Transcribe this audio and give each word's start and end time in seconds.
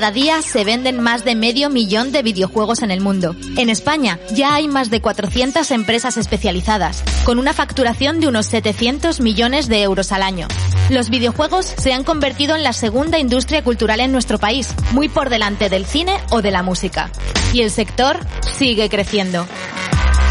Cada 0.00 0.12
día 0.12 0.40
se 0.40 0.64
venden 0.64 0.98
más 1.02 1.26
de 1.26 1.34
medio 1.34 1.68
millón 1.68 2.10
de 2.10 2.22
videojuegos 2.22 2.80
en 2.80 2.90
el 2.90 3.02
mundo. 3.02 3.36
En 3.58 3.68
España 3.68 4.18
ya 4.32 4.54
hay 4.54 4.66
más 4.66 4.88
de 4.88 5.02
400 5.02 5.70
empresas 5.72 6.16
especializadas, 6.16 7.04
con 7.26 7.38
una 7.38 7.52
facturación 7.52 8.18
de 8.18 8.26
unos 8.26 8.46
700 8.46 9.20
millones 9.20 9.68
de 9.68 9.82
euros 9.82 10.10
al 10.12 10.22
año. 10.22 10.48
Los 10.88 11.10
videojuegos 11.10 11.66
se 11.66 11.92
han 11.92 12.04
convertido 12.04 12.56
en 12.56 12.62
la 12.62 12.72
segunda 12.72 13.18
industria 13.18 13.62
cultural 13.62 14.00
en 14.00 14.10
nuestro 14.10 14.38
país, 14.38 14.74
muy 14.92 15.10
por 15.10 15.28
delante 15.28 15.68
del 15.68 15.84
cine 15.84 16.16
o 16.30 16.40
de 16.40 16.50
la 16.50 16.62
música. 16.62 17.10
Y 17.52 17.60
el 17.60 17.70
sector 17.70 18.20
sigue 18.56 18.88
creciendo. 18.88 19.46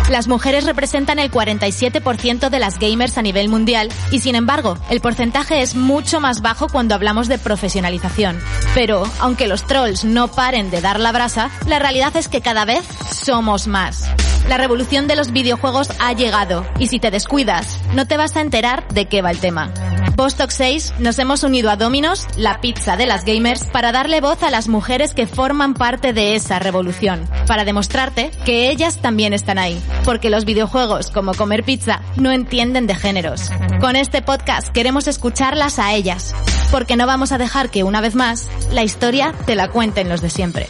Las 0.09 0.27
mujeres 0.27 0.65
representan 0.65 1.19
el 1.19 1.29
47% 1.29 2.49
de 2.49 2.59
las 2.59 2.79
gamers 2.79 3.17
a 3.19 3.21
nivel 3.21 3.47
mundial 3.47 3.89
y 4.11 4.19
sin 4.19 4.35
embargo, 4.35 4.77
el 4.89 5.01
porcentaje 5.01 5.61
es 5.61 5.75
mucho 5.75 6.19
más 6.19 6.41
bajo 6.41 6.67
cuando 6.67 6.95
hablamos 6.95 7.27
de 7.27 7.37
profesionalización. 7.37 8.39
Pero, 8.73 9.03
aunque 9.19 9.47
los 9.47 9.65
trolls 9.67 10.05
no 10.05 10.29
paren 10.29 10.71
de 10.71 10.81
dar 10.81 10.99
la 10.99 11.11
brasa, 11.11 11.51
la 11.67 11.77
realidad 11.77 12.15
es 12.17 12.27
que 12.27 12.41
cada 12.41 12.65
vez 12.65 12.83
somos 13.11 13.67
más. 13.67 14.09
La 14.47 14.57
revolución 14.57 15.07
de 15.07 15.15
los 15.15 15.31
videojuegos 15.31 15.89
ha 15.99 16.13
llegado 16.13 16.65
y 16.79 16.87
si 16.87 16.99
te 16.99 17.11
descuidas, 17.11 17.79
no 17.93 18.07
te 18.07 18.17
vas 18.17 18.35
a 18.35 18.41
enterar 18.41 18.87
de 18.87 19.05
qué 19.05 19.21
va 19.21 19.29
el 19.29 19.39
tema. 19.39 19.71
Vostok 20.19 20.51
6 20.51 20.95
nos 20.99 21.17
hemos 21.17 21.43
unido 21.43 21.69
a 21.69 21.77
Dominos, 21.77 22.27
la 22.35 22.59
pizza 22.59 22.97
de 22.97 23.05
las 23.05 23.23
gamers, 23.23 23.63
para 23.63 23.93
darle 23.93 24.19
voz 24.19 24.43
a 24.43 24.51
las 24.51 24.67
mujeres 24.67 25.13
que 25.13 25.27
forman 25.27 25.73
parte 25.73 26.11
de 26.11 26.35
esa 26.35 26.59
revolución, 26.59 27.25
para 27.47 27.63
demostrarte 27.63 28.29
que 28.43 28.69
ellas 28.69 28.97
también 28.97 29.31
están 29.31 29.57
ahí, 29.57 29.81
porque 30.03 30.29
los 30.29 30.43
videojuegos, 30.43 31.09
como 31.09 31.33
comer 31.33 31.63
pizza, 31.63 32.01
no 32.17 32.33
entienden 32.33 32.85
de 32.85 32.95
géneros. 32.95 33.49
Con 33.79 33.95
este 33.95 34.21
podcast 34.21 34.67
queremos 34.67 35.07
escucharlas 35.07 35.79
a 35.79 35.93
ellas, 35.93 36.35
porque 36.69 36.97
no 36.97 37.07
vamos 37.07 37.31
a 37.31 37.37
dejar 37.37 37.69
que 37.69 37.85
una 37.85 38.01
vez 38.01 38.15
más 38.15 38.49
la 38.73 38.83
historia 38.83 39.33
te 39.45 39.55
la 39.55 39.69
cuenten 39.69 40.09
los 40.09 40.19
de 40.19 40.29
siempre. 40.29 40.67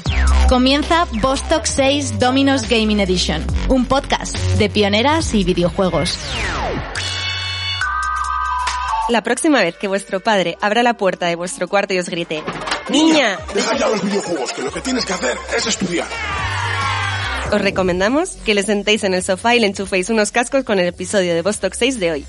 Comienza 0.48 1.08
Vostok 1.24 1.66
6 1.66 2.20
Dominos 2.20 2.70
Gaming 2.70 3.00
Edition, 3.00 3.44
un 3.68 3.88
podcast 3.88 4.38
de 4.60 4.70
pioneras 4.70 5.34
y 5.34 5.44
videojuegos. 5.44 6.20
La 9.10 9.24
próxima 9.24 9.60
vez 9.60 9.76
que 9.76 9.88
vuestro 9.88 10.20
padre 10.20 10.56
abra 10.62 10.84
la 10.84 10.94
puerta 10.94 11.26
de 11.26 11.36
vuestro 11.36 11.68
cuarto 11.68 11.96
y 11.96 11.98
os 11.98 12.10
grite, 12.10 12.44
¡Niña! 12.90 13.40
Deja 13.56 13.76
ya 13.76 13.90
los 13.90 14.04
videojuegos, 14.04 14.54
que 14.54 14.62
lo 14.62 14.72
que 14.72 14.82
tienes 14.82 15.04
que 15.04 15.14
hacer 15.14 15.36
es 15.58 15.66
estudiar. 15.66 16.08
Os 17.52 17.60
recomendamos 17.60 18.38
que 18.46 18.54
le 18.54 18.62
sentéis 18.62 19.04
en 19.04 19.16
el 19.16 19.24
sofá 19.24 19.56
y 19.56 19.60
le 19.62 19.66
enchuféis 19.66 20.12
unos 20.12 20.32
cascos 20.32 20.64
con 20.64 20.78
el 20.78 20.86
episodio 20.86 21.34
de 21.34 21.42
Vostok 21.42 21.74
6 21.74 22.00
de 22.00 22.12
hoy. 22.12 22.26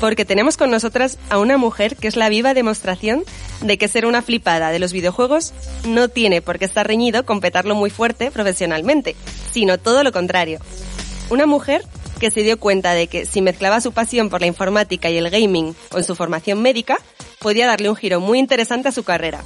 Porque 0.00 0.26
tenemos 0.26 0.58
con 0.58 0.70
nosotras 0.70 1.16
a 1.30 1.38
una 1.38 1.56
mujer 1.56 1.96
que 1.96 2.08
es 2.08 2.16
la 2.16 2.28
viva 2.28 2.52
demostración 2.52 3.24
de 3.62 3.78
que 3.78 3.88
ser 3.88 4.04
una 4.04 4.20
flipada 4.20 4.70
de 4.70 4.80
los 4.80 4.92
videojuegos 4.92 5.54
no 5.86 6.08
tiene 6.08 6.42
por 6.42 6.58
qué 6.58 6.66
estar 6.66 6.86
reñido 6.86 7.24
con 7.24 7.40
petarlo 7.40 7.74
muy 7.74 7.88
fuerte 7.88 8.30
profesionalmente, 8.30 9.16
sino 9.50 9.78
todo 9.78 10.04
lo 10.04 10.12
contrario. 10.12 10.58
Una 11.30 11.46
mujer 11.46 11.82
que 12.22 12.30
se 12.30 12.44
dio 12.44 12.56
cuenta 12.56 12.94
de 12.94 13.08
que 13.08 13.26
si 13.26 13.42
mezclaba 13.42 13.80
su 13.80 13.90
pasión 13.90 14.30
por 14.30 14.40
la 14.40 14.46
informática 14.46 15.10
y 15.10 15.18
el 15.18 15.28
gaming 15.28 15.74
con 15.88 16.04
su 16.04 16.14
formación 16.14 16.62
médica, 16.62 16.96
podía 17.40 17.66
darle 17.66 17.90
un 17.90 17.96
giro 17.96 18.20
muy 18.20 18.38
interesante 18.38 18.86
a 18.86 18.92
su 18.92 19.02
carrera. 19.02 19.42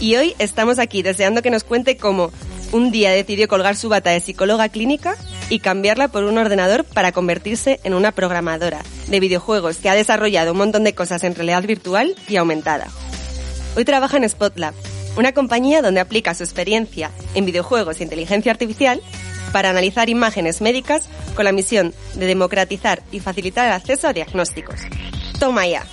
Y 0.00 0.16
hoy 0.16 0.34
estamos 0.38 0.78
aquí 0.78 1.02
deseando 1.02 1.42
que 1.42 1.50
nos 1.50 1.64
cuente 1.64 1.98
cómo 1.98 2.32
un 2.72 2.90
día 2.90 3.10
decidió 3.10 3.46
colgar 3.46 3.76
su 3.76 3.90
bata 3.90 4.08
de 4.08 4.20
psicóloga 4.20 4.70
clínica 4.70 5.16
y 5.50 5.58
cambiarla 5.58 6.08
por 6.08 6.24
un 6.24 6.38
ordenador 6.38 6.84
para 6.84 7.12
convertirse 7.12 7.78
en 7.84 7.92
una 7.92 8.12
programadora 8.12 8.80
de 9.08 9.20
videojuegos 9.20 9.76
que 9.76 9.90
ha 9.90 9.94
desarrollado 9.94 10.52
un 10.52 10.58
montón 10.58 10.84
de 10.84 10.94
cosas 10.94 11.24
en 11.24 11.34
realidad 11.34 11.62
virtual 11.64 12.16
y 12.26 12.36
aumentada. 12.36 12.88
Hoy 13.76 13.84
trabaja 13.84 14.16
en 14.16 14.26
Spotlab, 14.26 14.72
una 15.18 15.32
compañía 15.32 15.82
donde 15.82 16.00
aplica 16.00 16.34
su 16.34 16.42
experiencia 16.42 17.10
en 17.34 17.44
videojuegos 17.44 18.00
e 18.00 18.04
inteligencia 18.04 18.50
artificial 18.50 19.02
para 19.52 19.70
analizar 19.70 20.08
imágenes 20.08 20.60
médicas 20.60 21.08
con 21.34 21.44
la 21.44 21.52
misión 21.52 21.94
de 22.14 22.26
democratizar 22.26 23.02
y 23.12 23.20
facilitar 23.20 23.66
el 23.66 23.72
acceso 23.72 24.08
a 24.08 24.12
diagnósticos. 24.12 24.80
Toma 25.38 25.66
ya. 25.66 25.84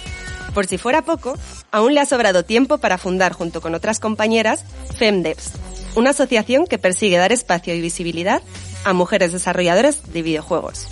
Por 0.53 0.67
si 0.67 0.77
fuera 0.77 1.01
poco, 1.01 1.38
aún 1.71 1.93
le 1.93 1.99
ha 1.99 2.05
sobrado 2.05 2.45
tiempo 2.45 2.77
para 2.77 2.97
fundar 2.97 3.33
junto 3.33 3.61
con 3.61 3.75
otras 3.75 3.99
compañeras 3.99 4.63
FemDevs, 4.97 5.51
una 5.95 6.11
asociación 6.11 6.66
que 6.66 6.77
persigue 6.77 7.17
dar 7.17 7.31
espacio 7.31 7.75
y 7.75 7.81
visibilidad 7.81 8.41
a 8.85 8.93
mujeres 8.93 9.33
desarrolladoras 9.33 10.13
de 10.13 10.22
videojuegos. 10.22 10.87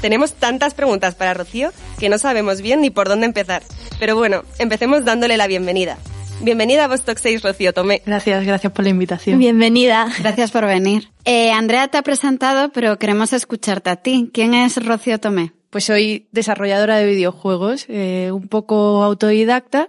Tenemos 0.00 0.34
tantas 0.34 0.74
preguntas 0.74 1.14
para 1.14 1.34
Rocío 1.34 1.72
que 1.98 2.08
no 2.08 2.18
sabemos 2.18 2.60
bien 2.60 2.80
ni 2.80 2.90
por 2.90 3.08
dónde 3.08 3.26
empezar. 3.26 3.62
Pero 3.98 4.14
bueno, 4.16 4.44
empecemos 4.58 5.04
dándole 5.04 5.36
la 5.36 5.46
bienvenida. 5.46 5.98
Bienvenida 6.40 6.84
a 6.84 6.88
Vostok 6.88 7.18
6, 7.18 7.42
Rocío 7.42 7.72
Tomé. 7.72 8.02
Gracias, 8.04 8.44
gracias 8.44 8.72
por 8.72 8.84
la 8.84 8.90
invitación. 8.90 9.38
Bienvenida. 9.38 10.08
Gracias 10.20 10.50
por 10.50 10.66
venir. 10.66 11.08
Eh, 11.24 11.50
Andrea 11.50 11.88
te 11.88 11.98
ha 11.98 12.02
presentado, 12.02 12.70
pero 12.72 12.98
queremos 12.98 13.32
escucharte 13.32 13.90
a 13.90 13.96
ti. 13.96 14.30
¿Quién 14.32 14.54
es 14.54 14.84
Rocío 14.84 15.18
Tomé? 15.18 15.52
Pues 15.70 15.84
soy 15.84 16.28
desarrolladora 16.32 16.98
de 16.98 17.06
videojuegos, 17.06 17.86
eh, 17.88 18.30
un 18.32 18.48
poco 18.48 19.02
autodidacta 19.02 19.88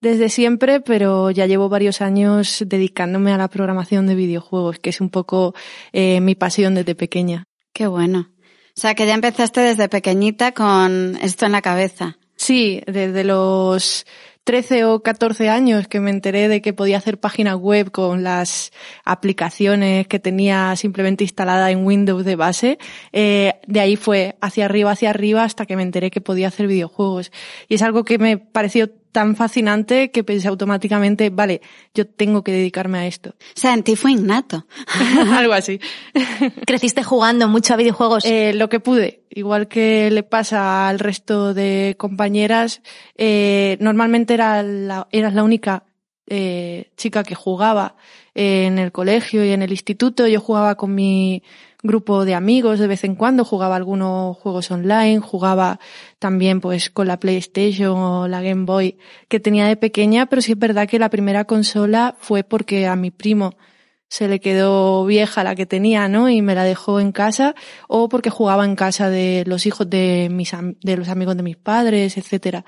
desde 0.00 0.28
siempre, 0.28 0.80
pero 0.80 1.30
ya 1.30 1.46
llevo 1.46 1.68
varios 1.68 2.00
años 2.00 2.62
dedicándome 2.66 3.32
a 3.32 3.38
la 3.38 3.48
programación 3.48 4.06
de 4.06 4.14
videojuegos, 4.14 4.78
que 4.78 4.90
es 4.90 5.00
un 5.00 5.10
poco 5.10 5.54
eh, 5.92 6.20
mi 6.20 6.34
pasión 6.34 6.74
desde 6.74 6.94
pequeña. 6.94 7.44
Qué 7.72 7.86
bueno. 7.86 8.30
O 8.76 8.80
sea, 8.80 8.94
que 8.94 9.06
ya 9.06 9.14
empezaste 9.14 9.60
desde 9.60 9.88
pequeñita 9.88 10.52
con 10.52 11.16
esto 11.22 11.46
en 11.46 11.52
la 11.52 11.62
cabeza. 11.62 12.18
Sí, 12.36 12.82
desde 12.86 13.24
los 13.24 14.04
13 14.46 14.84
o 14.84 15.02
14 15.02 15.48
años 15.48 15.88
que 15.88 15.98
me 15.98 16.12
enteré 16.12 16.46
de 16.46 16.62
que 16.62 16.72
podía 16.72 16.98
hacer 16.98 17.18
páginas 17.18 17.56
web 17.56 17.90
con 17.90 18.22
las 18.22 18.70
aplicaciones 19.04 20.06
que 20.06 20.20
tenía 20.20 20.76
simplemente 20.76 21.24
instalada 21.24 21.72
en 21.72 21.84
Windows 21.84 22.24
de 22.24 22.36
base, 22.36 22.78
eh, 23.12 23.54
de 23.66 23.80
ahí 23.80 23.96
fue 23.96 24.36
hacia 24.40 24.66
arriba, 24.66 24.92
hacia 24.92 25.10
arriba 25.10 25.42
hasta 25.42 25.66
que 25.66 25.74
me 25.74 25.82
enteré 25.82 26.12
que 26.12 26.20
podía 26.20 26.46
hacer 26.46 26.68
videojuegos. 26.68 27.32
Y 27.68 27.74
es 27.74 27.82
algo 27.82 28.04
que 28.04 28.18
me 28.18 28.38
pareció 28.38 28.88
tan 29.16 29.34
fascinante 29.34 30.10
que 30.10 30.24
pensé 30.24 30.46
automáticamente, 30.46 31.30
vale, 31.30 31.62
yo 31.94 32.06
tengo 32.06 32.44
que 32.44 32.52
dedicarme 32.52 32.98
a 32.98 33.06
esto. 33.06 33.30
O 33.30 33.58
sea, 33.58 33.72
en 33.72 33.82
ti 33.82 33.96
fue 33.96 34.12
innato. 34.12 34.66
Algo 35.32 35.54
así. 35.54 35.80
¿Creciste 36.66 37.02
jugando 37.02 37.48
mucho 37.48 37.72
a 37.72 37.78
videojuegos? 37.78 38.26
Eh, 38.26 38.52
lo 38.52 38.68
que 38.68 38.78
pude. 38.78 39.22
Igual 39.30 39.68
que 39.68 40.10
le 40.10 40.22
pasa 40.22 40.86
al 40.86 40.98
resto 40.98 41.54
de 41.54 41.94
compañeras, 41.96 42.82
eh, 43.16 43.78
normalmente 43.80 44.34
era 44.34 44.62
la, 44.62 45.08
eras 45.10 45.32
la 45.32 45.44
única 45.44 45.84
eh, 46.26 46.90
chica 46.98 47.24
que 47.24 47.34
jugaba 47.34 47.96
en 48.34 48.78
el 48.78 48.92
colegio 48.92 49.46
y 49.46 49.52
en 49.52 49.62
el 49.62 49.70
instituto. 49.70 50.26
Yo 50.26 50.42
jugaba 50.42 50.74
con 50.74 50.94
mi 50.94 51.42
grupo 51.86 52.24
de 52.24 52.34
amigos 52.34 52.78
de 52.78 52.86
vez 52.86 53.04
en 53.04 53.14
cuando, 53.14 53.44
jugaba 53.44 53.76
algunos 53.76 54.36
juegos 54.38 54.70
online, 54.70 55.20
jugaba 55.20 55.80
también 56.18 56.60
pues 56.60 56.90
con 56.90 57.06
la 57.06 57.18
PlayStation 57.18 57.98
o 57.98 58.28
la 58.28 58.42
Game 58.42 58.64
Boy 58.64 58.98
que 59.28 59.40
tenía 59.40 59.66
de 59.66 59.76
pequeña, 59.76 60.26
pero 60.26 60.42
sí 60.42 60.52
es 60.52 60.58
verdad 60.58 60.88
que 60.88 60.98
la 60.98 61.10
primera 61.10 61.44
consola 61.44 62.16
fue 62.18 62.44
porque 62.44 62.86
a 62.86 62.96
mi 62.96 63.10
primo 63.10 63.56
se 64.08 64.28
le 64.28 64.40
quedó 64.40 65.04
vieja 65.04 65.44
la 65.44 65.54
que 65.54 65.66
tenía, 65.66 66.08
¿no? 66.08 66.28
Y 66.30 66.42
me 66.42 66.54
la 66.54 66.64
dejó 66.64 67.00
en 67.00 67.12
casa, 67.12 67.54
o 67.88 68.08
porque 68.08 68.30
jugaba 68.30 68.64
en 68.64 68.76
casa 68.76 69.10
de 69.10 69.44
los 69.46 69.66
hijos 69.66 69.90
de 69.90 70.28
mis, 70.30 70.52
de 70.80 70.96
los 70.96 71.08
amigos 71.08 71.36
de 71.36 71.42
mis 71.42 71.56
padres, 71.56 72.16
etcétera. 72.16 72.64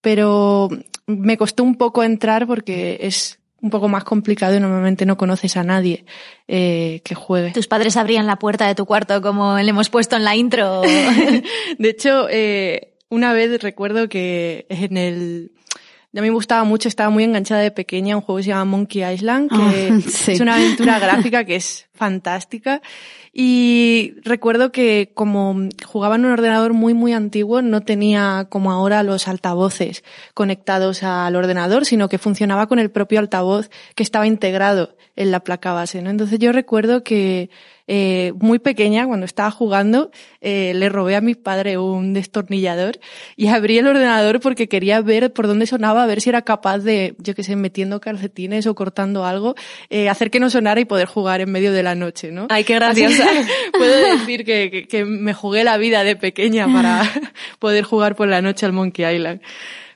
Pero 0.00 0.68
me 1.06 1.36
costó 1.36 1.64
un 1.64 1.76
poco 1.76 2.02
entrar 2.02 2.46
porque 2.46 2.98
es 3.02 3.41
un 3.62 3.70
poco 3.70 3.88
más 3.88 4.04
complicado 4.04 4.56
y 4.56 4.60
normalmente 4.60 5.06
no 5.06 5.16
conoces 5.16 5.56
a 5.56 5.62
nadie 5.62 6.04
eh, 6.48 7.00
que 7.04 7.14
juegue. 7.14 7.52
Tus 7.52 7.68
padres 7.68 7.96
abrían 7.96 8.26
la 8.26 8.36
puerta 8.36 8.66
de 8.66 8.74
tu 8.74 8.84
cuarto 8.84 9.22
como 9.22 9.56
le 9.56 9.70
hemos 9.70 9.88
puesto 9.88 10.16
en 10.16 10.24
la 10.24 10.36
intro. 10.36 10.82
de 11.78 11.88
hecho, 11.88 12.26
eh, 12.28 12.94
una 13.08 13.32
vez 13.32 13.62
recuerdo 13.62 14.08
que 14.08 14.66
en 14.68 14.96
el 14.96 15.52
a 16.14 16.20
mí 16.20 16.28
me 16.28 16.34
gustaba 16.34 16.64
mucho, 16.64 16.88
estaba 16.88 17.08
muy 17.08 17.24
enganchada 17.24 17.62
de 17.62 17.70
pequeña 17.70 18.16
un 18.16 18.22
juego 18.22 18.36
que 18.36 18.42
se 18.42 18.48
llama 18.50 18.66
Monkey 18.66 19.02
Island, 19.02 19.48
que 19.48 19.56
Oh, 19.56 20.30
es 20.30 20.40
una 20.40 20.56
aventura 20.56 20.98
gráfica 21.00 21.44
que 21.44 21.56
es 21.56 21.86
fantástica. 21.94 22.82
Y 23.34 24.14
recuerdo 24.24 24.72
que 24.72 25.10
como 25.14 25.56
jugaba 25.86 26.16
en 26.16 26.26
un 26.26 26.32
ordenador 26.32 26.74
muy, 26.74 26.92
muy 26.92 27.14
antiguo, 27.14 27.62
no 27.62 27.80
tenía 27.80 28.46
como 28.50 28.70
ahora 28.70 29.02
los 29.02 29.26
altavoces 29.26 30.04
conectados 30.34 31.02
al 31.02 31.34
ordenador, 31.34 31.86
sino 31.86 32.10
que 32.10 32.18
funcionaba 32.18 32.66
con 32.66 32.78
el 32.78 32.90
propio 32.90 33.20
altavoz 33.20 33.70
que 33.94 34.02
estaba 34.02 34.26
integrado 34.26 34.96
en 35.16 35.30
la 35.30 35.40
placa 35.40 35.72
base, 35.72 36.02
¿no? 36.02 36.10
Entonces 36.10 36.38
yo 36.38 36.52
recuerdo 36.52 37.02
que 37.04 37.48
eh, 37.94 38.32
muy 38.40 38.58
pequeña, 38.58 39.06
cuando 39.06 39.26
estaba 39.26 39.50
jugando, 39.50 40.10
eh, 40.40 40.72
le 40.74 40.88
robé 40.88 41.14
a 41.14 41.20
mi 41.20 41.34
padre 41.34 41.76
un 41.76 42.14
destornillador 42.14 42.98
y 43.36 43.48
abrí 43.48 43.76
el 43.76 43.86
ordenador 43.86 44.40
porque 44.40 44.66
quería 44.66 45.02
ver 45.02 45.30
por 45.34 45.46
dónde 45.46 45.66
sonaba, 45.66 46.02
a 46.02 46.06
ver 46.06 46.22
si 46.22 46.30
era 46.30 46.40
capaz 46.40 46.78
de, 46.78 47.14
yo 47.18 47.34
que 47.34 47.44
sé, 47.44 47.54
metiendo 47.54 48.00
calcetines 48.00 48.66
o 48.66 48.74
cortando 48.74 49.26
algo, 49.26 49.56
eh, 49.90 50.08
hacer 50.08 50.30
que 50.30 50.40
no 50.40 50.48
sonara 50.48 50.80
y 50.80 50.86
poder 50.86 51.06
jugar 51.06 51.42
en 51.42 51.52
medio 51.52 51.70
de 51.70 51.82
la 51.82 51.94
noche, 51.94 52.32
¿no? 52.32 52.46
Ay, 52.48 52.64
qué 52.64 52.76
graciosa. 52.76 53.28
puedo 53.74 53.94
decir 54.16 54.46
que, 54.46 54.70
que, 54.70 54.88
que 54.88 55.04
me 55.04 55.34
jugué 55.34 55.62
la 55.62 55.76
vida 55.76 56.02
de 56.02 56.16
pequeña 56.16 56.72
para 56.72 57.02
poder 57.58 57.84
jugar 57.84 58.16
por 58.16 58.26
la 58.26 58.40
noche 58.40 58.64
al 58.64 58.72
Monkey 58.72 59.04
Island. 59.16 59.42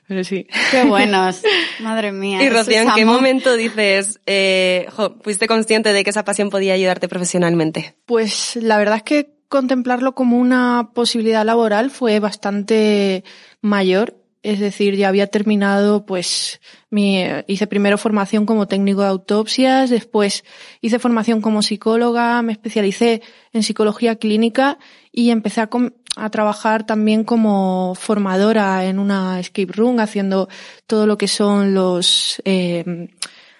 Pero 0.07 0.23
sí. 0.23 0.47
Qué 0.71 0.83
buenos. 0.85 1.41
Madre 1.81 2.11
mía. 2.11 2.41
Y 2.41 2.49
Rocío, 2.49 2.81
¿en 2.81 2.91
qué 2.95 3.05
momento 3.05 3.55
dices, 3.55 4.19
eh, 4.25 4.87
jo, 4.91 5.17
fuiste 5.21 5.47
consciente 5.47 5.93
de 5.93 6.03
que 6.03 6.09
esa 6.09 6.23
pasión 6.23 6.49
podía 6.49 6.73
ayudarte 6.73 7.07
profesionalmente? 7.07 7.95
Pues 8.05 8.55
la 8.55 8.77
verdad 8.77 8.97
es 8.97 9.03
que 9.03 9.37
contemplarlo 9.49 10.15
como 10.15 10.37
una 10.37 10.91
posibilidad 10.93 11.45
laboral 11.45 11.91
fue 11.91 12.19
bastante 12.19 13.23
mayor. 13.61 14.15
Es 14.43 14.59
decir, 14.59 14.95
ya 14.95 15.09
había 15.09 15.27
terminado, 15.27 16.05
pues, 16.05 16.61
mi, 16.89 17.25
hice 17.47 17.67
primero 17.67 17.97
formación 17.97 18.45
como 18.45 18.67
técnico 18.67 19.01
de 19.01 19.07
autopsias, 19.07 19.89
después 19.89 20.45
hice 20.79 20.99
formación 20.99 21.41
como 21.41 21.61
psicóloga, 21.61 22.41
me 22.43 22.53
especialicé 22.53 23.21
en 23.51 23.63
psicología 23.63 24.15
clínica 24.15 24.77
y 25.11 25.31
empecé 25.31 25.61
a, 25.61 25.67
com- 25.67 25.91
a 26.17 26.29
trabajar 26.29 26.85
también 26.85 27.23
como 27.23 27.95
formadora 27.95 28.85
en 28.85 28.99
una 28.99 29.39
escape 29.39 29.71
room, 29.73 29.99
haciendo 29.99 30.49
todo 30.85 31.05
lo 31.05 31.17
que 31.17 31.27
son 31.27 31.73
los, 31.73 32.41
eh, 32.45 33.09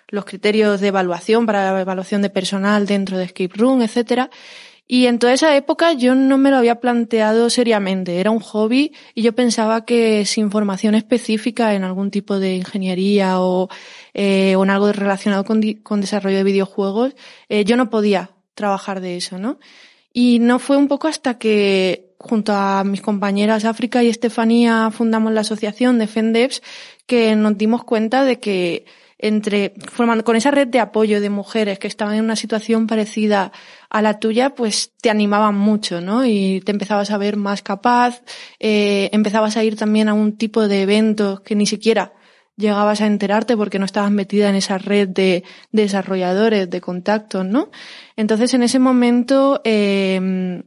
los 0.07 0.25
criterios 0.25 0.81
de 0.81 0.87
evaluación 0.87 1.45
para 1.45 1.71
la 1.71 1.81
evaluación 1.81 2.21
de 2.21 2.29
personal 2.29 2.85
dentro 2.85 3.17
de 3.17 3.25
escape 3.25 3.53
room, 3.55 3.81
etcétera. 3.81 4.29
Y 4.89 5.07
en 5.07 5.19
toda 5.19 5.33
esa 5.33 5.55
época 5.57 5.91
yo 5.93 6.15
no 6.15 6.37
me 6.37 6.49
lo 6.49 6.57
había 6.57 6.79
planteado 6.79 7.49
seriamente, 7.49 8.21
era 8.21 8.31
un 8.31 8.39
hobby 8.39 8.93
y 9.13 9.21
yo 9.21 9.35
pensaba 9.35 9.83
que 9.83 10.25
sin 10.25 10.49
formación 10.49 10.95
específica 10.95 11.73
en 11.73 11.83
algún 11.83 12.09
tipo 12.09 12.39
de 12.39 12.55
ingeniería 12.55 13.41
o, 13.41 13.67
eh, 14.13 14.55
o 14.55 14.63
en 14.63 14.69
algo 14.69 14.89
relacionado 14.93 15.43
con, 15.43 15.61
con 15.83 15.99
desarrollo 15.99 16.37
de 16.37 16.43
videojuegos, 16.45 17.15
eh, 17.49 17.65
yo 17.65 17.75
no 17.75 17.89
podía 17.89 18.31
trabajar 18.55 19.01
de 19.01 19.17
eso, 19.17 19.37
¿no? 19.37 19.59
Y 20.19 20.39
no 20.39 20.57
fue 20.57 20.77
un 20.77 20.87
poco 20.87 21.07
hasta 21.07 21.37
que 21.37 22.15
junto 22.17 22.51
a 22.51 22.83
mis 22.83 23.01
compañeras 23.01 23.65
África 23.65 24.01
y 24.01 24.07
Estefanía 24.07 24.89
fundamos 24.89 25.31
la 25.31 25.41
asociación 25.41 25.99
de 25.99 26.07
FENDEPS 26.07 26.63
que 27.05 27.35
nos 27.35 27.55
dimos 27.55 27.83
cuenta 27.83 28.25
de 28.25 28.39
que 28.39 28.87
entre 29.19 29.75
formando 29.91 30.23
con 30.23 30.35
esa 30.35 30.49
red 30.49 30.69
de 30.69 30.79
apoyo 30.79 31.21
de 31.21 31.29
mujeres 31.29 31.77
que 31.77 31.85
estaban 31.85 32.15
en 32.15 32.23
una 32.23 32.35
situación 32.35 32.87
parecida 32.87 33.51
a 33.91 34.01
la 34.01 34.17
tuya, 34.19 34.55
pues 34.55 34.91
te 34.99 35.11
animaban 35.11 35.53
mucho, 35.53 36.01
¿no? 36.01 36.25
Y 36.25 36.61
te 36.61 36.71
empezabas 36.71 37.11
a 37.11 37.19
ver 37.19 37.37
más 37.37 37.61
capaz, 37.61 38.23
eh, 38.59 39.11
empezabas 39.13 39.55
a 39.55 39.63
ir 39.63 39.75
también 39.75 40.09
a 40.09 40.15
un 40.15 40.35
tipo 40.35 40.67
de 40.67 40.81
eventos 40.81 41.41
que 41.41 41.55
ni 41.55 41.67
siquiera 41.67 42.13
llegabas 42.57 43.01
a 43.01 43.07
enterarte 43.07 43.55
porque 43.55 43.79
no 43.79 43.85
estabas 43.85 44.11
metida 44.11 44.49
en 44.49 44.55
esa 44.55 44.77
red 44.77 45.07
de, 45.07 45.43
de 45.71 45.81
desarrolladores, 45.83 46.69
de 46.69 46.81
contactos, 46.81 47.45
¿no? 47.45 47.69
Entonces 48.15 48.53
en 48.53 48.63
ese 48.63 48.79
momento 48.79 49.61
eh, 49.63 50.63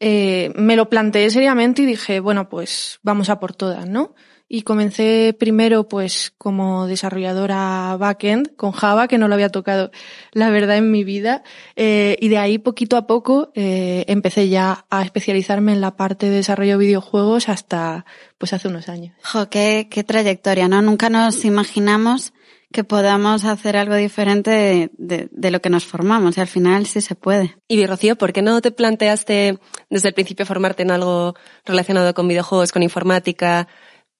eh, 0.00 0.52
me 0.54 0.76
lo 0.76 0.88
planteé 0.88 1.30
seriamente 1.30 1.82
y 1.82 1.86
dije, 1.86 2.20
bueno, 2.20 2.48
pues 2.48 3.00
vamos 3.02 3.30
a 3.30 3.40
por 3.40 3.54
todas, 3.54 3.88
¿no? 3.88 4.14
Y 4.50 4.62
comencé 4.62 5.36
primero 5.38 5.88
pues 5.88 6.32
como 6.38 6.86
desarrolladora 6.86 7.96
backend 7.98 8.56
con 8.56 8.72
Java, 8.72 9.06
que 9.06 9.18
no 9.18 9.28
lo 9.28 9.34
había 9.34 9.50
tocado 9.50 9.90
la 10.32 10.48
verdad 10.48 10.78
en 10.78 10.90
mi 10.90 11.04
vida, 11.04 11.42
eh, 11.76 12.16
y 12.20 12.28
de 12.28 12.38
ahí 12.38 12.56
poquito 12.58 12.96
a 12.96 13.06
poco 13.06 13.50
eh, 13.54 14.04
empecé 14.08 14.48
ya 14.48 14.86
a 14.88 15.02
especializarme 15.02 15.72
en 15.72 15.82
la 15.82 15.96
parte 15.96 16.30
de 16.30 16.36
desarrollo 16.36 16.78
de 16.78 16.86
videojuegos 16.86 17.50
hasta 17.50 18.06
pues 18.38 18.54
hace 18.54 18.68
unos 18.68 18.88
años. 18.88 19.14
Jo, 19.22 19.50
qué, 19.50 19.88
qué 19.90 20.02
trayectoria, 20.02 20.66
¿no? 20.66 20.80
Nunca 20.80 21.10
nos 21.10 21.44
imaginamos 21.44 22.32
que 22.70 22.84
podamos 22.84 23.44
hacer 23.46 23.76
algo 23.78 23.94
diferente 23.94 24.50
de, 24.50 24.90
de- 24.98 25.28
de 25.30 25.50
lo 25.50 25.60
que 25.62 25.70
nos 25.70 25.86
formamos 25.86 26.36
y 26.36 26.40
al 26.42 26.48
final 26.48 26.84
sí 26.86 27.00
se 27.00 27.14
puede. 27.14 27.56
Y 27.66 27.86
Rocío, 27.86 28.16
¿por 28.16 28.32
qué 28.34 28.42
no 28.42 28.60
te 28.60 28.70
planteaste 28.70 29.58
desde 29.88 30.08
el 30.08 30.14
principio 30.14 30.44
formarte 30.44 30.82
en 30.82 30.90
algo 30.90 31.34
relacionado 31.64 32.12
con 32.12 32.28
videojuegos, 32.28 32.70
con 32.72 32.82
informática? 32.82 33.68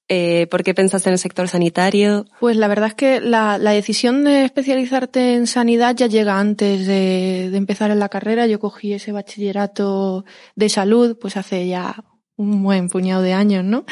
Eh, 0.08 0.46
¿Por 0.50 0.62
qué 0.62 0.72
pensaste 0.72 1.10
en 1.10 1.12
el 1.12 1.18
sector 1.18 1.48
sanitario? 1.48 2.24
Pues 2.40 2.56
la 2.56 2.68
verdad 2.68 2.88
es 2.88 2.94
que 2.94 3.20
la, 3.20 3.58
decisión 3.58 4.24
de 4.24 4.44
especializarte 4.44 5.34
en 5.34 5.46
sanidad 5.46 5.94
ya 5.94 6.06
llega 6.06 6.38
antes 6.38 6.86
de, 6.86 7.48
de 7.50 7.56
empezar 7.56 7.90
en 7.90 7.98
la 7.98 8.08
carrera. 8.08 8.46
Yo 8.46 8.58
cogí 8.58 8.94
ese 8.94 9.12
bachillerato 9.12 10.24
de 10.56 10.68
salud 10.68 11.18
pues 11.20 11.36
hace 11.36 11.68
ya 11.68 12.02
un 12.36 12.62
buen 12.62 12.88
puñado 12.88 13.22
de 13.22 13.34
años, 13.34 13.64
¿no? 13.64 13.84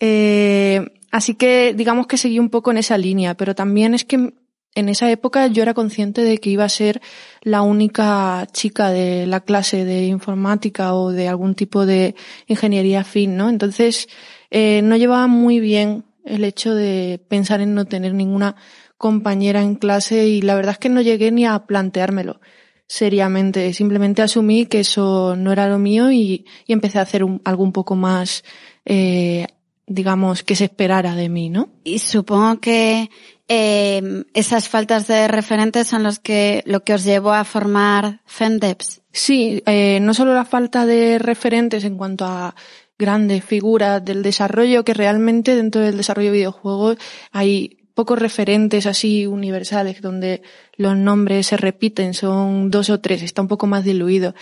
Eh, 0.00 0.84
así 1.12 1.34
que 1.34 1.74
digamos 1.74 2.06
que 2.08 2.16
seguí 2.16 2.38
un 2.40 2.50
poco 2.50 2.72
en 2.72 2.78
esa 2.78 2.98
línea, 2.98 3.36
pero 3.36 3.54
también 3.54 3.94
es 3.94 4.04
que 4.04 4.32
en 4.74 4.88
esa 4.88 5.10
época 5.10 5.46
yo 5.48 5.62
era 5.62 5.74
consciente 5.74 6.22
de 6.22 6.38
que 6.38 6.50
iba 6.50 6.64
a 6.64 6.68
ser 6.68 7.00
la 7.42 7.62
única 7.62 8.46
chica 8.52 8.90
de 8.90 9.26
la 9.26 9.40
clase 9.40 9.84
de 9.84 10.06
informática 10.06 10.94
o 10.94 11.10
de 11.12 11.28
algún 11.28 11.54
tipo 11.54 11.86
de 11.86 12.14
ingeniería 12.46 13.04
fin, 13.04 13.36
¿no? 13.36 13.48
Entonces, 13.48 14.08
eh, 14.50 14.82
no 14.82 14.96
llevaba 14.96 15.26
muy 15.26 15.60
bien 15.60 16.04
el 16.24 16.44
hecho 16.44 16.74
de 16.74 17.20
pensar 17.28 17.60
en 17.60 17.74
no 17.74 17.84
tener 17.86 18.14
ninguna 18.14 18.56
compañera 18.98 19.62
en 19.62 19.74
clase 19.76 20.26
y 20.28 20.42
la 20.42 20.54
verdad 20.54 20.72
es 20.72 20.78
que 20.78 20.88
no 20.90 21.00
llegué 21.00 21.30
ni 21.32 21.46
a 21.46 21.58
planteármelo 21.66 22.40
seriamente. 22.86 23.72
Simplemente 23.72 24.20
asumí 24.22 24.66
que 24.66 24.80
eso 24.80 25.36
no 25.36 25.52
era 25.52 25.68
lo 25.68 25.78
mío 25.78 26.10
y, 26.10 26.44
y 26.66 26.72
empecé 26.72 26.98
a 26.98 27.02
hacer 27.02 27.24
un- 27.24 27.40
algo 27.44 27.62
un 27.64 27.72
poco 27.72 27.94
más, 27.96 28.44
eh, 28.84 29.46
digamos, 29.86 30.42
que 30.42 30.56
se 30.56 30.64
esperara 30.64 31.14
de 31.14 31.28
mí, 31.28 31.48
¿no? 31.50 31.68
Y 31.84 32.00
supongo 32.00 32.60
que 32.60 33.08
eh, 33.48 34.24
esas 34.34 34.68
faltas 34.68 35.06
de 35.06 35.28
referentes 35.28 35.86
son 35.86 36.02
los 36.02 36.18
que, 36.18 36.62
lo 36.66 36.80
que 36.84 36.94
os 36.94 37.04
llevó 37.04 37.32
a 37.32 37.44
formar 37.44 38.20
FENDEPS. 38.26 39.02
Sí, 39.12 39.62
eh, 39.66 39.98
no 40.02 40.12
solo 40.14 40.34
la 40.34 40.44
falta 40.44 40.84
de 40.84 41.18
referentes 41.18 41.84
en 41.84 41.96
cuanto 41.96 42.24
a 42.26 42.54
grandes 43.00 43.42
figuras 43.42 44.04
del 44.04 44.22
desarrollo, 44.22 44.84
que 44.84 44.94
realmente 44.94 45.56
dentro 45.56 45.80
del 45.80 45.96
desarrollo 45.96 46.30
de 46.30 46.36
videojuegos 46.36 46.98
hay 47.32 47.78
pocos 47.94 48.18
referentes 48.18 48.86
así 48.86 49.26
universales 49.26 50.00
donde 50.00 50.42
los 50.76 50.96
nombres 50.96 51.48
se 51.48 51.56
repiten, 51.56 52.14
son 52.14 52.70
dos 52.70 52.90
o 52.90 53.00
tres, 53.00 53.22
está 53.22 53.42
un 53.42 53.48
poco 53.48 53.66
más 53.66 53.84
diluido. 53.84 54.34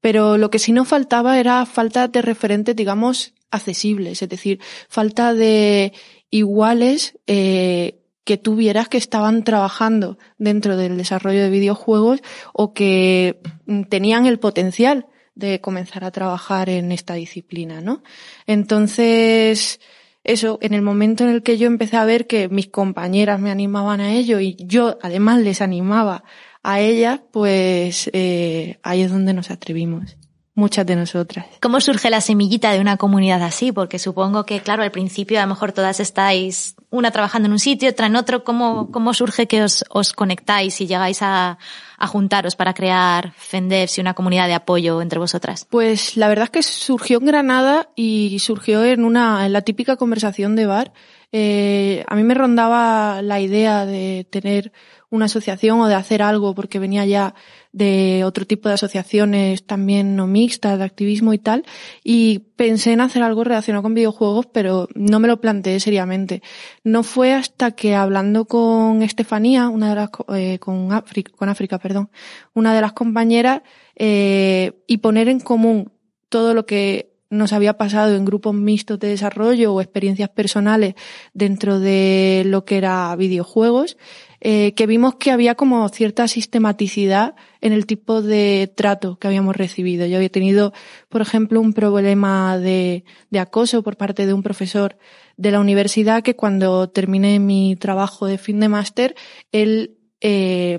Pero 0.00 0.38
lo 0.38 0.50
que 0.50 0.58
sí 0.58 0.72
nos 0.72 0.88
faltaba 0.88 1.38
era 1.38 1.64
falta 1.66 2.08
de 2.08 2.22
referentes, 2.22 2.74
digamos, 2.74 3.34
accesibles, 3.50 4.22
es 4.22 4.28
decir, 4.28 4.60
falta 4.88 5.34
de 5.34 5.92
iguales 6.30 7.18
eh, 7.26 8.00
que 8.24 8.38
tuvieras 8.38 8.88
que 8.88 8.98
estaban 8.98 9.44
trabajando 9.44 10.18
dentro 10.38 10.76
del 10.76 10.96
desarrollo 10.96 11.42
de 11.42 11.50
videojuegos 11.50 12.20
o 12.52 12.72
que 12.72 13.40
mm, 13.66 13.82
tenían 13.84 14.26
el 14.26 14.38
potencial 14.38 15.06
de 15.36 15.60
comenzar 15.60 16.02
a 16.02 16.10
trabajar 16.10 16.68
en 16.68 16.90
esta 16.90 17.14
disciplina, 17.14 17.80
¿no? 17.80 18.02
Entonces, 18.46 19.80
eso, 20.24 20.58
en 20.60 20.74
el 20.74 20.82
momento 20.82 21.22
en 21.22 21.30
el 21.30 21.44
que 21.44 21.58
yo 21.58 21.68
empecé 21.68 21.96
a 21.96 22.04
ver 22.04 22.26
que 22.26 22.48
mis 22.48 22.66
compañeras 22.66 23.38
me 23.38 23.52
animaban 23.52 24.00
a 24.00 24.12
ello 24.12 24.40
y 24.40 24.56
yo 24.58 24.98
además 25.02 25.40
les 25.40 25.60
animaba 25.60 26.24
a 26.64 26.80
ellas, 26.80 27.20
pues 27.30 28.10
eh, 28.12 28.80
ahí 28.82 29.02
es 29.02 29.12
donde 29.12 29.34
nos 29.34 29.52
atrevimos, 29.52 30.16
muchas 30.56 30.86
de 30.86 30.96
nosotras. 30.96 31.46
¿Cómo 31.60 31.80
surge 31.80 32.10
la 32.10 32.20
semillita 32.20 32.72
de 32.72 32.80
una 32.80 32.96
comunidad 32.96 33.42
así? 33.42 33.70
Porque 33.70 33.98
supongo 34.00 34.44
que, 34.44 34.60
claro, 34.60 34.82
al 34.82 34.90
principio 34.90 35.38
a 35.38 35.42
lo 35.42 35.48
mejor 35.48 35.70
todas 35.70 36.00
estáis, 36.00 36.74
una 36.90 37.10
trabajando 37.10 37.46
en 37.46 37.52
un 37.52 37.58
sitio, 37.58 37.90
otra 37.90 38.06
en 38.06 38.16
otro. 38.16 38.42
¿Cómo, 38.42 38.90
cómo 38.90 39.14
surge 39.14 39.46
que 39.46 39.62
os, 39.62 39.84
os 39.90 40.12
conectáis 40.14 40.80
y 40.80 40.86
llegáis 40.86 41.20
a, 41.20 41.58
a 41.98 42.06
juntaros 42.06 42.56
para 42.56 42.72
crear 42.74 43.32
FENDEPS 43.36 43.98
y 43.98 44.00
una 44.00 44.14
comunidad 44.14 44.48
de 44.48 44.54
apoyo 44.54 45.02
entre 45.02 45.18
vosotras? 45.18 45.66
Pues 45.68 46.16
la 46.16 46.26
verdad 46.26 46.44
es 46.44 46.50
que 46.50 46.62
surgió 46.62 47.18
en 47.18 47.26
Granada 47.26 47.90
y 47.94 48.38
surgió 48.38 48.82
en 48.82 49.04
una, 49.04 49.44
en 49.44 49.52
la 49.52 49.60
típica 49.60 49.96
conversación 49.96 50.56
de 50.56 50.66
bar. 50.66 50.92
Eh, 51.32 52.02
a 52.08 52.14
mí 52.14 52.22
me 52.22 52.34
rondaba 52.34 53.20
la 53.20 53.40
idea 53.40 53.84
de 53.84 54.26
tener 54.30 54.72
una 55.10 55.26
asociación 55.26 55.80
o 55.80 55.88
de 55.88 55.94
hacer 55.94 56.22
algo 56.22 56.54
porque 56.54 56.78
venía 56.78 57.06
ya 57.06 57.34
de 57.72 58.24
otro 58.24 58.46
tipo 58.46 58.68
de 58.68 58.74
asociaciones 58.74 59.66
también 59.66 60.16
no 60.16 60.26
mixtas, 60.26 60.78
de 60.78 60.84
activismo 60.84 61.32
y 61.32 61.38
tal, 61.38 61.64
y 62.02 62.40
pensé 62.56 62.92
en 62.92 63.00
hacer 63.00 63.22
algo 63.22 63.44
relacionado 63.44 63.82
con 63.82 63.94
videojuegos, 63.94 64.46
pero 64.46 64.88
no 64.94 65.20
me 65.20 65.28
lo 65.28 65.40
planteé 65.40 65.78
seriamente. 65.80 66.42
No 66.84 67.02
fue 67.02 67.32
hasta 67.34 67.72
que 67.72 67.94
hablando 67.94 68.46
con 68.46 69.02
Estefanía, 69.02 69.68
una 69.68 69.90
de 69.90 69.94
las, 69.94 70.10
eh, 70.34 70.58
con 70.58 70.92
África, 70.92 71.32
con 71.36 71.48
África, 71.48 71.78
perdón, 71.78 72.10
una 72.54 72.74
de 72.74 72.80
las 72.80 72.92
compañeras, 72.92 73.62
eh, 73.94 74.82
y 74.86 74.98
poner 74.98 75.28
en 75.28 75.40
común 75.40 75.92
todo 76.28 76.54
lo 76.54 76.66
que 76.66 77.15
nos 77.28 77.52
había 77.52 77.76
pasado 77.76 78.14
en 78.14 78.24
grupos 78.24 78.54
mixtos 78.54 78.98
de 78.98 79.08
desarrollo 79.08 79.74
o 79.74 79.80
experiencias 79.80 80.28
personales 80.28 80.94
dentro 81.34 81.80
de 81.80 82.44
lo 82.46 82.64
que 82.64 82.78
era 82.78 83.14
videojuegos, 83.16 83.96
eh, 84.40 84.74
que 84.74 84.86
vimos 84.86 85.16
que 85.16 85.32
había 85.32 85.54
como 85.54 85.88
cierta 85.88 86.28
sistematicidad 86.28 87.34
en 87.60 87.72
el 87.72 87.86
tipo 87.86 88.22
de 88.22 88.72
trato 88.76 89.18
que 89.18 89.26
habíamos 89.26 89.56
recibido. 89.56 90.06
Yo 90.06 90.16
había 90.16 90.28
tenido, 90.28 90.72
por 91.08 91.20
ejemplo, 91.20 91.60
un 91.60 91.72
problema 91.72 92.58
de, 92.58 93.04
acoso 93.38 93.82
por 93.82 93.96
parte 93.96 94.26
de 94.26 94.32
un 94.32 94.42
profesor 94.42 94.98
de 95.36 95.50
la 95.50 95.60
universidad 95.60 96.22
que 96.22 96.36
cuando 96.36 96.88
terminé 96.90 97.38
mi 97.40 97.76
trabajo 97.76 98.26
de 98.26 98.38
fin 98.38 98.60
de 98.60 98.68
máster, 98.68 99.16
él 99.52 99.98
eh, 100.20 100.78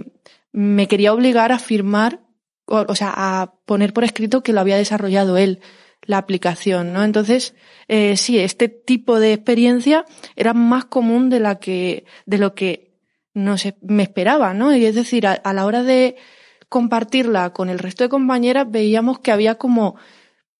me 0.54 0.88
quería 0.88 1.14
obligar 1.14 1.52
a 1.52 1.60
firmar, 1.60 2.22
o, 2.66 2.86
o 2.88 2.96
sea, 2.96 3.14
a 3.16 3.54
poner 3.66 3.92
por 3.92 4.06
escrito 4.06 4.44
que 4.44 4.54
lo 4.54 4.62
había 4.62 4.78
desarrollado 4.78 5.38
él 5.38 5.60
la 6.08 6.18
aplicación, 6.18 6.94
¿no? 6.94 7.04
Entonces, 7.04 7.54
eh, 7.88 8.18
sí, 8.18 8.40
este 8.40 8.70
tipo 8.70 9.20
de 9.20 9.34
experiencia 9.34 10.06
era 10.36 10.54
más 10.54 10.86
común 10.86 11.30
de 11.30 11.40
la 11.40 11.60
que, 11.60 12.06
de 12.26 12.38
lo 12.40 12.56
que 12.56 12.96
no 13.34 13.58
se, 13.58 13.76
me 13.82 14.04
esperaba, 14.04 14.54
¿no? 14.54 14.76
Y 14.76 14.86
es 14.86 14.96
decir, 14.96 15.28
a, 15.28 15.54
la 15.54 15.66
hora 15.66 15.84
de 15.84 16.16
compartirla 16.70 17.54
con 17.54 17.70
el 17.70 17.78
resto 17.78 18.04
de 18.04 18.10
compañeras 18.10 18.70
veíamos 18.70 19.20
que 19.20 19.32
había 19.32 19.56
como 19.56 19.96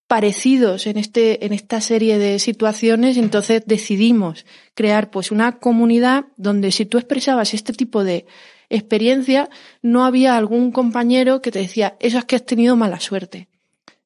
parecidos 0.08 0.86
en 0.88 0.98
este, 0.98 1.46
en 1.46 1.54
esta 1.54 1.82
serie 1.82 2.18
de 2.18 2.40
situaciones, 2.40 3.18
entonces 3.18 3.64
decidimos 3.66 4.46
crear 4.74 5.10
pues 5.10 5.32
una 5.32 5.60
comunidad 5.60 6.26
donde 6.38 6.72
si 6.72 6.86
tú 6.86 6.98
expresabas 6.98 7.54
este 7.54 7.74
tipo 7.74 8.04
de 8.04 8.26
experiencia, 8.70 9.50
no 9.82 10.06
había 10.06 10.38
algún 10.38 10.72
compañero 10.72 11.42
que 11.42 11.52
te 11.52 11.60
decía, 11.60 11.98
eso 12.00 12.18
es 12.18 12.26
que 12.26 12.36
has 12.36 12.46
tenido 12.46 12.76
mala 12.76 13.00
suerte. 13.00 13.50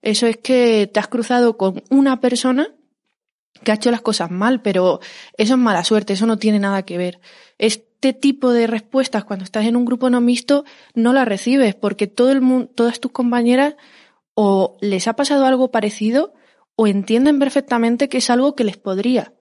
Eso 0.02 0.28
es 0.28 0.38
que 0.38 0.90
te 0.92 1.00
has 1.00 1.08
cruzado 1.08 1.58
con 1.58 1.84
una 1.90 2.20
persona 2.20 2.76
que 3.64 3.72
ha 3.72 3.76
hecho 3.76 3.92
las 3.92 4.02
cosas 4.02 4.32
mal, 4.32 4.62
pero 4.62 5.00
eso 5.38 5.54
es 5.54 5.60
mala 5.60 5.84
suerte, 5.84 6.14
eso 6.14 6.26
no 6.26 6.38
tiene 6.38 6.60
nada 6.60 6.84
que 6.84 6.98
ver. 6.98 7.20
Este 7.58 8.14
tipo 8.14 8.52
de 8.52 8.68
respuestas 8.68 9.24
cuando 9.24 9.46
estás 9.46 9.66
en 9.66 9.76
un 9.76 9.86
grupo 9.86 10.10
no 10.10 10.22
mixto 10.22 10.66
no 10.96 11.14
las 11.14 11.28
recibes 11.28 11.76
porque 11.76 12.08
todo 12.08 12.32
el 12.32 12.42
mundo, 12.42 12.72
todas 12.74 13.00
tus 13.00 13.12
compañeras 13.12 13.76
o 14.34 14.78
les 14.82 15.08
ha 15.08 15.16
pasado 15.16 15.46
algo 15.46 15.70
parecido 15.70 16.34
o 16.76 16.88
entienden 16.88 17.38
perfectamente 17.38 18.10
que 18.10 18.18
es 18.18 18.30
algo 18.30 18.56
que 18.56 18.64
les 18.64 18.78
podría 18.78 19.34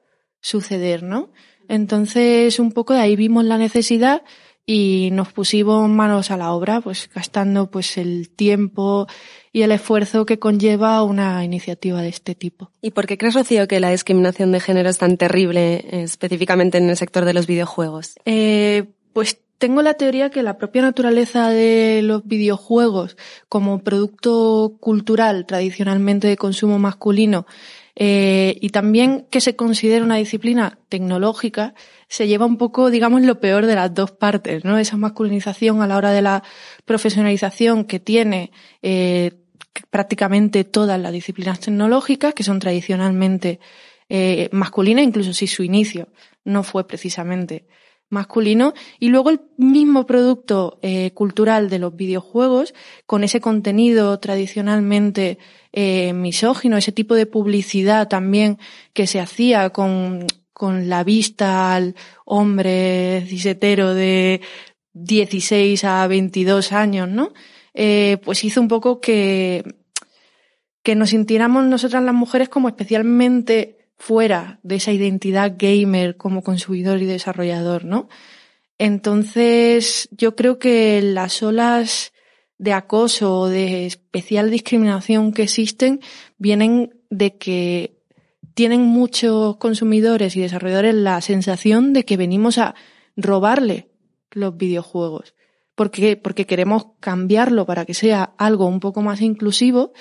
suceder, 0.42 1.02
¿no? 1.02 1.30
Entonces, 1.68 2.58
un 2.58 2.72
poco 2.72 2.94
de 2.94 3.00
ahí 3.00 3.16
vimos 3.16 3.44
la 3.44 3.56
necesidad 3.56 4.22
y 4.72 5.10
nos 5.10 5.32
pusimos 5.32 5.88
manos 5.88 6.30
a 6.30 6.36
la 6.36 6.52
obra, 6.52 6.80
pues 6.80 7.10
gastando 7.12 7.72
pues 7.72 7.98
el 7.98 8.30
tiempo 8.30 9.08
y 9.52 9.62
el 9.62 9.72
esfuerzo 9.72 10.24
que 10.24 10.38
conlleva 10.38 11.02
una 11.02 11.44
iniciativa 11.44 12.00
de 12.02 12.08
este 12.08 12.36
tipo. 12.36 12.70
¿Y 12.80 12.92
por 12.92 13.08
qué 13.08 13.18
crees, 13.18 13.34
Rocío, 13.34 13.66
que 13.66 13.80
la 13.80 13.90
discriminación 13.90 14.52
de 14.52 14.60
género 14.60 14.88
es 14.88 14.98
tan 14.98 15.16
terrible, 15.16 15.74
eh, 15.74 16.02
específicamente 16.04 16.78
en 16.78 16.88
el 16.88 16.96
sector 16.96 17.24
de 17.24 17.34
los 17.34 17.48
videojuegos? 17.48 18.14
Eh, 18.26 18.84
pues 19.12 19.40
tengo 19.58 19.82
la 19.82 19.94
teoría 19.94 20.30
que 20.30 20.44
la 20.44 20.56
propia 20.56 20.82
naturaleza 20.82 21.50
de 21.50 22.02
los 22.04 22.24
videojuegos 22.24 23.16
como 23.48 23.80
producto 23.80 24.76
cultural 24.78 25.46
tradicionalmente 25.46 26.28
de 26.28 26.36
consumo 26.36 26.78
masculino 26.78 27.44
eh, 27.96 28.56
y 28.60 28.70
también 28.70 29.26
que 29.30 29.40
se 29.40 29.56
considera 29.56 30.04
una 30.04 30.16
disciplina 30.16 30.78
tecnológica, 30.88 31.74
se 32.08 32.26
lleva 32.28 32.46
un 32.46 32.56
poco, 32.56 32.90
digamos, 32.90 33.22
lo 33.22 33.40
peor 33.40 33.66
de 33.66 33.74
las 33.74 33.92
dos 33.94 34.12
partes, 34.12 34.64
¿no? 34.64 34.78
Esa 34.78 34.96
masculinización 34.96 35.82
a 35.82 35.86
la 35.86 35.96
hora 35.96 36.12
de 36.12 36.22
la 36.22 36.42
profesionalización 36.84 37.84
que 37.84 38.00
tiene 38.00 38.52
eh, 38.82 39.32
prácticamente 39.90 40.64
todas 40.64 41.00
las 41.00 41.12
disciplinas 41.12 41.60
tecnológicas, 41.60 42.34
que 42.34 42.42
son 42.42 42.58
tradicionalmente 42.58 43.60
eh, 44.08 44.48
masculinas, 44.52 45.04
incluso 45.04 45.32
si 45.32 45.46
su 45.46 45.62
inicio 45.62 46.08
no 46.44 46.62
fue 46.62 46.86
precisamente 46.86 47.66
masculino, 48.10 48.74
y 48.98 49.08
luego 49.08 49.30
el 49.30 49.40
mismo 49.56 50.04
producto 50.04 50.78
eh, 50.82 51.12
cultural 51.12 51.70
de 51.70 51.78
los 51.78 51.96
videojuegos, 51.96 52.74
con 53.06 53.24
ese 53.24 53.40
contenido 53.40 54.18
tradicionalmente 54.18 55.38
eh, 55.72 56.12
misógino, 56.12 56.76
ese 56.76 56.92
tipo 56.92 57.14
de 57.14 57.26
publicidad 57.26 58.08
también 58.08 58.58
que 58.92 59.06
se 59.06 59.20
hacía 59.20 59.70
con, 59.70 60.26
con 60.52 60.88
la 60.88 61.04
vista 61.04 61.74
al 61.74 61.94
hombre 62.24 63.24
cisetero 63.28 63.94
de 63.94 64.40
16 64.92 65.84
a 65.84 66.06
22 66.06 66.72
años, 66.72 67.08
¿no? 67.08 67.32
Eh, 67.74 68.18
pues 68.24 68.42
hizo 68.44 68.60
un 68.60 68.68
poco 68.68 69.00
que, 69.00 69.64
que 70.82 70.96
nos 70.96 71.10
sintiéramos 71.10 71.64
nosotras 71.64 72.02
las 72.02 72.14
mujeres 72.14 72.48
como 72.48 72.68
especialmente 72.68 73.79
fuera 74.00 74.60
de 74.62 74.76
esa 74.76 74.92
identidad 74.92 75.56
gamer 75.58 76.16
como 76.16 76.42
consumidor 76.42 77.02
y 77.02 77.04
desarrollador, 77.04 77.84
¿no? 77.84 78.08
Entonces, 78.78 80.08
yo 80.10 80.34
creo 80.34 80.58
que 80.58 81.02
las 81.02 81.42
olas 81.42 82.14
de 82.56 82.72
acoso 82.72 83.40
o 83.40 83.48
de 83.48 83.84
especial 83.84 84.50
discriminación 84.50 85.32
que 85.32 85.42
existen 85.42 86.00
vienen 86.38 86.98
de 87.10 87.36
que 87.36 87.98
tienen 88.54 88.80
muchos 88.80 89.58
consumidores 89.58 90.34
y 90.34 90.40
desarrolladores 90.40 90.94
la 90.94 91.20
sensación 91.20 91.92
de 91.92 92.06
que 92.06 92.16
venimos 92.16 92.56
a 92.56 92.74
robarle 93.16 93.90
los 94.30 94.56
videojuegos. 94.56 95.34
Porque, 95.74 96.16
porque 96.16 96.46
queremos 96.46 96.86
cambiarlo 97.00 97.66
para 97.66 97.84
que 97.84 97.92
sea 97.92 98.32
algo 98.38 98.64
un 98.64 98.80
poco 98.80 99.02
más 99.02 99.20
inclusivo 99.20 99.92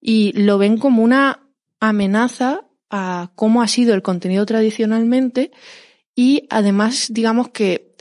y 0.00 0.32
lo 0.32 0.58
ven 0.58 0.76
como 0.76 1.04
una 1.04 1.48
amenaza 1.78 2.66
a 2.94 3.32
cómo 3.34 3.60
ha 3.60 3.66
sido 3.66 3.92
el 3.92 4.02
contenido 4.02 4.46
tradicionalmente 4.46 5.50
y 6.14 6.46
además 6.48 7.08
digamos 7.10 7.48
que 7.48 7.96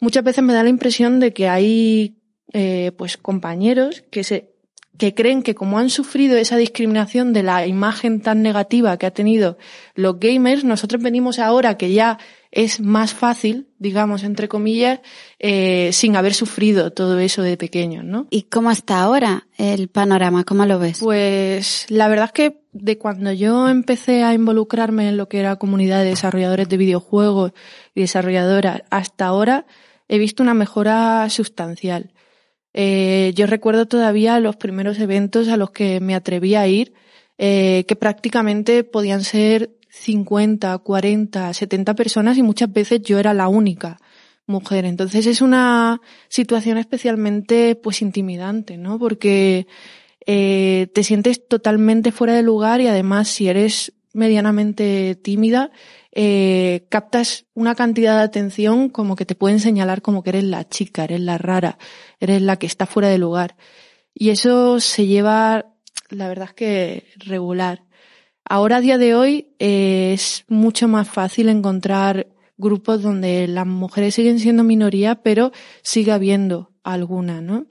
muchas 0.00 0.24
veces 0.24 0.42
me 0.42 0.54
da 0.54 0.62
la 0.62 0.70
impresión 0.70 1.20
de 1.20 1.34
que 1.34 1.48
hay 1.48 2.16
eh, 2.54 2.92
pues 2.96 3.18
compañeros 3.18 4.04
que 4.10 4.24
se 4.24 4.52
que 4.98 5.14
creen 5.14 5.42
que 5.42 5.54
como 5.54 5.78
han 5.78 5.90
sufrido 5.90 6.36
esa 6.36 6.56
discriminación 6.56 7.32
de 7.32 7.42
la 7.42 7.66
imagen 7.66 8.20
tan 8.20 8.42
negativa 8.42 8.96
que 8.98 9.06
ha 9.06 9.10
tenido 9.10 9.58
los 9.94 10.20
gamers, 10.20 10.64
nosotros 10.64 11.02
venimos 11.02 11.38
ahora 11.38 11.76
que 11.76 11.92
ya 11.92 12.18
es 12.50 12.80
más 12.80 13.14
fácil, 13.14 13.68
digamos, 13.78 14.22
entre 14.22 14.48
comillas, 14.48 15.00
eh, 15.38 15.90
sin 15.92 16.14
haber 16.14 16.34
sufrido 16.34 16.92
todo 16.92 17.18
eso 17.18 17.42
de 17.42 17.56
pequeños, 17.56 18.04
¿no? 18.04 18.28
¿Y 18.30 18.42
cómo 18.42 18.70
está 18.70 19.00
ahora 19.00 19.48
el 19.56 19.88
panorama? 19.88 20.44
¿Cómo 20.44 20.66
lo 20.66 20.78
ves? 20.78 21.00
Pues 21.00 21.86
la 21.88 22.08
verdad 22.08 22.26
es 22.26 22.32
que 22.32 22.61
de 22.72 22.98
cuando 22.98 23.32
yo 23.32 23.68
empecé 23.68 24.22
a 24.24 24.34
involucrarme 24.34 25.08
en 25.08 25.16
lo 25.16 25.28
que 25.28 25.40
era 25.40 25.56
comunidad 25.56 26.00
de 26.00 26.10
desarrolladores 26.10 26.68
de 26.68 26.76
videojuegos 26.78 27.52
y 27.94 28.00
desarrolladoras 28.02 28.82
hasta 28.90 29.26
ahora, 29.26 29.66
he 30.08 30.18
visto 30.18 30.42
una 30.42 30.54
mejora 30.54 31.28
sustancial. 31.30 32.12
Eh, 32.74 33.32
yo 33.34 33.46
recuerdo 33.46 33.86
todavía 33.86 34.40
los 34.40 34.56
primeros 34.56 34.98
eventos 34.98 35.48
a 35.48 35.58
los 35.58 35.70
que 35.70 36.00
me 36.00 36.14
atreví 36.14 36.54
a 36.54 36.66
ir, 36.66 36.94
eh, 37.36 37.84
que 37.86 37.96
prácticamente 37.96 38.84
podían 38.84 39.22
ser 39.22 39.70
50, 39.90 40.78
40, 40.78 41.52
70 41.52 41.94
personas 41.94 42.38
y 42.38 42.42
muchas 42.42 42.72
veces 42.72 43.02
yo 43.02 43.18
era 43.18 43.34
la 43.34 43.48
única 43.48 43.98
mujer. 44.46 44.86
Entonces 44.86 45.26
es 45.26 45.42
una 45.42 46.00
situación 46.28 46.78
especialmente 46.78 47.74
pues 47.76 48.00
intimidante, 48.00 48.78
¿no? 48.78 48.98
Porque 48.98 49.66
eh, 50.26 50.88
te 50.94 51.04
sientes 51.04 51.46
totalmente 51.46 52.12
fuera 52.12 52.34
de 52.34 52.42
lugar 52.42 52.80
y 52.80 52.86
además 52.86 53.28
si 53.28 53.48
eres 53.48 53.92
medianamente 54.12 55.14
tímida, 55.14 55.70
eh, 56.12 56.86
captas 56.90 57.46
una 57.54 57.74
cantidad 57.74 58.18
de 58.18 58.24
atención 58.24 58.90
como 58.90 59.16
que 59.16 59.24
te 59.24 59.34
pueden 59.34 59.60
señalar 59.60 60.02
como 60.02 60.22
que 60.22 60.30
eres 60.30 60.44
la 60.44 60.68
chica, 60.68 61.04
eres 61.04 61.20
la 61.20 61.38
rara, 61.38 61.78
eres 62.20 62.42
la 62.42 62.58
que 62.58 62.66
está 62.66 62.86
fuera 62.86 63.08
de 63.08 63.18
lugar. 63.18 63.56
Y 64.14 64.30
eso 64.30 64.80
se 64.80 65.06
lleva, 65.06 65.74
la 66.10 66.28
verdad 66.28 66.48
es 66.48 66.54
que 66.54 67.06
regular. 67.16 67.84
Ahora, 68.44 68.76
a 68.76 68.80
día 68.80 68.98
de 68.98 69.14
hoy, 69.14 69.48
eh, 69.58 70.12
es 70.12 70.44
mucho 70.48 70.88
más 70.88 71.08
fácil 71.08 71.48
encontrar 71.48 72.26
grupos 72.58 73.02
donde 73.02 73.48
las 73.48 73.66
mujeres 73.66 74.14
siguen 74.14 74.38
siendo 74.38 74.64
minoría, 74.64 75.16
pero 75.22 75.52
sigue 75.82 76.12
habiendo 76.12 76.70
alguna, 76.82 77.40
¿no? 77.40 77.66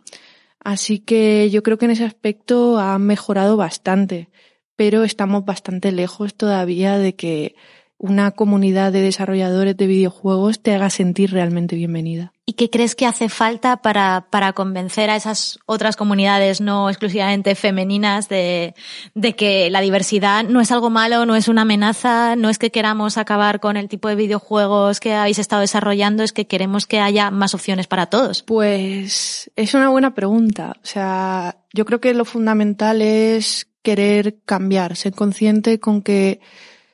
Así 0.63 0.99
que 0.99 1.49
yo 1.49 1.63
creo 1.63 1.77
que 1.77 1.85
en 1.85 1.91
ese 1.91 2.05
aspecto 2.05 2.77
ha 2.77 2.99
mejorado 2.99 3.57
bastante, 3.57 4.29
pero 4.75 5.03
estamos 5.03 5.43
bastante 5.45 5.91
lejos 5.91 6.35
todavía 6.35 6.97
de 6.97 7.15
que 7.15 7.55
una 8.01 8.31
comunidad 8.31 8.91
de 8.91 9.01
desarrolladores 9.01 9.77
de 9.77 9.85
videojuegos 9.85 10.59
te 10.59 10.73
haga 10.73 10.89
sentir 10.89 11.31
realmente 11.31 11.75
bienvenida. 11.75 12.33
¿Y 12.47 12.53
qué 12.53 12.71
crees 12.71 12.95
que 12.95 13.05
hace 13.05 13.29
falta 13.29 13.77
para, 13.77 14.25
para 14.31 14.53
convencer 14.53 15.11
a 15.11 15.15
esas 15.15 15.59
otras 15.67 15.95
comunidades 15.95 16.61
no 16.61 16.89
exclusivamente 16.89 17.53
femeninas 17.53 18.27
de, 18.27 18.73
de 19.13 19.35
que 19.35 19.69
la 19.69 19.81
diversidad 19.81 20.43
no 20.43 20.61
es 20.61 20.71
algo 20.71 20.89
malo, 20.89 21.27
no 21.27 21.35
es 21.35 21.47
una 21.47 21.61
amenaza, 21.61 22.35
no 22.35 22.49
es 22.49 22.57
que 22.57 22.71
queramos 22.71 23.19
acabar 23.19 23.59
con 23.59 23.77
el 23.77 23.87
tipo 23.87 24.07
de 24.07 24.15
videojuegos 24.15 24.99
que 24.99 25.13
habéis 25.13 25.37
estado 25.37 25.61
desarrollando, 25.61 26.23
es 26.23 26.33
que 26.33 26.47
queremos 26.47 26.87
que 26.87 26.99
haya 26.99 27.29
más 27.29 27.53
opciones 27.53 27.85
para 27.85 28.07
todos? 28.07 28.41
Pues 28.41 29.51
es 29.55 29.73
una 29.75 29.89
buena 29.89 30.15
pregunta. 30.15 30.75
O 30.83 30.87
sea, 30.87 31.59
yo 31.71 31.85
creo 31.85 32.01
que 32.01 32.15
lo 32.15 32.25
fundamental 32.25 33.03
es 33.03 33.67
querer 33.83 34.39
cambiar, 34.43 34.95
ser 34.95 35.13
consciente 35.13 35.79
con 35.79 36.01
que 36.01 36.41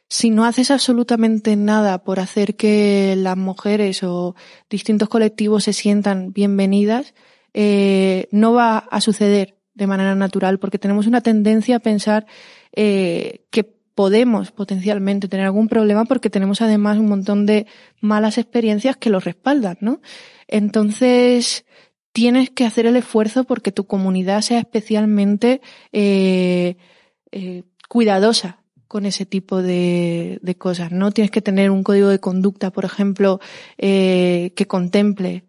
si 0.09 0.29
no 0.29 0.45
haces 0.45 0.71
absolutamente 0.71 1.55
nada 1.55 2.03
por 2.03 2.19
hacer 2.19 2.55
que 2.55 3.15
las 3.17 3.37
mujeres 3.37 4.03
o 4.03 4.35
distintos 4.69 5.09
colectivos 5.09 5.65
se 5.65 5.73
sientan 5.73 6.31
bienvenidas, 6.31 7.13
eh, 7.53 8.27
no 8.31 8.53
va 8.53 8.77
a 8.77 9.01
suceder 9.01 9.57
de 9.73 9.87
manera 9.87 10.15
natural 10.15 10.59
porque 10.59 10.79
tenemos 10.79 11.07
una 11.07 11.21
tendencia 11.21 11.77
a 11.77 11.79
pensar 11.79 12.25
eh, 12.73 13.45
que 13.51 13.63
podemos 13.63 14.51
potencialmente 14.51 15.27
tener 15.27 15.45
algún 15.45 15.67
problema 15.67 16.05
porque 16.05 16.29
tenemos 16.29 16.61
además 16.61 16.99
un 16.99 17.09
montón 17.09 17.45
de 17.45 17.67
malas 17.99 18.37
experiencias 18.37 18.95
que 18.95 19.09
lo 19.09 19.19
respaldan, 19.19 19.77
¿no? 19.81 20.01
Entonces, 20.47 21.65
tienes 22.13 22.49
que 22.49 22.65
hacer 22.65 22.85
el 22.85 22.95
esfuerzo 22.95 23.43
porque 23.43 23.71
tu 23.71 23.87
comunidad 23.87 24.41
sea 24.41 24.59
especialmente 24.59 25.61
eh, 25.91 26.77
eh 27.31 27.63
cuidadosa 27.89 28.59
con 28.87 29.05
ese 29.05 29.25
tipo 29.25 29.61
de, 29.61 30.39
de, 30.41 30.55
cosas, 30.55 30.91
¿no? 30.91 31.11
Tienes 31.11 31.31
que 31.31 31.41
tener 31.41 31.71
un 31.71 31.83
código 31.83 32.09
de 32.09 32.19
conducta, 32.19 32.71
por 32.71 32.85
ejemplo, 32.85 33.39
eh, 33.77 34.53
que 34.55 34.67
contemple 34.67 35.43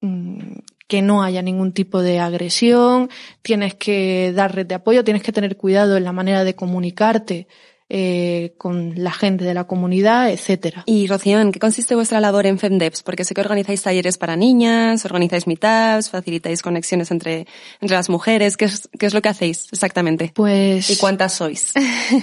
mm, 0.00 0.38
que 0.86 1.02
no 1.02 1.22
haya 1.22 1.42
ningún 1.42 1.72
tipo 1.72 2.02
de 2.02 2.20
agresión, 2.20 3.08
tienes 3.42 3.74
que 3.74 4.32
dar 4.34 4.54
red 4.54 4.66
de 4.66 4.74
apoyo, 4.74 5.04
tienes 5.04 5.22
que 5.22 5.32
tener 5.32 5.56
cuidado 5.56 5.96
en 5.96 6.04
la 6.04 6.12
manera 6.12 6.44
de 6.44 6.54
comunicarte 6.54 7.48
eh, 7.96 8.54
con 8.58 8.94
la 8.96 9.12
gente 9.12 9.44
de 9.44 9.54
la 9.54 9.68
comunidad, 9.68 10.28
etcétera. 10.28 10.82
Y 10.84 11.06
Rocío, 11.06 11.38
¿en 11.38 11.52
qué 11.52 11.60
consiste 11.60 11.94
vuestra 11.94 12.18
labor 12.18 12.44
en 12.44 12.58
FEMDEPS? 12.58 13.04
Porque 13.04 13.22
sé 13.22 13.34
que 13.34 13.40
organizáis 13.40 13.82
talleres 13.82 14.18
para 14.18 14.34
niñas, 14.34 15.04
organizáis 15.04 15.46
meetups, 15.46 16.10
facilitáis 16.10 16.60
conexiones 16.60 17.12
entre, 17.12 17.46
entre 17.80 17.96
las 17.96 18.08
mujeres. 18.08 18.56
¿Qué 18.56 18.64
es, 18.64 18.88
¿Qué 18.98 19.06
es 19.06 19.14
lo 19.14 19.22
que 19.22 19.28
hacéis 19.28 19.68
exactamente? 19.70 20.32
Pues... 20.34 20.90
¿Y 20.90 20.96
cuántas 20.96 21.34
sois? 21.34 21.72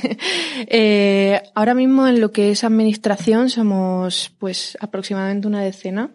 eh, 0.67 1.41
ahora 1.55 1.73
mismo 1.73 2.05
en 2.05 2.19
lo 2.19 2.33
que 2.33 2.51
es 2.51 2.65
administración 2.65 3.49
somos 3.49 4.35
pues 4.39 4.77
aproximadamente 4.81 5.47
una 5.47 5.63
decena. 5.63 6.11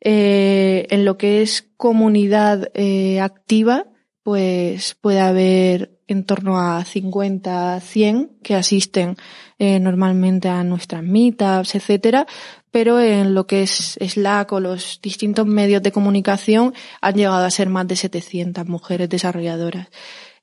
Eh, 0.00 0.86
en 0.88 1.04
lo 1.04 1.18
que 1.18 1.42
es 1.42 1.68
comunidad 1.76 2.70
eh, 2.72 3.20
activa, 3.20 3.88
pues 4.22 4.94
puede 4.94 5.20
haber 5.20 5.95
en 6.08 6.24
torno 6.24 6.60
a 6.60 6.84
50, 6.84 7.80
100 7.80 8.38
que 8.42 8.54
asisten 8.54 9.16
eh, 9.58 9.80
normalmente 9.80 10.48
a 10.48 10.62
nuestras 10.62 11.02
meetups, 11.02 11.74
etcétera, 11.74 12.26
pero 12.70 13.00
en 13.00 13.34
lo 13.34 13.46
que 13.46 13.62
es 13.62 13.98
Slack 14.00 14.52
o 14.52 14.60
los 14.60 15.00
distintos 15.02 15.46
medios 15.46 15.82
de 15.82 15.92
comunicación 15.92 16.74
han 17.00 17.14
llegado 17.14 17.44
a 17.44 17.50
ser 17.50 17.68
más 17.68 17.88
de 17.88 17.96
700 17.96 18.66
mujeres 18.66 19.08
desarrolladoras. 19.08 19.88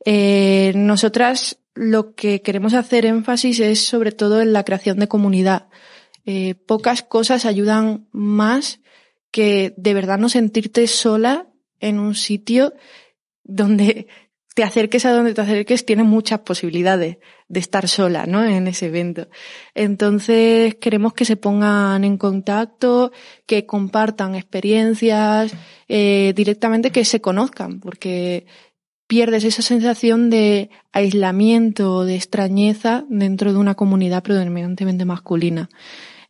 Eh, 0.06 0.74
nosotras 0.76 1.60
lo 1.76 2.14
que 2.14 2.42
queremos 2.42 2.74
hacer 2.74 3.06
énfasis 3.06 3.60
es 3.60 3.86
sobre 3.86 4.12
todo 4.12 4.42
en 4.42 4.54
la 4.54 4.64
creación 4.64 5.00
de 5.00 5.08
comunidad. 5.08 5.68
Eh, 6.26 6.56
pocas 6.56 7.04
cosas 7.04 7.46
ayudan 7.46 8.08
más 8.12 8.80
que 9.32 9.74
de 9.78 9.94
verdad 9.94 10.20
no 10.20 10.30
sentirte 10.30 10.88
sola 10.88 11.48
en 11.80 12.00
un 12.00 12.16
sitio 12.16 12.74
donde 13.44 14.08
te 14.54 14.64
acerques 14.64 15.06
a 15.06 15.12
donde 15.12 15.34
te 15.34 15.42
acerques, 15.42 15.86
tienes 15.86 16.06
muchas 16.06 16.40
posibilidades 16.40 17.18
de 17.48 17.60
estar 17.60 17.88
sola, 17.88 18.26
¿no? 18.26 18.44
En 18.46 18.68
ese 18.68 18.88
evento. 18.88 19.28
Entonces, 19.74 20.76
queremos 20.76 21.14
que 21.14 21.26
se 21.26 21.38
pongan 21.38 22.04
en 22.04 22.18
contacto, 22.18 23.12
que 23.46 23.66
compartan 23.66 24.36
experiencias, 24.36 25.54
eh, 25.88 26.34
directamente 26.36 26.92
que 26.92 27.06
se 27.06 27.22
conozcan, 27.22 27.80
porque 27.80 28.46
pierdes 29.08 29.44
esa 29.44 29.62
sensación 29.62 30.30
de 30.30 30.70
aislamiento, 30.92 32.06
de 32.06 32.16
extrañeza 32.16 33.06
dentro 33.10 33.54
de 33.54 33.60
una 33.60 33.76
comunidad 33.76 34.24
predominantemente 34.24 35.06
masculina. 35.06 35.70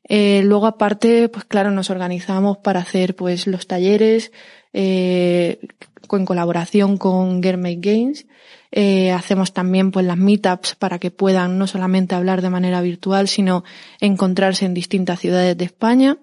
Eh, 0.08 0.42
luego 0.44 0.68
aparte, 0.68 1.30
pues 1.30 1.46
claro, 1.46 1.72
nos 1.72 1.90
organizamos 1.90 2.58
para 2.58 2.82
hacer 2.82 3.16
pues 3.16 3.48
los 3.48 3.68
talleres, 3.68 4.32
eh, 4.74 5.60
en 6.12 6.26
colaboración 6.26 6.98
con 6.98 7.42
Germay 7.42 7.78
Games. 7.78 8.26
Eh, 8.72 9.12
hacemos 9.12 9.54
también 9.54 9.92
pues 9.92 10.06
las 10.06 10.18
meetups 10.18 10.76
para 10.76 10.98
que 10.98 11.12
puedan 11.12 11.60
no 11.60 11.68
solamente 11.68 12.16
hablar 12.16 12.42
de 12.42 12.50
manera 12.50 12.82
virtual, 12.82 13.28
sino 13.28 13.64
encontrarse 14.00 14.66
en 14.66 14.74
distintas 14.74 15.20
ciudades 15.20 15.58
de 15.58 15.66
España. 15.66 16.18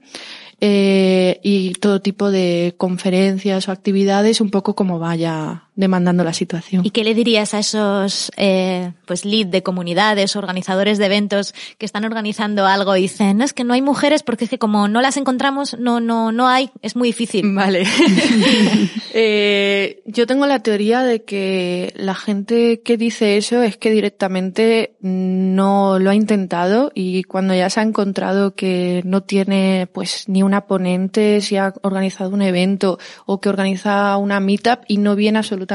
Eh, 0.62 1.40
y 1.42 1.72
todo 1.72 2.02
tipo 2.02 2.30
de 2.30 2.74
conferencias 2.76 3.68
o 3.68 3.72
actividades, 3.72 4.42
un 4.42 4.50
poco 4.50 4.74
como 4.74 4.98
vaya 4.98 5.69
demandando 5.80 6.22
la 6.22 6.32
situación. 6.32 6.84
¿Y 6.84 6.90
qué 6.90 7.02
le 7.02 7.14
dirías 7.14 7.54
a 7.54 7.58
esos 7.58 8.30
eh, 8.36 8.92
pues 9.06 9.24
lead 9.24 9.46
de 9.46 9.62
comunidades, 9.62 10.36
organizadores 10.36 10.98
de 10.98 11.06
eventos 11.06 11.54
que 11.78 11.86
están 11.86 12.04
organizando 12.04 12.66
algo 12.66 12.94
y 12.96 13.02
dicen, 13.02 13.38
no, 13.38 13.44
es 13.44 13.52
que 13.52 13.64
no 13.64 13.74
hay 13.74 13.82
mujeres 13.82 14.22
porque 14.22 14.44
es 14.44 14.50
que 14.50 14.58
como 14.58 14.86
no 14.88 15.00
las 15.00 15.16
encontramos, 15.16 15.76
no, 15.78 16.00
no, 16.00 16.32
no 16.32 16.48
hay, 16.48 16.70
es 16.82 16.96
muy 16.96 17.08
difícil. 17.08 17.52
Vale. 17.54 17.84
eh, 19.14 20.02
yo 20.06 20.26
tengo 20.26 20.46
la 20.46 20.60
teoría 20.60 21.02
de 21.02 21.24
que 21.24 21.92
la 21.96 22.14
gente 22.14 22.82
que 22.82 22.96
dice 22.96 23.36
eso 23.36 23.62
es 23.62 23.76
que 23.76 23.90
directamente 23.90 24.94
no 25.00 25.98
lo 25.98 26.10
ha 26.10 26.14
intentado 26.14 26.92
y 26.94 27.24
cuando 27.24 27.54
ya 27.54 27.70
se 27.70 27.80
ha 27.80 27.82
encontrado 27.82 28.54
que 28.54 29.02
no 29.04 29.22
tiene 29.22 29.88
pues 29.92 30.28
ni 30.28 30.42
una 30.42 30.66
ponente, 30.66 31.40
si 31.40 31.56
ha 31.56 31.72
organizado 31.82 32.30
un 32.30 32.42
evento 32.42 32.98
o 33.24 33.40
que 33.40 33.48
organiza 33.48 34.16
una 34.18 34.40
meetup 34.40 34.80
y 34.86 34.98
no 34.98 35.16
viene 35.16 35.38
absolutamente 35.38 35.69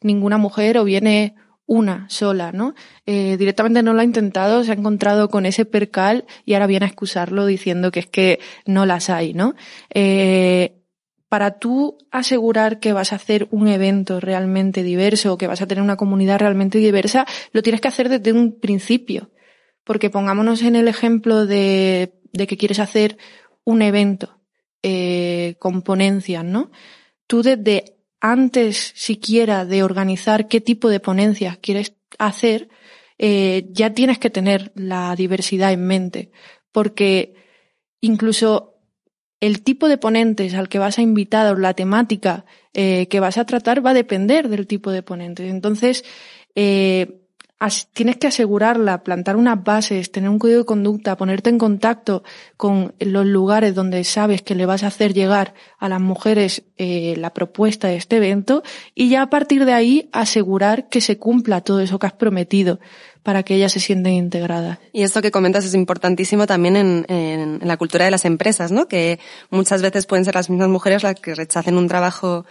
ninguna 0.00 0.38
mujer 0.38 0.78
o 0.78 0.84
viene 0.84 1.34
una 1.66 2.08
sola, 2.08 2.50
¿no? 2.50 2.74
Eh, 3.04 3.36
directamente 3.36 3.82
no 3.82 3.92
lo 3.92 4.00
ha 4.00 4.04
intentado, 4.04 4.64
se 4.64 4.70
ha 4.70 4.74
encontrado 4.74 5.28
con 5.28 5.44
ese 5.44 5.66
percal 5.66 6.24
y 6.46 6.54
ahora 6.54 6.66
viene 6.66 6.86
a 6.86 6.88
excusarlo 6.88 7.44
diciendo 7.44 7.90
que 7.90 8.00
es 8.00 8.06
que 8.06 8.40
no 8.64 8.86
las 8.86 9.10
hay, 9.10 9.34
¿no? 9.34 9.54
Eh, 9.92 10.78
para 11.28 11.58
tú 11.58 11.98
asegurar 12.10 12.80
que 12.80 12.94
vas 12.94 13.12
a 13.12 13.16
hacer 13.16 13.48
un 13.50 13.68
evento 13.68 14.18
realmente 14.18 14.82
diverso, 14.82 15.36
que 15.36 15.46
vas 15.46 15.60
a 15.60 15.66
tener 15.66 15.84
una 15.84 15.96
comunidad 15.96 16.38
realmente 16.38 16.78
diversa, 16.78 17.26
lo 17.52 17.62
tienes 17.62 17.82
que 17.82 17.88
hacer 17.88 18.08
desde 18.08 18.32
un 18.32 18.58
principio. 18.58 19.30
Porque 19.84 20.08
pongámonos 20.08 20.62
en 20.62 20.74
el 20.74 20.88
ejemplo 20.88 21.44
de, 21.44 22.14
de 22.32 22.46
que 22.46 22.56
quieres 22.56 22.78
hacer 22.78 23.18
un 23.64 23.82
evento 23.82 24.38
eh, 24.82 25.56
con 25.58 25.82
ponencias, 25.82 26.44
¿no? 26.44 26.70
Tú 27.26 27.42
desde 27.42 27.97
antes 28.20 28.92
siquiera 28.94 29.64
de 29.64 29.82
organizar 29.82 30.48
qué 30.48 30.60
tipo 30.60 30.88
de 30.88 31.00
ponencias 31.00 31.58
quieres 31.58 31.94
hacer, 32.18 32.68
eh, 33.18 33.66
ya 33.70 33.94
tienes 33.94 34.18
que 34.18 34.30
tener 34.30 34.72
la 34.74 35.14
diversidad 35.16 35.72
en 35.72 35.86
mente, 35.86 36.30
porque 36.72 37.34
incluso 38.00 38.78
el 39.40 39.62
tipo 39.62 39.88
de 39.88 39.98
ponentes 39.98 40.54
al 40.54 40.68
que 40.68 40.78
vas 40.78 40.98
a 40.98 41.02
invitar 41.02 41.52
o 41.52 41.58
la 41.58 41.74
temática 41.74 42.44
eh, 42.74 43.06
que 43.08 43.20
vas 43.20 43.38
a 43.38 43.44
tratar 43.44 43.84
va 43.84 43.90
a 43.90 43.94
depender 43.94 44.48
del 44.48 44.66
tipo 44.66 44.90
de 44.90 45.02
ponentes. 45.02 45.48
Entonces, 45.48 46.04
eh, 46.54 47.17
tienes 47.92 48.16
que 48.18 48.28
asegurarla, 48.28 49.02
plantar 49.02 49.36
unas 49.36 49.62
bases, 49.62 50.12
tener 50.12 50.30
un 50.30 50.38
código 50.38 50.60
de 50.60 50.64
conducta, 50.64 51.16
ponerte 51.16 51.50
en 51.50 51.58
contacto 51.58 52.22
con 52.56 52.94
los 53.00 53.26
lugares 53.26 53.74
donde 53.74 54.04
sabes 54.04 54.42
que 54.42 54.54
le 54.54 54.64
vas 54.66 54.84
a 54.84 54.88
hacer 54.88 55.12
llegar 55.12 55.54
a 55.78 55.88
las 55.88 56.00
mujeres 56.00 56.62
eh, 56.76 57.14
la 57.18 57.34
propuesta 57.34 57.88
de 57.88 57.96
este 57.96 58.18
evento 58.18 58.62
y 58.94 59.08
ya 59.08 59.22
a 59.22 59.30
partir 59.30 59.64
de 59.64 59.72
ahí 59.72 60.08
asegurar 60.12 60.88
que 60.88 61.00
se 61.00 61.18
cumpla 61.18 61.60
todo 61.60 61.80
eso 61.80 61.98
que 61.98 62.06
has 62.06 62.12
prometido 62.12 62.78
para 63.24 63.42
que 63.42 63.56
ellas 63.56 63.72
se 63.72 63.80
sienten 63.80 64.12
integradas. 64.14 64.78
Y 64.92 65.02
esto 65.02 65.20
que 65.20 65.32
comentas 65.32 65.64
es 65.64 65.74
importantísimo 65.74 66.46
también 66.46 67.04
en, 67.08 67.60
la 67.62 67.76
cultura 67.76 68.04
de 68.04 68.10
las 68.10 68.24
empresas, 68.24 68.70
¿no? 68.70 68.86
Que 68.86 69.18
muchas 69.50 69.82
veces 69.82 70.06
pueden 70.06 70.24
ser 70.24 70.34
las 70.36 70.48
mismas 70.48 70.68
mujeres 70.68 71.02
las 71.02 71.16
que 71.16 71.34
rechacen 71.34 71.76
un 71.76 71.88
trabajo 71.88 72.46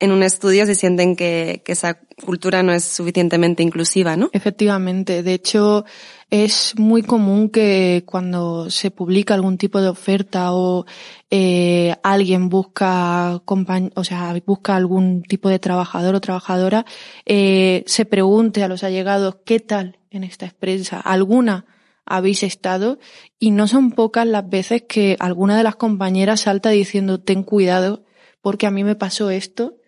en 0.00 0.12
un 0.12 0.22
estudio 0.22 0.66
se 0.66 0.74
sienten 0.74 1.14
que, 1.14 1.62
que, 1.64 1.72
esa 1.72 2.00
cultura 2.24 2.62
no 2.62 2.72
es 2.72 2.84
suficientemente 2.84 3.62
inclusiva, 3.62 4.16
¿no? 4.16 4.30
Efectivamente. 4.32 5.22
De 5.22 5.34
hecho, 5.34 5.84
es 6.30 6.74
muy 6.78 7.02
común 7.02 7.50
que 7.50 8.04
cuando 8.06 8.70
se 8.70 8.90
publica 8.90 9.34
algún 9.34 9.58
tipo 9.58 9.80
de 9.80 9.88
oferta 9.88 10.52
o 10.52 10.86
eh, 11.30 11.94
alguien 12.02 12.48
busca 12.48 13.42
o 13.44 14.04
sea, 14.04 14.34
busca 14.46 14.76
algún 14.76 15.22
tipo 15.22 15.48
de 15.48 15.58
trabajador 15.58 16.14
o 16.14 16.20
trabajadora, 16.20 16.86
eh, 17.26 17.82
se 17.86 18.04
pregunte 18.04 18.62
a 18.62 18.68
los 18.68 18.84
allegados 18.84 19.38
qué 19.44 19.58
tal 19.60 19.98
en 20.10 20.24
esta 20.24 20.46
empresa. 20.46 21.00
¿Alguna 21.00 21.66
habéis 22.06 22.42
estado? 22.42 22.98
Y 23.38 23.50
no 23.50 23.66
son 23.66 23.90
pocas 23.90 24.26
las 24.26 24.48
veces 24.48 24.84
que 24.88 25.16
alguna 25.18 25.58
de 25.58 25.64
las 25.64 25.76
compañeras 25.76 26.42
salta 26.42 26.70
diciendo 26.70 27.20
ten 27.20 27.42
cuidado 27.42 28.04
porque 28.40 28.66
a 28.66 28.70
mí 28.70 28.84
me 28.84 28.94
pasó 28.94 29.30
esto 29.30 29.79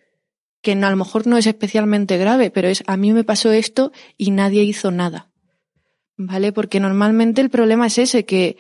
que 0.63 0.73
a 0.73 0.91
lo 0.91 0.97
mejor 0.97 1.27
no 1.27 1.37
es 1.37 1.47
especialmente 1.47 2.17
grave, 2.17 2.51
pero 2.51 2.69
es 2.69 2.83
a 2.87 2.97
mí 2.97 3.13
me 3.13 3.25
pasó 3.25 3.53
esto 3.53 3.93
y 4.17 4.31
nadie 4.31 4.63
hizo 4.63 4.91
nada. 4.91 5.29
¿Vale? 6.17 6.53
Porque 6.53 6.79
normalmente 6.79 7.41
el 7.41 7.51
problema 7.51 7.89
es 7.89 7.99
ese, 7.99 8.25
que 8.25 8.57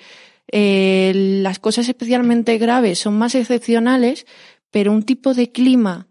eh, 0.50 1.12
las 1.14 1.60
cosas 1.60 1.88
especialmente 1.88 2.58
graves 2.58 2.98
son 2.98 3.16
más 3.16 3.34
excepcionales, 3.36 4.26
pero 4.70 4.90
un 4.90 5.04
tipo 5.04 5.32
de 5.32 5.52
clima 5.52 6.08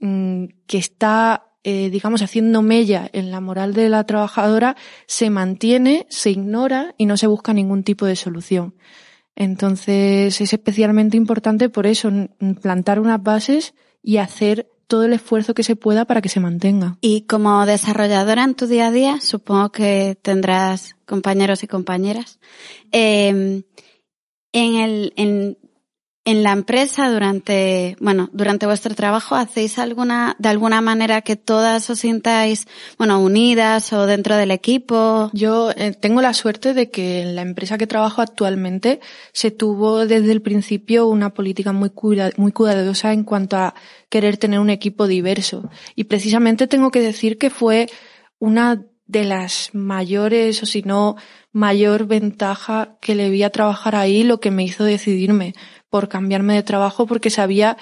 mm, 0.00 0.44
que 0.68 0.78
está, 0.78 1.48
eh, 1.64 1.90
digamos, 1.90 2.22
haciendo 2.22 2.62
mella 2.62 3.10
en 3.12 3.32
la 3.32 3.40
moral 3.40 3.74
de 3.74 3.88
la 3.88 4.04
trabajadora 4.04 4.76
se 5.06 5.28
mantiene, 5.28 6.06
se 6.08 6.30
ignora 6.30 6.94
y 6.98 7.06
no 7.06 7.16
se 7.16 7.26
busca 7.26 7.52
ningún 7.52 7.82
tipo 7.82 8.06
de 8.06 8.14
solución. 8.14 8.74
Entonces 9.34 10.40
es 10.40 10.52
especialmente 10.52 11.16
importante 11.16 11.68
por 11.68 11.86
eso, 11.86 12.12
plantar 12.62 13.00
unas 13.00 13.22
bases 13.22 13.74
y 14.02 14.18
hacer 14.18 14.68
todo 14.90 15.04
el 15.04 15.12
esfuerzo 15.12 15.54
que 15.54 15.62
se 15.62 15.76
pueda 15.76 16.04
para 16.04 16.20
que 16.20 16.28
se 16.28 16.40
mantenga. 16.40 16.98
Y 17.00 17.22
como 17.22 17.64
desarrolladora 17.64 18.42
en 18.42 18.56
tu 18.56 18.66
día 18.66 18.88
a 18.88 18.90
día, 18.90 19.20
supongo 19.20 19.70
que 19.70 20.18
tendrás 20.20 20.96
compañeros 21.06 21.62
y 21.62 21.68
compañeras. 21.68 22.40
Eh, 22.90 23.62
en 24.52 25.14
el, 25.16 25.58
en 26.30 26.44
la 26.44 26.52
empresa 26.52 27.10
durante, 27.10 27.96
bueno, 27.98 28.30
durante 28.32 28.64
vuestro 28.64 28.94
trabajo 28.94 29.34
hacéis 29.34 29.80
alguna, 29.80 30.36
de 30.38 30.48
alguna 30.48 30.80
manera 30.80 31.22
que 31.22 31.34
todas 31.34 31.90
os 31.90 31.98
sintáis, 31.98 32.68
bueno, 32.98 33.18
unidas 33.18 33.92
o 33.92 34.06
dentro 34.06 34.36
del 34.36 34.52
equipo? 34.52 35.30
Yo 35.32 35.72
eh, 35.72 35.90
tengo 35.90 36.22
la 36.22 36.32
suerte 36.32 36.72
de 36.72 36.88
que 36.88 37.22
en 37.22 37.34
la 37.34 37.42
empresa 37.42 37.78
que 37.78 37.88
trabajo 37.88 38.22
actualmente 38.22 39.00
se 39.32 39.50
tuvo 39.50 40.06
desde 40.06 40.30
el 40.30 40.40
principio 40.40 41.08
una 41.08 41.34
política 41.34 41.72
muy, 41.72 41.90
muy 42.36 42.52
cuidadosa 42.52 43.12
en 43.12 43.24
cuanto 43.24 43.56
a 43.56 43.74
querer 44.08 44.36
tener 44.36 44.60
un 44.60 44.70
equipo 44.70 45.08
diverso. 45.08 45.68
Y 45.96 46.04
precisamente 46.04 46.68
tengo 46.68 46.92
que 46.92 47.00
decir 47.00 47.38
que 47.38 47.50
fue 47.50 47.88
una 48.38 48.84
de 49.06 49.24
las 49.24 49.70
mayores, 49.72 50.62
o 50.62 50.66
si 50.66 50.82
no, 50.82 51.16
mayor 51.50 52.06
ventaja 52.06 52.96
que 53.00 53.16
le 53.16 53.28
vi 53.28 53.42
a 53.42 53.50
trabajar 53.50 53.96
ahí, 53.96 54.22
lo 54.22 54.38
que 54.38 54.52
me 54.52 54.62
hizo 54.62 54.84
decidirme 54.84 55.54
por 55.90 56.08
cambiarme 56.08 56.54
de 56.54 56.62
trabajo 56.62 57.06
porque 57.06 57.28
sabía 57.30 57.76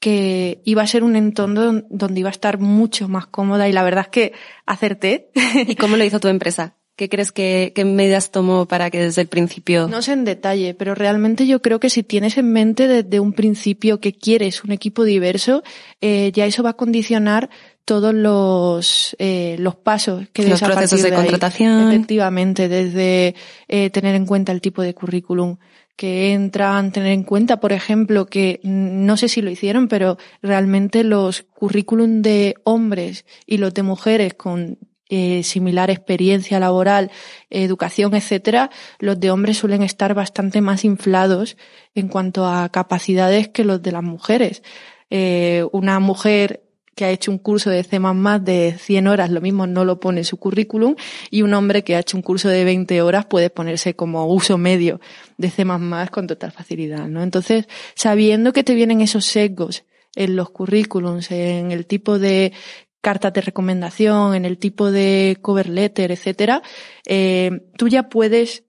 que 0.00 0.62
iba 0.64 0.82
a 0.82 0.86
ser 0.86 1.04
un 1.04 1.14
entorno 1.14 1.82
donde 1.90 2.20
iba 2.20 2.30
a 2.30 2.32
estar 2.32 2.58
mucho 2.58 3.06
más 3.06 3.26
cómoda 3.26 3.68
y 3.68 3.72
la 3.72 3.82
verdad 3.82 4.06
es 4.06 4.10
que 4.10 4.32
acerté. 4.66 5.30
¿Y 5.68 5.76
cómo 5.76 5.96
lo 5.96 6.04
hizo 6.04 6.18
tu 6.18 6.28
empresa? 6.28 6.74
¿Qué 6.96 7.08
crees 7.08 7.32
que 7.32 7.72
qué 7.74 7.84
medidas 7.86 8.30
tomó 8.30 8.66
para 8.66 8.90
que 8.90 9.00
desde 9.00 9.22
el 9.22 9.28
principio? 9.28 9.88
No 9.88 10.02
sé 10.02 10.12
en 10.12 10.24
detalle, 10.24 10.74
pero 10.74 10.94
realmente 10.94 11.46
yo 11.46 11.62
creo 11.62 11.80
que 11.80 11.88
si 11.88 12.02
tienes 12.02 12.36
en 12.36 12.52
mente 12.52 12.88
desde 12.88 13.20
un 13.20 13.32
principio 13.32 14.00
que 14.00 14.12
quieres 14.12 14.64
un 14.64 14.72
equipo 14.72 15.04
diverso, 15.04 15.62
eh, 16.02 16.30
ya 16.34 16.44
eso 16.44 16.62
va 16.62 16.70
a 16.70 16.76
condicionar 16.76 17.48
todos 17.86 18.14
los 18.14 19.16
eh, 19.18 19.56
los 19.58 19.76
pasos 19.76 20.28
que 20.32 20.46
los 20.46 20.60
procesos 20.60 21.02
de, 21.02 21.12
contratación 21.12 21.88
efectivamente 21.88 22.68
desde 22.68 23.34
eh, 23.66 23.90
tener 23.90 24.14
en 24.14 24.26
cuenta 24.26 24.52
el 24.52 24.60
tipo 24.60 24.82
de 24.82 24.94
currículum 24.94 25.56
que 26.00 26.32
entran, 26.32 26.92
tener 26.92 27.12
en 27.12 27.24
cuenta, 27.24 27.60
por 27.60 27.74
ejemplo, 27.74 28.24
que 28.24 28.58
no 28.62 29.18
sé 29.18 29.28
si 29.28 29.42
lo 29.42 29.50
hicieron, 29.50 29.86
pero 29.86 30.16
realmente 30.40 31.04
los 31.04 31.42
currículum 31.42 32.22
de 32.22 32.54
hombres 32.64 33.26
y 33.44 33.58
los 33.58 33.74
de 33.74 33.82
mujeres 33.82 34.32
con 34.32 34.78
eh, 35.10 35.42
similar 35.42 35.90
experiencia 35.90 36.58
laboral, 36.58 37.10
educación, 37.50 38.14
etcétera, 38.14 38.70
los 38.98 39.20
de 39.20 39.30
hombres 39.30 39.58
suelen 39.58 39.82
estar 39.82 40.14
bastante 40.14 40.62
más 40.62 40.86
inflados 40.86 41.58
en 41.94 42.08
cuanto 42.08 42.46
a 42.46 42.70
capacidades 42.70 43.48
que 43.48 43.64
los 43.64 43.82
de 43.82 43.92
las 43.92 44.02
mujeres. 44.02 44.62
Eh, 45.10 45.66
una 45.70 46.00
mujer 46.00 46.62
que 47.00 47.06
ha 47.06 47.10
hecho 47.10 47.30
un 47.30 47.38
curso 47.38 47.70
de 47.70 47.82
C++ 47.82 47.98
de 48.42 48.76
100 48.78 49.06
horas, 49.06 49.30
lo 49.30 49.40
mismo 49.40 49.66
no 49.66 49.86
lo 49.86 50.00
pone 50.00 50.20
en 50.20 50.26
su 50.26 50.36
currículum, 50.36 50.96
y 51.30 51.40
un 51.40 51.54
hombre 51.54 51.82
que 51.82 51.96
ha 51.96 52.00
hecho 52.00 52.18
un 52.18 52.22
curso 52.22 52.50
de 52.50 52.62
20 52.62 53.00
horas 53.00 53.24
puede 53.24 53.48
ponerse 53.48 53.96
como 53.96 54.26
uso 54.26 54.58
medio 54.58 55.00
de 55.38 55.48
C++ 55.48 55.64
con 56.10 56.26
total 56.26 56.52
facilidad, 56.52 57.08
¿no? 57.08 57.22
Entonces, 57.22 57.68
sabiendo 57.94 58.52
que 58.52 58.64
te 58.64 58.74
vienen 58.74 59.00
esos 59.00 59.24
sesgos 59.24 59.84
en 60.14 60.36
los 60.36 60.50
currículums, 60.50 61.30
en 61.30 61.72
el 61.72 61.86
tipo 61.86 62.18
de 62.18 62.52
cartas 63.00 63.32
de 63.32 63.40
recomendación, 63.40 64.34
en 64.34 64.44
el 64.44 64.58
tipo 64.58 64.90
de 64.90 65.38
cover 65.40 65.70
letter, 65.70 66.12
etcétera, 66.12 66.60
eh, 67.06 67.62
tú 67.78 67.88
ya 67.88 68.10
puedes 68.10 68.64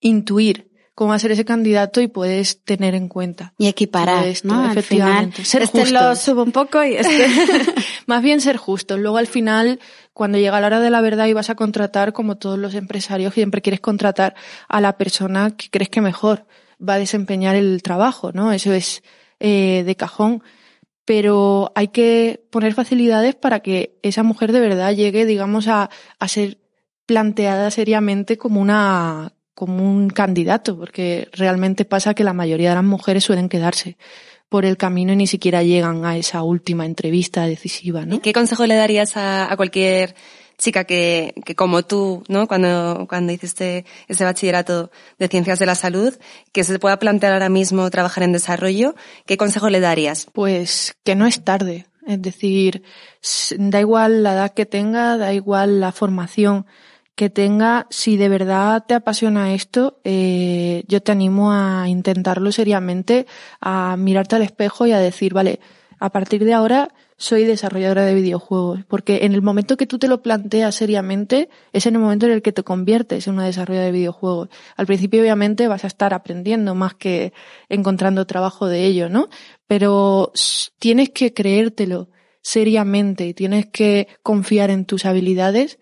intuir 0.00 0.70
cómo 0.96 1.12
hacer 1.12 1.30
ese 1.30 1.44
candidato 1.44 2.00
y 2.00 2.08
puedes 2.08 2.64
tener 2.64 2.94
en 2.94 3.08
cuenta. 3.08 3.52
Y 3.58 3.66
equiparar, 3.66 4.24
¿no? 4.44 4.70
Efectivamente. 4.70 5.44
ser 5.44 5.60
este 5.60 5.90
lo 5.90 6.16
subo 6.16 6.42
un 6.42 6.52
poco 6.52 6.82
y 6.82 6.94
este... 6.94 7.26
Más 8.06 8.22
bien 8.22 8.40
ser 8.40 8.56
justo. 8.56 8.96
Luego 8.96 9.18
al 9.18 9.26
final, 9.26 9.78
cuando 10.14 10.38
llega 10.38 10.58
la 10.58 10.68
hora 10.68 10.80
de 10.80 10.88
la 10.88 11.02
verdad 11.02 11.26
y 11.26 11.34
vas 11.34 11.50
a 11.50 11.54
contratar, 11.54 12.14
como 12.14 12.38
todos 12.38 12.58
los 12.58 12.74
empresarios, 12.74 13.34
siempre 13.34 13.60
quieres 13.60 13.80
contratar 13.80 14.36
a 14.68 14.80
la 14.80 14.96
persona 14.96 15.54
que 15.54 15.68
crees 15.68 15.90
que 15.90 16.00
mejor 16.00 16.46
va 16.80 16.94
a 16.94 16.98
desempeñar 16.98 17.56
el 17.56 17.82
trabajo, 17.82 18.32
¿no? 18.32 18.50
Eso 18.52 18.72
es 18.72 19.02
eh, 19.38 19.82
de 19.84 19.96
cajón. 19.96 20.42
Pero 21.04 21.72
hay 21.74 21.88
que 21.88 22.42
poner 22.50 22.72
facilidades 22.72 23.34
para 23.34 23.60
que 23.60 23.98
esa 24.02 24.22
mujer 24.22 24.50
de 24.50 24.60
verdad 24.60 24.94
llegue, 24.94 25.26
digamos, 25.26 25.68
a, 25.68 25.90
a 26.18 26.28
ser 26.28 26.56
planteada 27.04 27.70
seriamente 27.70 28.38
como 28.38 28.62
una 28.62 29.35
como 29.56 29.82
un 29.82 30.10
candidato, 30.10 30.76
porque 30.76 31.30
realmente 31.32 31.86
pasa 31.86 32.12
que 32.12 32.24
la 32.24 32.34
mayoría 32.34 32.68
de 32.68 32.74
las 32.74 32.84
mujeres 32.84 33.24
suelen 33.24 33.48
quedarse 33.48 33.96
por 34.50 34.66
el 34.66 34.76
camino 34.76 35.14
y 35.14 35.16
ni 35.16 35.26
siquiera 35.26 35.62
llegan 35.62 36.04
a 36.04 36.18
esa 36.18 36.42
última 36.42 36.84
entrevista 36.84 37.46
decisiva, 37.46 38.04
¿no? 38.04 38.20
¿Qué 38.20 38.34
consejo 38.34 38.66
le 38.66 38.74
darías 38.74 39.16
a, 39.16 39.50
cualquier 39.56 40.14
chica 40.58 40.84
que, 40.84 41.32
que, 41.46 41.54
como 41.54 41.84
tú, 41.84 42.22
¿no? 42.28 42.46
Cuando, 42.46 43.06
cuando 43.08 43.32
hiciste 43.32 43.86
ese 44.08 44.24
bachillerato 44.24 44.90
de 45.18 45.28
ciencias 45.28 45.58
de 45.58 45.64
la 45.64 45.74
salud, 45.74 46.14
que 46.52 46.62
se 46.62 46.78
pueda 46.78 46.98
plantear 46.98 47.32
ahora 47.32 47.48
mismo 47.48 47.88
trabajar 47.88 48.24
en 48.24 48.32
desarrollo, 48.32 48.94
¿qué 49.24 49.38
consejo 49.38 49.70
le 49.70 49.80
darías? 49.80 50.26
Pues 50.34 50.98
que 51.02 51.14
no 51.14 51.26
es 51.26 51.42
tarde. 51.44 51.86
Es 52.06 52.20
decir, 52.20 52.82
da 53.56 53.80
igual 53.80 54.22
la 54.22 54.34
edad 54.34 54.54
que 54.54 54.66
tenga, 54.66 55.16
da 55.16 55.32
igual 55.32 55.80
la 55.80 55.92
formación 55.92 56.66
que 57.16 57.30
tenga, 57.30 57.86
si 57.90 58.16
de 58.18 58.28
verdad 58.28 58.84
te 58.86 58.94
apasiona 58.94 59.54
esto, 59.54 60.00
eh, 60.04 60.84
yo 60.86 61.02
te 61.02 61.12
animo 61.12 61.50
a 61.50 61.88
intentarlo 61.88 62.52
seriamente, 62.52 63.26
a 63.60 63.96
mirarte 63.96 64.36
al 64.36 64.42
espejo 64.42 64.86
y 64.86 64.92
a 64.92 64.98
decir, 64.98 65.32
vale, 65.32 65.58
a 65.98 66.10
partir 66.10 66.44
de 66.44 66.52
ahora 66.52 66.94
soy 67.16 67.44
desarrolladora 67.44 68.04
de 68.04 68.14
videojuegos, 68.14 68.84
porque 68.86 69.24
en 69.24 69.32
el 69.32 69.40
momento 69.40 69.78
que 69.78 69.86
tú 69.86 69.98
te 69.98 70.08
lo 70.08 70.20
planteas 70.20 70.74
seriamente, 70.74 71.48
es 71.72 71.86
en 71.86 71.94
el 71.94 72.02
momento 72.02 72.26
en 72.26 72.32
el 72.32 72.42
que 72.42 72.52
te 72.52 72.62
conviertes 72.62 73.26
en 73.26 73.34
una 73.34 73.46
desarrolladora 73.46 73.86
de 73.86 73.98
videojuegos. 73.98 74.50
Al 74.76 74.86
principio, 74.86 75.22
obviamente, 75.22 75.68
vas 75.68 75.84
a 75.84 75.86
estar 75.86 76.12
aprendiendo 76.12 76.74
más 76.74 76.94
que 76.94 77.32
encontrando 77.70 78.26
trabajo 78.26 78.66
de 78.66 78.84
ello, 78.84 79.08
¿no? 79.08 79.30
Pero 79.66 80.32
tienes 80.78 81.10
que 81.10 81.32
creértelo 81.32 82.10
seriamente 82.42 83.34
tienes 83.34 83.66
que 83.66 84.06
confiar 84.22 84.70
en 84.70 84.84
tus 84.84 85.04
habilidades 85.04 85.80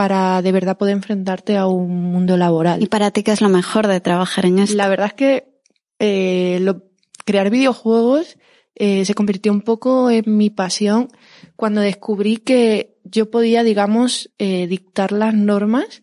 para 0.00 0.40
de 0.40 0.50
verdad 0.50 0.78
poder 0.78 0.96
enfrentarte 0.96 1.58
a 1.58 1.66
un 1.66 2.10
mundo 2.10 2.38
laboral. 2.38 2.82
¿Y 2.82 2.86
para 2.86 3.10
ti 3.10 3.22
qué 3.22 3.32
es 3.32 3.42
lo 3.42 3.50
mejor 3.50 3.86
de 3.86 4.00
trabajar 4.00 4.46
en 4.46 4.58
esto? 4.58 4.74
La 4.74 4.88
verdad 4.88 5.08
es 5.08 5.12
que 5.12 5.60
eh, 5.98 6.56
lo, 6.62 6.84
crear 7.26 7.50
videojuegos 7.50 8.38
eh, 8.74 9.04
se 9.04 9.12
convirtió 9.12 9.52
un 9.52 9.60
poco 9.60 10.08
en 10.08 10.38
mi 10.38 10.48
pasión 10.48 11.08
cuando 11.54 11.82
descubrí 11.82 12.38
que 12.38 12.98
yo 13.04 13.30
podía, 13.30 13.62
digamos, 13.62 14.30
eh, 14.38 14.66
dictar 14.68 15.12
las 15.12 15.34
normas 15.34 16.02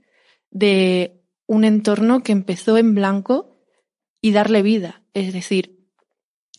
de 0.52 1.24
un 1.48 1.64
entorno 1.64 2.22
que 2.22 2.34
empezó 2.34 2.78
en 2.78 2.94
blanco 2.94 3.58
y 4.22 4.32
darle 4.32 4.62
vida. 4.62 5.02
Es 5.16 5.34
decir, 5.34 5.77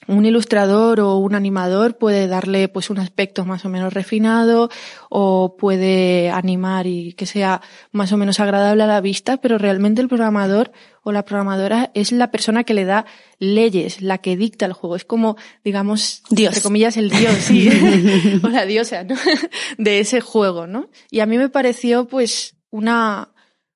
un 0.07 0.25
ilustrador 0.25 1.01
o 1.01 1.17
un 1.17 1.35
animador 1.35 1.99
puede 1.99 2.29
darle 2.29 2.69
pues 2.69 2.89
un 2.89 2.99
aspecto 2.99 3.45
más 3.45 3.65
o 3.65 3.69
menos 3.69 3.93
refinado 3.93 4.71
o 5.11 5.57
puede 5.57 6.31
animar 6.31 6.87
y 6.87 7.13
que 7.13 7.27
sea 7.27 7.61
más 7.93 8.13
o 8.13 8.17
menos 8.17 8.41
agradable 8.41 8.85
a 8.85 8.87
la 8.87 9.01
vista, 9.01 9.37
pero 9.39 9.59
realmente 9.59 10.01
el 10.01 10.09
programador 10.09 10.73
o 11.03 11.13
la 11.13 11.25
programadora 11.25 11.91
es 11.95 12.13
la 12.13 12.31
persona 12.31 12.65
que 12.65 12.75
le 12.75 12.85
da 12.85 13.07
leyes, 13.39 14.01
la 14.01 14.19
que 14.19 14.37
dicta 14.37 14.67
el 14.67 14.73
juego. 14.73 14.97
Es 14.97 15.05
como, 15.05 15.37
digamos, 15.65 16.23
Dios. 16.31 16.55
entre 16.55 16.63
comillas, 16.63 16.97
el 16.97 17.11
Dios, 17.11 17.35
sí. 17.35 17.69
o 18.43 18.49
la 18.49 18.65
diosa, 18.65 19.05
¿no? 19.05 19.15
De 19.79 20.01
ese 20.01 20.21
juego, 20.21 20.67
¿no? 20.67 20.89
Y 21.11 21.21
a 21.21 21.27
mí 21.27 21.39
me 21.39 21.49
pareció 21.49 22.07
pues 22.07 22.57
una, 22.71 23.31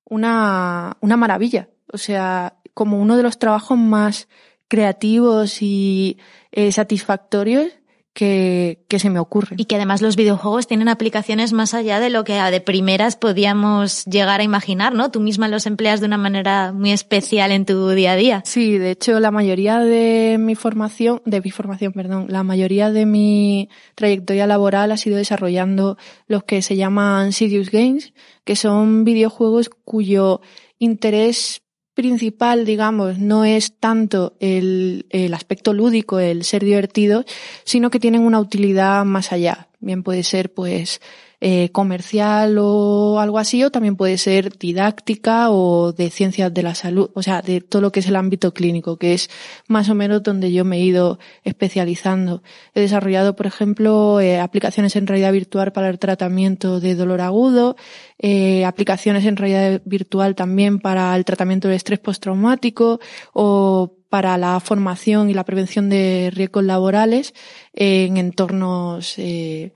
una, 0.05 0.97
una 1.01 1.17
maravilla. 1.17 1.69
O 1.93 1.99
sea, 1.99 2.57
como 2.75 3.01
uno 3.01 3.17
de 3.17 3.23
los 3.23 3.39
trabajos 3.39 3.77
más 3.77 4.29
creativos 4.73 5.61
y 5.61 6.17
eh, 6.51 6.73
satisfactorios 6.73 7.67
que, 8.15 8.85
que, 8.89 8.99
se 8.99 9.11
me 9.11 9.19
ocurren. 9.19 9.61
Y 9.61 9.67
que 9.67 9.77
además 9.77 10.01
los 10.01 10.17
videojuegos 10.17 10.67
tienen 10.67 10.89
aplicaciones 10.89 11.53
más 11.53 11.75
allá 11.75 12.01
de 12.01 12.09
lo 12.09 12.25
que 12.25 12.41
de 12.41 12.61
primeras 12.63 13.17
podíamos 13.17 14.07
llegar 14.07 14.41
a 14.41 14.45
imaginar, 14.45 14.95
¿no? 14.95 15.11
Tú 15.11 15.21
misma 15.21 15.49
los 15.49 15.67
empleas 15.67 16.01
de 16.01 16.07
una 16.07 16.17
manera 16.17 16.73
muy 16.73 16.91
especial 16.91 17.53
en 17.53 17.67
tu 17.67 17.91
día 17.91 18.13
a 18.13 18.17
día. 18.17 18.43
Sí, 18.47 18.79
de 18.79 18.93
hecho 18.93 19.21
la 19.21 19.31
mayoría 19.31 19.79
de 19.79 20.39
mi 20.39 20.55
formación, 20.55 21.21
de 21.27 21.43
mi 21.43 21.51
formación, 21.51 21.93
perdón, 21.93 22.29
la 22.31 22.43
mayoría 22.43 22.91
de 22.91 23.05
mi 23.05 23.69
trayectoria 23.95 24.47
laboral 24.47 24.91
ha 24.91 24.97
sido 24.97 25.19
desarrollando 25.19 25.99
los 26.29 26.45
que 26.45 26.63
se 26.63 26.77
llaman 26.77 27.33
Serious 27.33 27.71
Games, 27.71 28.15
que 28.45 28.57
son 28.57 29.05
videojuegos 29.05 29.69
cuyo 29.69 30.41
interés 30.79 31.62
principal, 31.95 32.65
digamos, 32.65 33.19
no 33.19 33.45
es 33.45 33.75
tanto 33.79 34.35
el, 34.41 35.07
aspecto 35.35 35.73
lúdico, 35.73 36.19
el 36.19 36.45
ser 36.45 36.65
divertido, 36.65 37.25
sino 37.65 37.91
que 37.91 38.01
tienen 38.01 38.23
una 38.23 38.41
utilidad 38.41 39.05
más 39.05 39.33
allá. 39.33 39.69
Bien 39.81 40.03
puede 40.03 40.23
ser, 40.23 40.53
pues, 40.53 41.01
eh, 41.45 41.71
comercial 41.73 42.57
o 42.61 43.19
algo 43.19 43.37
así, 43.41 43.65
o 43.65 43.73
también 43.73 43.97
puede 43.97 44.17
ser 44.17 44.57
didáctica 44.59 45.51
o 45.51 45.93
de 45.93 46.09
ciencias 46.09 46.55
de 46.55 46.63
la 46.63 46.77
salud, 46.77 47.11
o 47.15 47.23
sea, 47.25 47.43
de 47.43 47.61
todo 47.61 47.83
lo 47.83 47.91
que 47.91 47.99
es 47.99 48.07
el 48.07 48.15
ámbito 48.15 48.55
clínico, 48.55 48.97
que 48.97 49.13
es 49.13 49.29
más 49.67 49.89
o 49.89 49.97
menos 49.97 50.23
donde 50.23 50.53
yo 50.53 50.65
me 50.65 50.77
he 50.77 50.83
ido 50.83 51.19
especializando. 51.43 52.45
He 52.75 52.81
desarrollado, 52.81 53.35
por 53.35 53.47
ejemplo, 53.47 54.21
eh, 54.21 54.39
aplicaciones 54.39 54.95
en 54.95 55.09
realidad 55.09 55.33
virtual 55.33 55.73
para 55.73 55.89
el 55.89 55.99
tratamiento 55.99 56.79
de 56.79 56.95
dolor 56.95 57.21
agudo, 57.21 57.75
eh, 58.21 58.65
aplicaciones 58.65 59.25
en 59.25 59.37
realidad 59.37 59.83
virtual 59.85 60.37
también 60.37 60.79
para 60.79 61.17
el 61.17 61.25
tratamiento 61.25 61.67
de 61.67 61.75
estrés 61.75 61.99
postraumático 61.99 63.01
o 63.33 63.97
para 64.09 64.39
la 64.39 64.61
formación 64.61 65.29
y 65.29 65.35
la 65.35 65.45
prevención 65.45 65.89
de 65.89 66.31
riesgos 66.33 66.63
laborales 66.63 67.35
en 67.73 68.17
entornos 68.17 69.19
eh, 69.19 69.73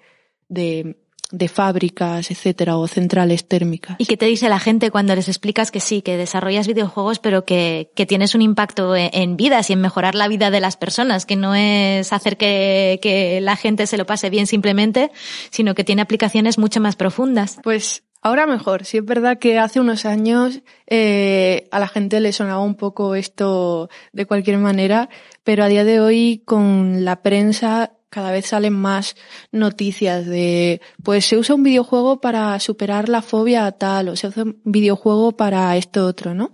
de 0.49 1.06
de 1.31 1.49
fábricas, 1.49 2.31
etcétera, 2.31 2.77
o 2.77 2.87
centrales 2.87 3.49
térmicas. 3.49 3.97
¿Y 3.99 4.07
qué 4.07 4.17
te 4.17 4.27
dice 4.27 4.49
la 4.49 4.61
gente 4.61 4.91
cuando 4.91 5.15
les 5.15 5.29
explicas 5.29 5.71
que 5.71 5.81
sí, 5.81 6.03
que 6.03 6.17
desarrollas 6.17 6.67
videojuegos, 6.67 7.19
pero 7.19 7.45
que, 7.45 7.91
que 7.95 8.07
tienes 8.07 8.35
un 8.35 8.43
impacto 8.43 8.95
e, 8.95 9.11
en, 9.13 9.37
vidas 9.37 9.71
y 9.71 9.73
en 9.73 9.81
mejorar 9.81 10.15
la 10.15 10.29
vida 10.29 10.51
de 10.51 10.61
las 10.61 10.77
personas, 10.77 11.27
que 11.27 11.37
no 11.37 11.55
es 11.55 12.13
hacer 12.13 12.37
que, 12.37 12.99
que 13.03 13.41
la 13.41 13.57
gente 13.57 13.87
se 13.87 13.97
lo 13.97 14.07
pase 14.07 14.31
bien 14.31 14.47
simplemente, 14.47 15.11
sino 15.51 15.75
que 15.75 15.85
tiene 15.85 16.03
aplicaciones 16.03 16.59
mucho 16.59 16.81
más 16.81 16.97
profundas? 16.97 17.59
Pues 17.63 18.03
Ahora 18.27 18.47
mejor, 18.49 18.85
sí 18.85 18.97
es 18.97 19.05
verdad 19.05 19.39
que 19.39 19.57
hace 19.57 19.79
unos 19.79 20.05
años 20.05 20.61
eh, 20.89 21.69
a 21.71 21.79
la 21.79 21.87
gente 21.87 22.19
le 22.19 22.33
sonaba 22.33 22.61
un 22.61 22.75
poco 22.75 23.15
esto 23.15 23.89
de 24.13 24.27
cualquier 24.27 24.59
manera, 24.59 25.09
pero 25.45 25.63
a 25.63 25.69
día 25.69 25.85
de 25.85 26.01
hoy 26.01 26.43
con 26.45 27.05
la 27.05 27.23
prensa 27.23 27.93
cada 28.11 28.31
vez 28.31 28.47
salen 28.47 28.73
más 28.73 29.17
noticias 29.53 30.27
de, 30.27 30.81
pues 31.03 31.27
se 31.27 31.37
usa 31.37 31.55
un 31.55 31.63
videojuego 31.63 32.21
para 32.21 32.59
superar 32.61 33.09
la 33.09 33.23
fobia 33.23 33.71
tal, 33.73 34.09
o 34.09 34.17
se 34.17 34.29
usa 34.29 34.45
un 34.45 34.61
videojuego 34.65 35.37
para 35.37 35.77
esto 35.77 36.07
otro, 36.07 36.35
¿no? 36.35 36.53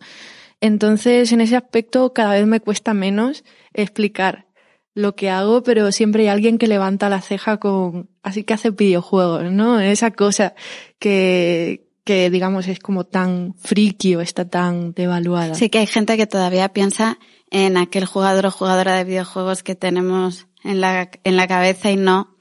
Entonces, 0.61 1.33
en 1.33 1.41
ese 1.41 1.57
aspecto, 1.57 2.12
cada 2.12 2.35
vez 2.35 2.47
me 2.47 2.61
cuesta 2.61 2.95
menos 2.95 3.45
explicar 3.75 4.47
lo 4.95 5.17
que 5.17 5.31
hago, 5.31 5.62
pero 5.62 5.91
siempre 5.91 6.23
hay 6.23 6.29
alguien 6.29 6.59
que 6.59 6.67
levanta 6.67 7.09
la 7.09 7.21
ceja 7.21 7.57
con, 7.59 8.11
así 8.23 8.45
que 8.45 8.55
hace 8.55 8.71
videojuegos, 8.71 9.51
¿no? 9.51 9.81
Esa 9.81 10.11
cosa 10.11 10.55
que, 10.99 11.88
que 12.05 12.31
digamos 12.31 12.69
es 12.69 12.79
como 12.79 13.05
tan 13.05 13.55
friki 13.55 14.17
o 14.17 14.21
está 14.21 14.49
tan 14.49 14.93
devaluada. 14.93 15.55
Sí 15.55 15.71
que 15.71 15.79
hay 15.79 15.87
gente 15.87 16.17
que 16.17 16.27
todavía 16.27 16.69
piensa 16.71 17.19
en 17.51 17.77
aquel 17.77 18.07
jugador 18.07 18.47
o 18.47 18.51
jugadora 18.51 18.97
de 18.97 19.05
videojuegos 19.05 19.62
que 19.62 19.75
tenemos 19.75 20.47
en 20.64 20.81
la, 20.81 21.11
en 21.25 21.37
la 21.37 21.46
cabeza 21.46 21.90
y 21.90 21.96
no 21.96 22.33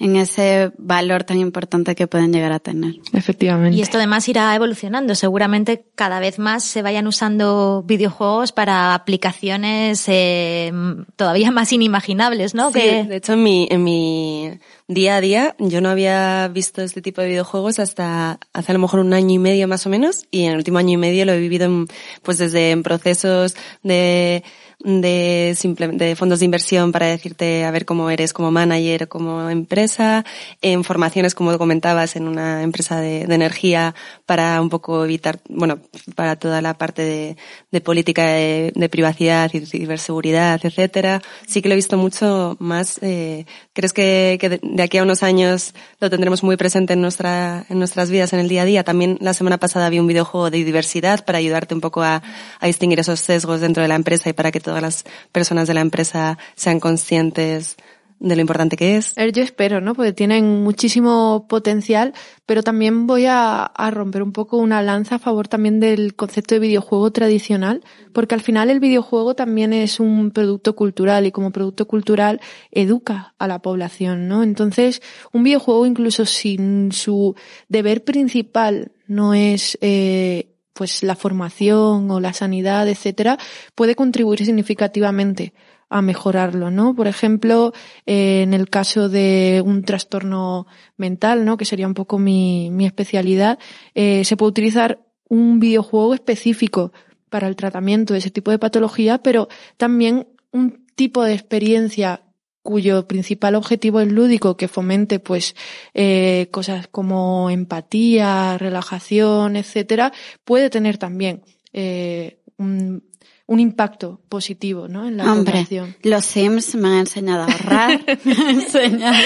en 0.00 0.16
ese 0.16 0.70
valor 0.78 1.24
tan 1.24 1.38
importante 1.38 1.96
que 1.96 2.06
pueden 2.06 2.32
llegar 2.32 2.52
a 2.52 2.60
tener. 2.60 2.94
Efectivamente. 3.12 3.76
Y 3.76 3.82
esto 3.82 3.96
además 3.96 4.28
irá 4.28 4.54
evolucionando. 4.54 5.14
Seguramente 5.14 5.86
cada 5.96 6.20
vez 6.20 6.38
más 6.38 6.62
se 6.62 6.82
vayan 6.82 7.08
usando 7.08 7.82
videojuegos 7.84 8.52
para 8.52 8.94
aplicaciones 8.94 10.04
eh, 10.06 10.72
todavía 11.16 11.50
más 11.50 11.72
inimaginables, 11.72 12.54
¿no? 12.54 12.70
Sí, 12.70 12.78
de 12.78 13.16
hecho 13.16 13.32
en 13.32 13.42
mi, 13.42 13.66
en 13.70 13.82
mi 13.82 14.58
día 14.86 15.16
a 15.16 15.20
día 15.20 15.56
yo 15.58 15.80
no 15.80 15.88
había 15.88 16.46
visto 16.48 16.82
este 16.82 17.02
tipo 17.02 17.20
de 17.20 17.28
videojuegos 17.28 17.80
hasta 17.80 18.38
hace 18.52 18.72
a 18.72 18.74
lo 18.74 18.78
mejor 18.78 19.00
un 19.00 19.12
año 19.12 19.34
y 19.34 19.38
medio 19.38 19.66
más 19.66 19.84
o 19.86 19.90
menos 19.90 20.26
y 20.30 20.44
en 20.44 20.52
el 20.52 20.58
último 20.58 20.78
año 20.78 20.92
y 20.92 20.96
medio 20.96 21.24
lo 21.24 21.32
he 21.32 21.40
vivido 21.40 21.66
en, 21.66 21.88
pues 22.22 22.38
desde 22.38 22.70
en 22.70 22.84
procesos 22.84 23.56
de 23.82 24.44
de, 24.80 25.56
de 25.92 26.16
fondos 26.16 26.38
de 26.38 26.44
inversión 26.44 26.92
para 26.92 27.06
decirte 27.06 27.64
a 27.64 27.70
ver 27.72 27.84
cómo 27.84 28.10
eres 28.10 28.32
como 28.32 28.52
manager, 28.52 29.08
como 29.08 29.50
empresa, 29.50 30.24
en 30.62 30.84
formaciones, 30.84 31.34
como 31.34 31.56
comentabas, 31.58 32.14
en 32.14 32.28
una 32.28 32.62
empresa 32.62 33.00
de, 33.00 33.22
energía 33.22 33.94
para 34.24 34.60
un 34.60 34.68
poco 34.68 35.04
evitar, 35.04 35.40
bueno, 35.48 35.80
para 36.14 36.36
toda 36.36 36.62
la 36.62 36.74
parte 36.74 37.36
de, 37.70 37.80
política 37.80 38.24
de, 38.26 38.88
privacidad 38.90 39.50
y 39.52 39.66
ciberseguridad, 39.66 40.60
etcétera. 40.62 41.22
Sí 41.46 41.60
que 41.60 41.68
lo 41.68 41.74
he 41.74 41.76
visto 41.76 41.96
mucho 41.96 42.56
más. 42.60 42.98
Eh, 43.02 43.46
¿Crees 43.72 43.92
que, 43.92 44.60
de 44.62 44.82
aquí 44.82 44.98
a 44.98 45.02
unos 45.02 45.22
años 45.22 45.74
lo 46.00 46.08
tendremos 46.08 46.42
muy 46.42 46.56
presente 46.56 46.92
en 46.94 47.00
nuestra, 47.00 47.66
en 47.68 47.78
nuestras 47.78 48.10
vidas 48.10 48.32
en 48.32 48.38
el 48.40 48.48
día 48.48 48.62
a 48.62 48.64
día? 48.64 48.84
También 48.84 49.18
la 49.20 49.34
semana 49.34 49.58
pasada 49.58 49.86
había 49.86 50.00
un 50.00 50.06
videojuego 50.06 50.50
de 50.50 50.64
diversidad 50.64 51.24
para 51.24 51.38
ayudarte 51.38 51.74
un 51.74 51.80
poco 51.80 52.02
a, 52.02 52.22
a 52.60 52.66
distinguir 52.66 53.00
esos 53.00 53.20
sesgos 53.20 53.60
dentro 53.60 53.82
de 53.82 53.88
la 53.88 53.96
empresa 53.96 54.30
y 54.30 54.32
para 54.32 54.50
que 54.50 54.60
todas 54.68 54.82
las 54.82 55.04
personas 55.32 55.66
de 55.66 55.74
la 55.74 55.80
empresa 55.80 56.38
sean 56.54 56.78
conscientes 56.78 57.76
de 58.20 58.34
lo 58.34 58.40
importante 58.40 58.76
que 58.76 58.96
es. 58.96 59.14
Yo 59.32 59.42
espero, 59.42 59.80
¿no? 59.80 59.94
Porque 59.94 60.12
tienen 60.12 60.62
muchísimo 60.62 61.46
potencial, 61.48 62.14
pero 62.46 62.62
también 62.62 63.06
voy 63.06 63.26
a, 63.28 63.70
romper 63.92 64.22
un 64.22 64.32
poco 64.32 64.56
una 64.56 64.82
lanza 64.82 65.16
a 65.16 65.18
favor 65.18 65.48
también 65.48 65.80
del 65.80 66.14
concepto 66.14 66.54
de 66.54 66.60
videojuego 66.60 67.10
tradicional, 67.12 67.82
porque 68.12 68.34
al 68.34 68.40
final 68.40 68.70
el 68.70 68.80
videojuego 68.80 69.34
también 69.34 69.72
es 69.72 70.00
un 70.00 70.32
producto 70.32 70.74
cultural 70.74 71.26
y 71.26 71.32
como 71.32 71.52
producto 71.52 71.86
cultural 71.86 72.40
educa 72.72 73.34
a 73.38 73.46
la 73.46 73.60
población, 73.60 74.28
¿no? 74.28 74.42
Entonces, 74.42 75.00
un 75.32 75.44
videojuego 75.44 75.86
incluso 75.86 76.26
sin 76.26 76.92
su 76.92 77.36
deber 77.68 78.04
principal 78.04 78.92
no 79.06 79.32
es 79.32 79.78
eh, 79.80 80.47
pues 80.78 81.02
la 81.02 81.16
formación 81.16 82.08
o 82.08 82.20
la 82.20 82.32
sanidad, 82.32 82.88
etcétera, 82.88 83.36
puede 83.74 83.96
contribuir 83.96 84.44
significativamente 84.46 85.52
a 85.90 86.02
mejorarlo, 86.02 86.70
¿no? 86.70 86.94
Por 86.94 87.08
ejemplo, 87.08 87.72
eh, 88.06 88.42
en 88.42 88.54
el 88.54 88.70
caso 88.70 89.08
de 89.08 89.60
un 89.66 89.82
trastorno 89.82 90.68
mental, 90.96 91.44
¿no? 91.44 91.56
Que 91.56 91.64
sería 91.64 91.88
un 91.88 91.94
poco 91.94 92.20
mi, 92.20 92.70
mi 92.70 92.86
especialidad, 92.86 93.58
eh, 93.96 94.24
se 94.24 94.36
puede 94.36 94.50
utilizar 94.50 95.00
un 95.28 95.58
videojuego 95.58 96.14
específico 96.14 96.92
para 97.28 97.48
el 97.48 97.56
tratamiento 97.56 98.12
de 98.12 98.20
ese 98.20 98.30
tipo 98.30 98.52
de 98.52 98.60
patología, 98.60 99.18
pero 99.18 99.48
también 99.76 100.28
un 100.52 100.86
tipo 100.94 101.24
de 101.24 101.34
experiencia 101.34 102.22
cuyo 102.68 103.08
principal 103.08 103.54
objetivo 103.54 103.98
es 103.98 104.12
lúdico, 104.12 104.58
que 104.58 104.68
fomente 104.68 105.20
pues 105.20 105.56
eh, 105.94 106.48
cosas 106.50 106.86
como 106.86 107.48
empatía, 107.48 108.58
relajación, 108.58 109.56
etcétera, 109.56 110.12
puede 110.44 110.68
tener 110.68 110.98
también 110.98 111.40
eh, 111.72 112.42
un, 112.58 113.02
un, 113.46 113.58
impacto 113.58 114.20
positivo 114.28 114.86
¿no? 114.86 115.08
en 115.08 115.16
la 115.16 115.32
Hombre, 115.32 115.66
Los 116.02 116.26
Sims 116.26 116.74
me 116.74 116.88
han 116.88 116.98
enseñado 116.98 117.44
a 117.44 117.46
ahorrar, 117.46 118.04
me 118.24 118.32
han 118.32 118.48
enseñado 118.50 119.16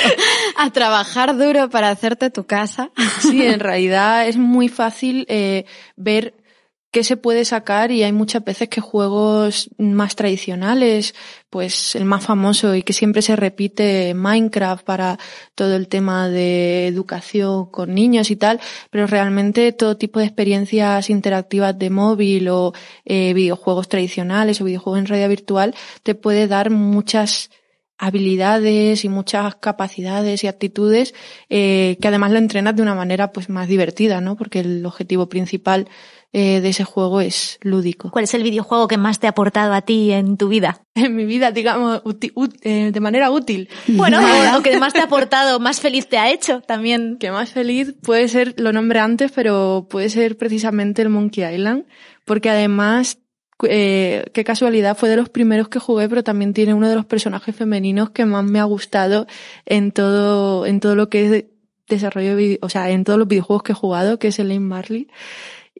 a 0.56 0.70
trabajar 0.70 1.36
duro 1.36 1.68
para 1.68 1.90
hacerte 1.90 2.30
tu 2.30 2.44
casa. 2.44 2.92
Sí, 3.18 3.44
en 3.44 3.58
realidad 3.58 4.28
es 4.28 4.36
muy 4.36 4.68
fácil 4.68 5.26
eh, 5.28 5.64
ver 5.96 6.34
qué 6.92 7.04
se 7.04 7.16
puede 7.16 7.44
sacar 7.46 7.90
y 7.90 8.02
hay 8.02 8.12
muchas 8.12 8.44
veces 8.44 8.68
que 8.68 8.82
juegos 8.82 9.70
más 9.78 10.14
tradicionales, 10.14 11.14
pues 11.48 11.96
el 11.96 12.04
más 12.04 12.24
famoso 12.24 12.74
y 12.74 12.82
que 12.82 12.92
siempre 12.92 13.22
se 13.22 13.34
repite 13.34 14.12
Minecraft 14.14 14.84
para 14.84 15.18
todo 15.54 15.74
el 15.74 15.88
tema 15.88 16.28
de 16.28 16.86
educación 16.86 17.70
con 17.70 17.94
niños 17.94 18.30
y 18.30 18.36
tal, 18.36 18.60
pero 18.90 19.06
realmente 19.06 19.72
todo 19.72 19.96
tipo 19.96 20.20
de 20.20 20.26
experiencias 20.26 21.08
interactivas 21.08 21.78
de 21.78 21.88
móvil 21.88 22.48
o 22.50 22.74
eh, 23.06 23.32
videojuegos 23.32 23.88
tradicionales 23.88 24.60
o 24.60 24.64
videojuegos 24.64 25.00
en 25.00 25.06
realidad 25.06 25.30
virtual 25.30 25.74
te 26.02 26.14
puede 26.14 26.46
dar 26.46 26.68
muchas 26.68 27.50
habilidades 27.96 29.04
y 29.04 29.08
muchas 29.08 29.54
capacidades 29.54 30.42
y 30.44 30.48
actitudes 30.48 31.14
eh, 31.48 31.96
que 32.02 32.08
además 32.08 32.32
lo 32.32 32.38
entrenas 32.38 32.76
de 32.76 32.82
una 32.82 32.96
manera 32.96 33.32
pues 33.32 33.48
más 33.48 33.68
divertida, 33.68 34.20
¿no? 34.20 34.36
Porque 34.36 34.60
el 34.60 34.84
objetivo 34.84 35.28
principal 35.28 35.88
eh, 36.34 36.62
de 36.62 36.70
ese 36.70 36.84
juego 36.84 37.20
es 37.20 37.58
lúdico. 37.60 38.10
¿Cuál 38.10 38.24
es 38.24 38.32
el 38.32 38.42
videojuego 38.42 38.88
que 38.88 38.96
más 38.96 39.20
te 39.20 39.26
ha 39.26 39.30
aportado 39.30 39.74
a 39.74 39.82
ti 39.82 40.12
en 40.12 40.36
tu 40.36 40.48
vida? 40.48 40.80
En 40.94 41.16
mi 41.16 41.24
vida, 41.24 41.52
digamos, 41.52 42.02
eh, 42.62 42.90
de 42.92 43.00
manera 43.00 43.30
útil. 43.30 43.68
Bueno, 43.88 44.18
o 44.58 44.62
que 44.62 44.78
más 44.78 44.92
te 44.92 45.00
ha 45.00 45.04
aportado, 45.04 45.58
más 45.58 45.80
feliz 45.80 46.06
te 46.06 46.18
ha 46.18 46.30
hecho 46.30 46.60
también. 46.60 47.16
Que 47.18 47.30
más 47.30 47.50
feliz 47.50 47.94
puede 48.02 48.28
ser, 48.28 48.54
lo 48.58 48.72
nombré 48.72 49.00
antes, 49.00 49.32
pero 49.32 49.86
puede 49.90 50.10
ser 50.10 50.36
precisamente 50.36 51.02
el 51.02 51.08
Monkey 51.08 51.44
Island, 51.44 51.84
porque 52.24 52.50
además 52.50 53.18
eh, 53.68 54.24
qué 54.32 54.44
casualidad, 54.44 54.96
fue 54.96 55.08
de 55.08 55.16
los 55.16 55.28
primeros 55.28 55.68
que 55.68 55.78
jugué, 55.78 56.08
pero 56.08 56.24
también 56.24 56.52
tiene 56.52 56.74
uno 56.74 56.88
de 56.88 56.94
los 56.94 57.06
personajes 57.06 57.54
femeninos 57.54 58.10
que 58.10 58.26
más 58.26 58.44
me 58.44 58.58
ha 58.58 58.64
gustado 58.64 59.26
en 59.66 59.92
todo, 59.92 60.66
en 60.66 60.80
todo 60.80 60.94
lo 60.94 61.08
que 61.08 61.24
es 61.24 61.44
desarrollo, 61.88 62.36
o 62.60 62.68
sea, 62.68 62.90
en 62.90 63.04
todos 63.04 63.18
los 63.18 63.28
videojuegos 63.28 63.62
que 63.62 63.72
he 63.72 63.74
jugado, 63.74 64.18
que 64.18 64.28
es 64.28 64.38
Elaine 64.38 64.66
Marley 64.66 65.08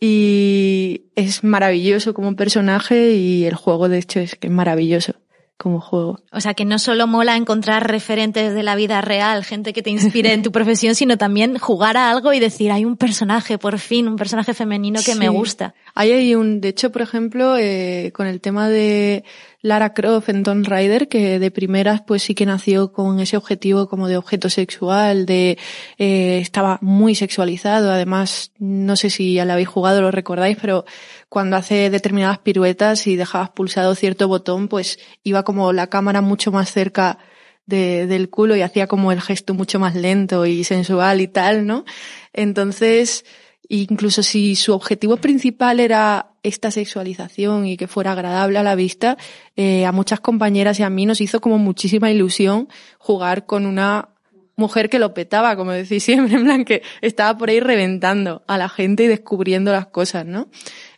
y 0.05 1.05
es 1.15 1.45
maravilloso 1.45 2.13
como 2.13 2.35
personaje 2.35 3.13
y 3.13 3.45
el 3.45 3.55
juego 3.55 3.89
de 3.89 3.99
hecho 3.99 4.19
es 4.19 4.35
que 4.35 4.49
es 4.49 4.53
maravilloso 4.53 5.15
como 5.57 5.81
juego. 5.81 6.19
O 6.33 6.41
sea, 6.41 6.55
que 6.55 6.65
no 6.65 6.81
solo 6.81 7.07
mola 7.07 7.37
encontrar 7.37 7.89
referentes 7.89 8.53
de 8.53 8.65
la 8.65 8.75
vida 8.75 9.01
real, 9.01 9.45
gente 9.45 9.73
que 9.73 9.81
te 9.81 9.91
inspire 9.91 10.33
en 10.33 10.43
tu 10.43 10.51
profesión, 10.53 10.97
sino 10.97 11.19
también 11.19 11.57
jugar 11.57 11.97
a 11.97 12.11
algo 12.11 12.33
y 12.33 12.41
decir, 12.41 12.73
hay 12.73 12.85
un 12.85 12.97
personaje, 12.97 13.59
por 13.59 13.79
fin, 13.79 14.09
un 14.09 14.17
personaje 14.17 14.55
femenino 14.55 14.99
que 14.99 15.13
sí. 15.13 15.19
me 15.21 15.29
gusta. 15.29 15.73
Hay 15.95 16.35
un, 16.35 16.61
de 16.61 16.71
hecho, 16.71 16.91
por 16.91 17.03
ejemplo, 17.03 17.57
eh, 17.57 18.11
con 18.13 18.27
el 18.27 18.41
tema 18.41 18.69
de 18.69 19.23
Lara 19.63 19.95
Croft 19.95 20.29
en 20.29 20.43
Tomb 20.43 20.67
Raider, 20.67 21.09
que 21.09 21.39
de 21.39 21.51
primeras 21.53 22.03
pues 22.03 22.25
sí 22.25 22.35
que 22.35 22.47
nació 22.47 22.93
con 22.93 23.21
ese 23.21 23.37
objetivo 23.37 23.89
como 23.89 24.09
de 24.09 24.17
objeto 24.17 24.51
sexual, 24.51 25.25
de 25.25 25.57
eh, 25.99 26.39
estaba 26.41 26.79
muy 26.83 27.15
sexualizado, 27.15 27.93
además 27.93 28.53
no 28.59 28.97
sé 28.97 29.09
si 29.09 29.35
ya 29.35 29.45
lo 29.45 29.53
habéis 29.53 29.69
jugado, 29.69 30.03
lo 30.03 30.11
recordáis, 30.11 30.59
pero 30.61 30.85
cuando 31.29 31.57
hace 31.57 31.91
determinadas 31.91 32.41
piruetas 32.41 33.07
y 33.07 33.15
dejabas 33.15 33.51
pulsado 33.51 33.95
cierto 33.95 34.27
botón, 34.27 34.67
pues 34.67 34.99
iba 35.23 35.45
como 35.45 35.73
la 35.73 35.87
cámara 35.87 36.21
mucho 36.21 36.51
más 36.51 36.73
cerca 36.73 37.19
de, 37.67 38.07
del 38.09 38.31
culo 38.31 38.57
y 38.57 38.63
hacía 38.63 38.89
como 38.89 39.13
el 39.13 39.21
gesto 39.21 39.55
mucho 39.55 39.79
más 39.79 39.95
lento 39.95 40.45
y 40.45 40.65
sensual 40.65 41.21
y 41.21 41.29
tal, 41.29 41.67
¿no? 41.67 41.85
Entonces, 42.33 43.25
incluso 43.69 44.23
si 44.23 44.57
su 44.57 44.73
objetivo 44.73 45.17
principal 45.17 45.81
era 45.81 46.33
esta 46.43 46.71
sexualización 46.71 47.67
y 47.67 47.77
que 47.77 47.87
fuera 47.87 48.13
agradable 48.13 48.59
a 48.59 48.63
la 48.63 48.75
vista, 48.75 49.17
eh, 49.57 49.87
a 49.87 49.93
muchas 49.93 50.21
compañeras 50.21 50.81
y 50.81 50.83
a 50.83 50.91
mí 50.91 51.07
nos 51.07 51.21
hizo 51.21 51.41
como 51.41 51.59
muchísima 51.59 52.11
ilusión 52.11 52.69
jugar 52.99 53.47
con 53.47 53.67
una 53.67 54.09
mujer 54.57 54.91
que 54.91 54.99
lo 54.99 55.15
petaba, 55.15 55.57
como 55.57 55.73
decís 55.73 56.03
siempre, 56.03 56.35
en 56.39 56.45
plan 56.45 56.65
que 56.65 56.83
estaba 57.01 57.37
por 57.39 57.51
ahí 57.51 57.61
reventando 57.61 58.43
a 58.47 58.59
la 58.59 58.69
gente 58.69 59.05
y 59.05 59.07
descubriendo 59.07 59.73
las 59.73 59.87
cosas, 59.87 60.27
¿no? 60.27 60.49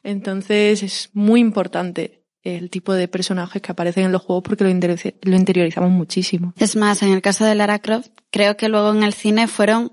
Entonces 0.02 0.82
es 0.82 1.10
muy 1.12 1.40
importante 1.40 2.22
el 2.42 2.68
tipo 2.68 2.92
de 2.92 3.08
personajes 3.08 3.62
que 3.62 3.72
aparecen 3.72 4.04
en 4.04 4.12
los 4.12 4.22
juegos 4.22 4.44
porque 4.44 4.64
lo, 4.64 4.70
lo 4.70 5.36
interiorizamos 5.36 5.90
muchísimo. 5.90 6.52
Es 6.58 6.76
más, 6.76 7.02
en 7.02 7.12
el 7.12 7.22
caso 7.22 7.44
de 7.44 7.54
Lara 7.54 7.78
Croft, 7.78 8.08
creo 8.30 8.56
que 8.56 8.68
luego 8.68 8.92
en 8.92 9.02
el 9.02 9.14
cine 9.14 9.48
fueron 9.48 9.92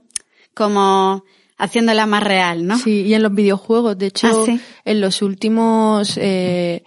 como 0.53 1.23
haciéndola 1.61 2.05
más 2.07 2.23
real, 2.23 2.65
¿no? 2.65 2.77
Sí, 2.77 3.03
y 3.03 3.13
en 3.13 3.23
los 3.23 3.33
videojuegos, 3.33 3.97
de 3.97 4.07
hecho, 4.07 4.27
Ah, 4.27 4.45
sí. 4.45 4.59
en 4.83 4.99
los 5.01 5.21
últimos, 5.21 6.17
eh, 6.17 6.83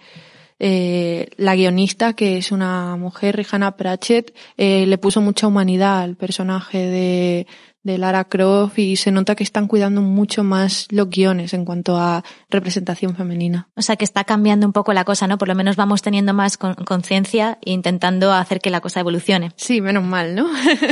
eh, 0.59 1.29
la 1.37 1.55
guionista, 1.55 2.13
que 2.13 2.37
es 2.37 2.51
una 2.51 2.95
mujer, 2.97 3.35
Rihanna 3.37 3.75
Pratchett, 3.77 4.33
eh, 4.57 4.85
le 4.85 4.97
puso 4.97 5.21
mucha 5.21 5.47
humanidad 5.47 6.01
al 6.01 6.15
personaje 6.15 6.77
de, 6.77 7.47
de 7.85 7.99
Lara 7.99 8.23
Croft 8.25 8.79
y 8.79 8.95
se 8.95 9.11
nota 9.11 9.35
que 9.35 9.43
están 9.43 9.67
cuidando 9.67 10.01
mucho 10.01 10.43
más 10.43 10.87
los 10.89 11.07
guiones 11.07 11.53
en 11.53 11.65
cuanto 11.65 11.97
a 11.97 12.23
representación 12.49 13.15
femenina. 13.15 13.69
O 13.75 13.83
sea 13.83 13.95
que 13.95 14.03
está 14.03 14.23
cambiando 14.23 14.65
un 14.65 14.73
poco 14.73 14.91
la 14.91 15.03
cosa, 15.05 15.27
¿no? 15.27 15.37
Por 15.37 15.47
lo 15.47 15.53
menos 15.55 15.75
vamos 15.75 16.01
teniendo 16.01 16.33
más 16.33 16.57
con- 16.57 16.73
conciencia 16.73 17.59
e 17.63 17.71
intentando 17.71 18.33
hacer 18.33 18.59
que 18.59 18.71
la 18.71 18.81
cosa 18.81 19.01
evolucione. 19.01 19.51
Sí, 19.55 19.81
menos 19.81 20.03
mal, 20.03 20.33
¿no? 20.33 20.47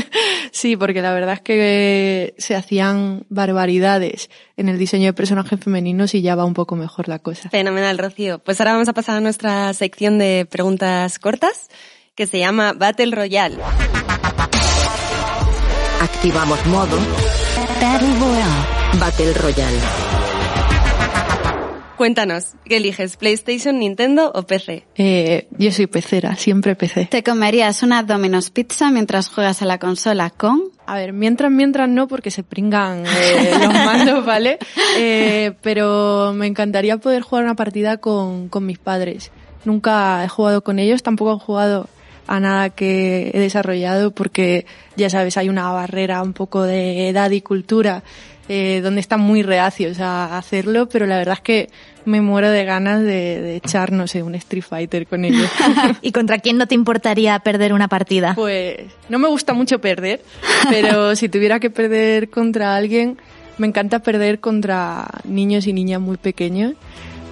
sí, 0.51 0.77
porque 0.77 1.01
la 1.01 1.13
verdad 1.13 1.33
es 1.33 1.41
que 1.41 2.35
se 2.37 2.55
hacían 2.55 3.25
barbaridades 3.29 4.29
en 4.55 4.69
el 4.69 4.77
diseño 4.77 5.05
de 5.07 5.13
personajes 5.13 5.59
femeninos 5.59 6.13
y 6.13 6.21
ya 6.21 6.35
va 6.35 6.45
un 6.45 6.53
poco 6.53 6.75
mejor 6.75 7.09
la 7.09 7.17
cosa. 7.17 7.49
Fenomenal, 7.49 7.97
Rocío. 7.97 8.37
Pues 8.37 8.61
ahora 8.61 8.73
vamos 8.73 8.87
a 8.87 8.93
pasar 8.93 9.17
a 9.17 9.19
nuestra 9.19 9.73
sección 9.73 10.19
de 10.19 10.47
preguntas 10.49 11.17
cortas 11.17 11.69
que 12.13 12.27
se 12.27 12.37
llama 12.37 12.73
Battle 12.73 13.15
Royale. 13.15 13.57
Activamos 16.23 16.65
modo 16.67 16.97
Battle 17.81 18.13
Royale. 18.17 18.97
Battle 18.97 19.33
Royale. 19.33 19.79
Cuéntanos, 21.97 22.53
¿qué 22.63 22.77
eliges? 22.77 23.17
¿PlayStation, 23.17 23.77
Nintendo 23.77 24.31
o 24.33 24.43
PC? 24.43 24.87
Eh, 24.95 25.49
yo 25.57 25.73
soy 25.73 25.87
pecera, 25.87 26.37
siempre 26.37 26.77
PC. 26.77 27.07
¿Te 27.11 27.23
comerías 27.23 27.83
una 27.83 28.03
Domino's 28.03 28.51
Pizza 28.51 28.89
mientras 28.89 29.27
juegas 29.27 29.61
a 29.63 29.65
la 29.65 29.79
consola 29.79 30.29
con? 30.29 30.61
A 30.85 30.95
ver, 30.95 31.11
mientras, 31.11 31.51
mientras 31.51 31.89
no, 31.89 32.07
porque 32.07 32.31
se 32.31 32.43
pringan 32.43 33.03
eh, 33.05 33.51
los 33.61 33.73
mandos, 33.73 34.25
¿vale? 34.25 34.59
Eh, 34.97 35.51
pero 35.61 36.31
me 36.31 36.47
encantaría 36.47 36.99
poder 36.99 37.21
jugar 37.21 37.43
una 37.43 37.55
partida 37.55 37.97
con, 37.97 38.47
con 38.47 38.65
mis 38.65 38.79
padres. 38.79 39.33
Nunca 39.65 40.23
he 40.23 40.29
jugado 40.29 40.63
con 40.63 40.79
ellos, 40.79 41.03
tampoco 41.03 41.35
he 41.35 41.39
jugado 41.45 41.89
a 42.27 42.39
nada 42.39 42.69
que 42.69 43.31
he 43.33 43.39
desarrollado 43.39 44.11
porque, 44.11 44.65
ya 44.95 45.09
sabes, 45.09 45.37
hay 45.37 45.49
una 45.49 45.71
barrera 45.71 46.21
un 46.21 46.33
poco 46.33 46.63
de 46.63 47.09
edad 47.09 47.31
y 47.31 47.41
cultura 47.41 48.03
eh, 48.49 48.81
donde 48.83 48.99
están 48.99 49.21
muy 49.21 49.41
reacios 49.41 50.01
a 50.01 50.37
hacerlo, 50.37 50.89
pero 50.89 51.05
la 51.05 51.17
verdad 51.17 51.35
es 51.35 51.41
que 51.41 51.69
me 52.03 52.19
muero 52.19 52.49
de 52.49 52.65
ganas 52.65 52.99
de, 53.01 53.41
de 53.41 53.55
echar, 53.55 53.93
no 53.93 54.05
sé, 54.05 54.21
un 54.21 54.35
Street 54.35 54.63
Fighter 54.63 55.07
con 55.07 55.23
ellos. 55.23 55.49
¿Y 56.01 56.11
contra 56.11 56.39
quién 56.39 56.57
no 56.57 56.67
te 56.67 56.75
importaría 56.75 57.39
perder 57.39 57.71
una 57.71 57.87
partida? 57.87 58.33
Pues 58.35 58.81
no 59.07 59.17
me 59.17 59.29
gusta 59.29 59.53
mucho 59.53 59.79
perder, 59.79 60.21
pero 60.69 61.15
si 61.15 61.29
tuviera 61.29 61.61
que 61.61 61.69
perder 61.69 62.29
contra 62.29 62.75
alguien, 62.75 63.17
me 63.57 63.67
encanta 63.67 63.99
perder 63.99 64.41
contra 64.41 65.07
niños 65.23 65.65
y 65.65 65.71
niñas 65.71 66.01
muy 66.01 66.17
pequeños, 66.17 66.73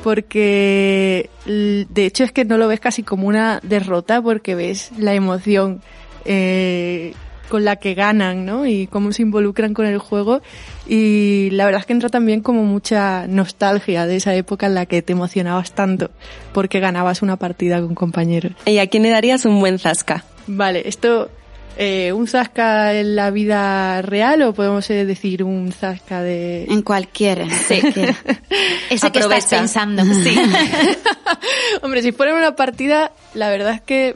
porque 0.04 1.30
de 1.46 2.06
hecho 2.06 2.24
es 2.24 2.32
que 2.32 2.46
no 2.46 2.58
lo 2.58 2.68
ves 2.68 2.80
casi 2.80 3.04
como 3.04 3.28
una 3.28 3.60
derrota, 3.64 4.22
porque 4.22 4.56
ves 4.56 4.92
la 4.98 5.14
emoción 5.14 5.82
eh, 6.26 7.14
con 7.50 7.66
la 7.66 7.76
que 7.76 7.94
ganan, 7.94 8.46
¿no? 8.46 8.66
Y 8.66 8.88
cómo 8.88 9.12
se 9.12 9.22
involucran 9.22 9.74
con 9.74 9.86
el 9.86 9.98
juego. 9.98 10.42
Y 10.88 11.50
la 11.52 11.66
verdad 11.66 11.82
es 11.82 11.86
que 11.86 11.94
entra 11.94 12.10
también 12.10 12.42
como 12.42 12.64
mucha 12.64 13.28
nostalgia 13.28 14.08
de 14.08 14.16
esa 14.16 14.34
época 14.34 14.68
en 14.68 14.76
la 14.76 14.86
que 14.86 15.02
te 15.02 15.14
emocionabas 15.14 15.74
tanto 15.74 16.12
porque 16.54 16.80
ganabas 16.80 17.22
una 17.22 17.36
partida 17.36 17.82
con 17.82 17.94
compañeros. 17.94 18.54
¿Y 18.66 18.78
a 18.78 18.88
quién 18.88 19.04
le 19.04 19.10
darías 19.10 19.46
un 19.46 19.60
buen 19.60 19.80
zasca? 19.80 20.24
Vale, 20.48 20.88
esto, 20.88 21.30
eh, 21.77 22.12
¿un 22.12 22.27
zasca 22.27 22.93
en 22.93 23.15
la 23.15 23.31
vida 23.31 24.01
real 24.01 24.41
o 24.43 24.53
podemos 24.53 24.89
eh, 24.89 25.05
decir 25.05 25.43
un 25.43 25.71
zasca 25.71 26.21
de... 26.21 26.65
En 26.65 26.81
cualquiera. 26.81 27.43
en 27.43 27.81
cualquiera. 27.81 28.15
Ese 28.89 29.12
que 29.12 29.19
estás 29.19 29.45
pensando. 29.45 30.03
Sí. 30.05 30.38
Hombre, 31.81 32.01
si 32.01 32.12
fuera 32.12 32.36
una 32.36 32.55
partida, 32.55 33.12
la 33.34 33.49
verdad 33.49 33.73
es 33.73 33.81
que 33.81 34.15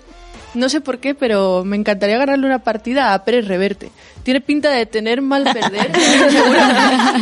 no 0.56 0.70
sé 0.70 0.82
por 0.82 1.00
qué, 1.00 1.14
pero 1.14 1.64
me 1.64 1.76
encantaría 1.76 2.18
ganarle 2.18 2.46
una 2.46 2.60
partida 2.60 3.14
a 3.14 3.24
Pérez 3.24 3.48
Reverte. 3.48 3.92
Tiene 4.24 4.42
pinta 4.42 4.72
de 4.72 4.86
tener 4.86 5.22
mal 5.22 5.44
perder 5.44 5.92
y 5.96 6.32
seguro, 6.32 6.60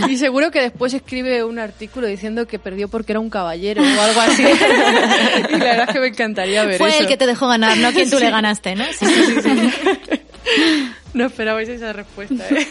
y 0.09 0.17
seguro 0.17 0.51
que 0.51 0.61
después 0.61 0.93
escribe 0.93 1.43
un 1.43 1.59
artículo 1.59 2.07
diciendo 2.07 2.47
que 2.47 2.59
perdió 2.59 2.87
porque 2.87 3.11
era 3.11 3.19
un 3.19 3.29
caballero 3.29 3.81
o 3.83 4.01
algo 4.01 4.21
así. 4.21 4.43
y 5.49 5.57
la 5.57 5.65
verdad 5.65 5.85
es 5.87 5.93
que 5.93 5.99
me 5.99 6.07
encantaría 6.07 6.63
ver 6.63 6.77
Fue 6.77 6.89
eso. 6.89 6.99
el 6.99 7.07
que 7.07 7.17
te 7.17 7.25
dejó 7.25 7.47
ganar, 7.47 7.77
no 7.77 7.91
quien 7.91 8.09
tú 8.09 8.19
le 8.19 8.29
ganaste, 8.29 8.75
¿no? 8.75 8.85
Sí, 8.85 9.05
sí, 9.05 9.35
sí. 9.41 10.91
No 11.13 11.27
esperabais 11.27 11.69
esa 11.69 11.93
respuesta, 11.93 12.43
¿eh? 12.49 12.67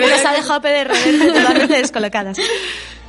Nos 0.00 0.24
ha 0.24 0.32
dejado 0.32 0.60
PDR 0.60 0.92
totalmente 1.32 1.74
descolocadas. 1.74 2.38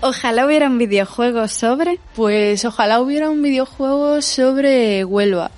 Ojalá 0.01 0.45
hubiera 0.45 0.67
un 0.67 0.77
videojuego 0.77 1.47
sobre. 1.47 1.99
Pues 2.15 2.63
ojalá 2.63 3.01
hubiera 3.01 3.31
un 3.31 3.41
videojuego 3.41 4.21
sobre 4.21 5.03
Huelva. 5.03 5.49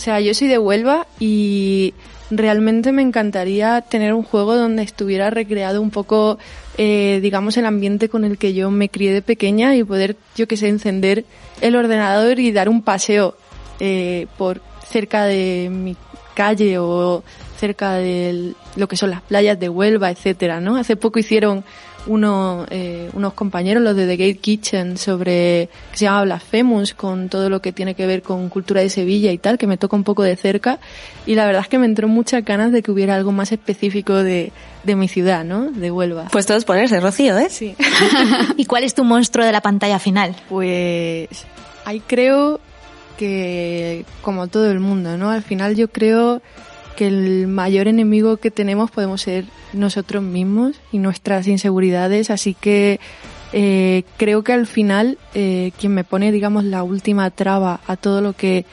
O 0.00 0.02
sea, 0.02 0.18
yo 0.18 0.32
soy 0.32 0.48
de 0.48 0.56
Huelva 0.56 1.06
y 1.18 1.92
realmente 2.30 2.90
me 2.90 3.02
encantaría 3.02 3.82
tener 3.82 4.14
un 4.14 4.22
juego 4.22 4.56
donde 4.56 4.82
estuviera 4.82 5.28
recreado 5.28 5.82
un 5.82 5.90
poco, 5.90 6.38
eh, 6.78 7.18
digamos, 7.20 7.58
el 7.58 7.66
ambiente 7.66 8.08
con 8.08 8.24
el 8.24 8.38
que 8.38 8.54
yo 8.54 8.70
me 8.70 8.88
crié 8.88 9.12
de 9.12 9.20
pequeña 9.20 9.76
y 9.76 9.84
poder, 9.84 10.16
yo 10.36 10.48
que 10.48 10.56
sé, 10.56 10.68
encender 10.68 11.26
el 11.60 11.76
ordenador 11.76 12.38
y 12.38 12.50
dar 12.50 12.70
un 12.70 12.80
paseo 12.80 13.36
eh, 13.78 14.26
por 14.38 14.62
cerca 14.88 15.26
de 15.26 15.68
mi 15.70 15.98
calle 16.32 16.78
o 16.78 17.22
cerca 17.58 17.96
de 17.96 18.54
lo 18.76 18.88
que 18.88 18.96
son 18.96 19.10
las 19.10 19.20
playas 19.20 19.60
de 19.60 19.68
Huelva, 19.68 20.10
etcétera, 20.10 20.62
¿no? 20.62 20.76
Hace 20.76 20.96
poco 20.96 21.18
hicieron 21.18 21.62
uno, 22.06 22.66
eh, 22.70 23.10
unos 23.12 23.34
compañeros, 23.34 23.82
los 23.82 23.96
de 23.96 24.06
The 24.06 24.16
Gate 24.16 24.38
Kitchen, 24.38 24.96
sobre, 24.96 25.68
que 25.92 25.98
se 25.98 26.04
llama 26.06 26.24
Blasphemous, 26.24 26.94
con 26.94 27.28
todo 27.28 27.50
lo 27.50 27.60
que 27.60 27.72
tiene 27.72 27.94
que 27.94 28.06
ver 28.06 28.22
con 28.22 28.48
cultura 28.48 28.80
de 28.80 28.88
Sevilla 28.88 29.32
y 29.32 29.38
tal, 29.38 29.58
que 29.58 29.66
me 29.66 29.76
toca 29.76 29.96
un 29.96 30.04
poco 30.04 30.22
de 30.22 30.36
cerca. 30.36 30.78
Y 31.26 31.34
la 31.34 31.46
verdad 31.46 31.62
es 31.62 31.68
que 31.68 31.78
me 31.78 31.86
entró 31.86 32.08
muchas 32.08 32.44
ganas 32.44 32.72
de 32.72 32.82
que 32.82 32.90
hubiera 32.90 33.14
algo 33.14 33.32
más 33.32 33.52
específico 33.52 34.14
de, 34.14 34.52
de 34.84 34.96
mi 34.96 35.08
ciudad, 35.08 35.44
¿no? 35.44 35.70
De 35.70 35.90
Huelva. 35.90 36.28
Pues 36.32 36.46
todos 36.46 36.64
ponerse, 36.64 37.00
Rocío, 37.00 37.38
¿eh? 37.38 37.48
Sí. 37.50 37.74
¿Y 38.56 38.64
cuál 38.64 38.84
es 38.84 38.94
tu 38.94 39.04
monstruo 39.04 39.44
de 39.44 39.52
la 39.52 39.60
pantalla 39.60 39.98
final? 39.98 40.34
Pues 40.48 41.28
ahí 41.84 42.00
creo 42.06 42.60
que, 43.18 44.06
como 44.22 44.48
todo 44.48 44.70
el 44.70 44.80
mundo, 44.80 45.18
¿no? 45.18 45.30
Al 45.30 45.42
final 45.42 45.76
yo 45.76 45.88
creo 45.88 46.40
que 46.96 47.06
el 47.06 47.48
mayor 47.48 47.88
enemigo 47.88 48.36
que 48.36 48.50
tenemos 48.50 48.90
podemos 48.90 49.22
ser 49.22 49.44
nosotros 49.72 50.22
mismos 50.22 50.80
y 50.92 50.98
nuestras 50.98 51.46
inseguridades, 51.46 52.30
así 52.30 52.54
que 52.54 53.00
eh, 53.52 54.04
creo 54.16 54.44
que 54.44 54.52
al 54.52 54.66
final 54.66 55.18
eh, 55.34 55.72
quien 55.78 55.94
me 55.94 56.04
pone, 56.04 56.32
digamos, 56.32 56.64
la 56.64 56.82
última 56.82 57.30
traba 57.30 57.80
a 57.86 57.96
todo 57.96 58.20
lo 58.20 58.32
que 58.32 58.64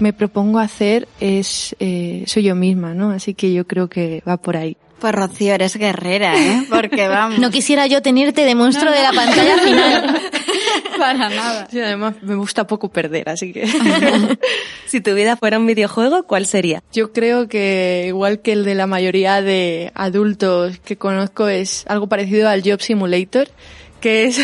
me 0.00 0.12
propongo 0.12 0.58
hacer 0.58 1.08
es 1.20 1.74
eh, 1.80 2.24
soy 2.26 2.42
yo 2.44 2.54
misma, 2.54 2.94
¿no? 2.94 3.10
Así 3.10 3.34
que 3.34 3.52
yo 3.52 3.66
creo 3.66 3.88
que 3.88 4.22
va 4.26 4.36
por 4.36 4.56
ahí. 4.56 4.76
Pues 4.98 5.14
Rocío, 5.14 5.54
eres 5.54 5.76
guerrera, 5.76 6.34
¿eh? 6.36 6.66
Porque 6.70 7.06
vamos. 7.08 7.38
No 7.38 7.50
quisiera 7.50 7.86
yo 7.86 8.02
tenerte 8.02 8.44
de 8.44 8.54
monstruo 8.54 8.90
de 8.90 9.02
la 9.02 9.12
pantalla 9.12 9.58
final. 9.58 10.20
para 10.98 11.28
nada. 11.28 11.68
Sí, 11.70 11.80
además 11.80 12.14
me 12.22 12.34
gusta 12.34 12.66
poco 12.66 12.88
perder, 12.88 13.28
así 13.28 13.52
que 13.52 13.66
Si 14.86 15.00
tu 15.00 15.14
vida 15.14 15.36
fuera 15.36 15.58
un 15.58 15.66
videojuego, 15.66 16.24
¿cuál 16.24 16.46
sería? 16.46 16.82
Yo 16.92 17.12
creo 17.12 17.48
que 17.48 18.04
igual 18.08 18.40
que 18.40 18.52
el 18.52 18.64
de 18.64 18.74
la 18.74 18.86
mayoría 18.86 19.42
de 19.42 19.90
adultos 19.94 20.78
que 20.78 20.96
conozco 20.96 21.48
es 21.48 21.84
algo 21.88 22.06
parecido 22.06 22.48
al 22.48 22.62
Job 22.62 22.80
Simulator, 22.80 23.48
que 24.00 24.24
es 24.24 24.40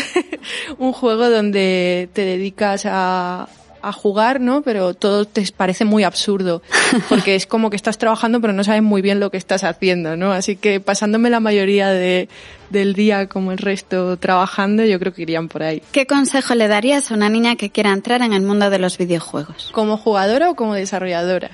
un 0.77 0.93
juego 0.93 1.29
donde 1.29 2.09
te 2.13 2.25
dedicas 2.25 2.85
a, 2.85 3.47
a 3.83 3.91
jugar, 3.91 4.39
¿no? 4.39 4.61
Pero 4.61 4.93
todo 4.93 5.25
te 5.25 5.45
parece 5.55 5.85
muy 5.85 6.03
absurdo, 6.03 6.61
porque 7.09 7.35
es 7.35 7.45
como 7.45 7.69
que 7.69 7.75
estás 7.75 7.97
trabajando 7.97 8.39
pero 8.41 8.53
no 8.53 8.63
sabes 8.63 8.81
muy 8.81 9.01
bien 9.01 9.19
lo 9.19 9.29
que 9.29 9.37
estás 9.37 9.63
haciendo, 9.63 10.15
¿no? 10.15 10.31
Así 10.31 10.55
que 10.55 10.79
pasándome 10.79 11.29
la 11.29 11.39
mayoría 11.39 11.89
de, 11.89 12.29
del 12.69 12.93
día 12.93 13.27
como 13.27 13.51
el 13.51 13.57
resto 13.57 14.17
trabajando, 14.17 14.85
yo 14.85 14.99
creo 14.99 15.13
que 15.13 15.23
irían 15.23 15.49
por 15.49 15.63
ahí. 15.63 15.81
¿Qué 15.91 16.07
consejo 16.07 16.55
le 16.55 16.67
darías 16.67 17.11
a 17.11 17.13
una 17.13 17.29
niña 17.29 17.55
que 17.57 17.69
quiera 17.69 17.91
entrar 17.91 18.21
en 18.21 18.33
el 18.33 18.41
mundo 18.41 18.69
de 18.69 18.79
los 18.79 18.97
videojuegos? 18.97 19.69
¿Como 19.73 19.97
jugadora 19.97 20.49
o 20.49 20.55
como 20.55 20.73
desarrolladora? 20.73 21.51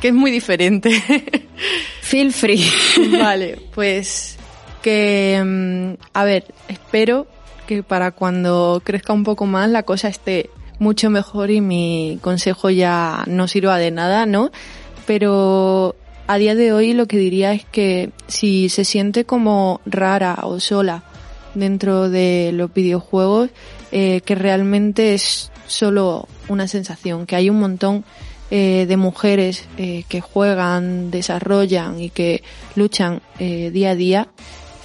Que 0.00 0.08
es 0.08 0.14
muy 0.14 0.30
diferente. 0.30 0.90
Feel 2.02 2.32
free. 2.32 2.64
Vale, 3.18 3.58
pues 3.74 4.36
que, 4.82 5.42
mm, 5.44 6.02
a 6.14 6.24
ver, 6.24 6.44
espero 6.68 7.26
que 7.66 7.82
para 7.82 8.10
cuando 8.10 8.82
crezca 8.84 9.12
un 9.12 9.24
poco 9.24 9.46
más 9.46 9.70
la 9.70 9.84
cosa 9.84 10.08
esté 10.08 10.50
mucho 10.80 11.10
mejor 11.10 11.52
y 11.52 11.60
mi 11.60 12.18
consejo 12.20 12.70
ya 12.70 13.22
no 13.28 13.46
sirva 13.46 13.78
de 13.78 13.92
nada, 13.92 14.26
¿no? 14.26 14.50
Pero 15.06 15.94
a 16.26 16.38
día 16.38 16.56
de 16.56 16.72
hoy 16.72 16.92
lo 16.92 17.06
que 17.06 17.18
diría 17.18 17.52
es 17.52 17.64
que 17.64 18.10
si 18.26 18.68
se 18.68 18.84
siente 18.84 19.24
como 19.24 19.80
rara 19.86 20.40
o 20.42 20.58
sola 20.58 21.04
dentro 21.54 22.10
de 22.10 22.50
los 22.52 22.74
videojuegos, 22.74 23.50
eh, 23.92 24.22
que 24.24 24.34
realmente 24.34 25.14
es 25.14 25.52
solo 25.68 26.26
una 26.48 26.66
sensación, 26.66 27.26
que 27.26 27.36
hay 27.36 27.50
un 27.50 27.60
montón 27.60 28.04
eh, 28.52 28.86
de 28.88 28.96
mujeres 28.96 29.68
eh, 29.78 30.02
que 30.08 30.20
juegan, 30.20 31.12
desarrollan 31.12 32.00
y 32.00 32.10
que 32.10 32.42
luchan 32.74 33.22
eh, 33.38 33.70
día 33.70 33.90
a 33.90 33.94
día 33.94 34.28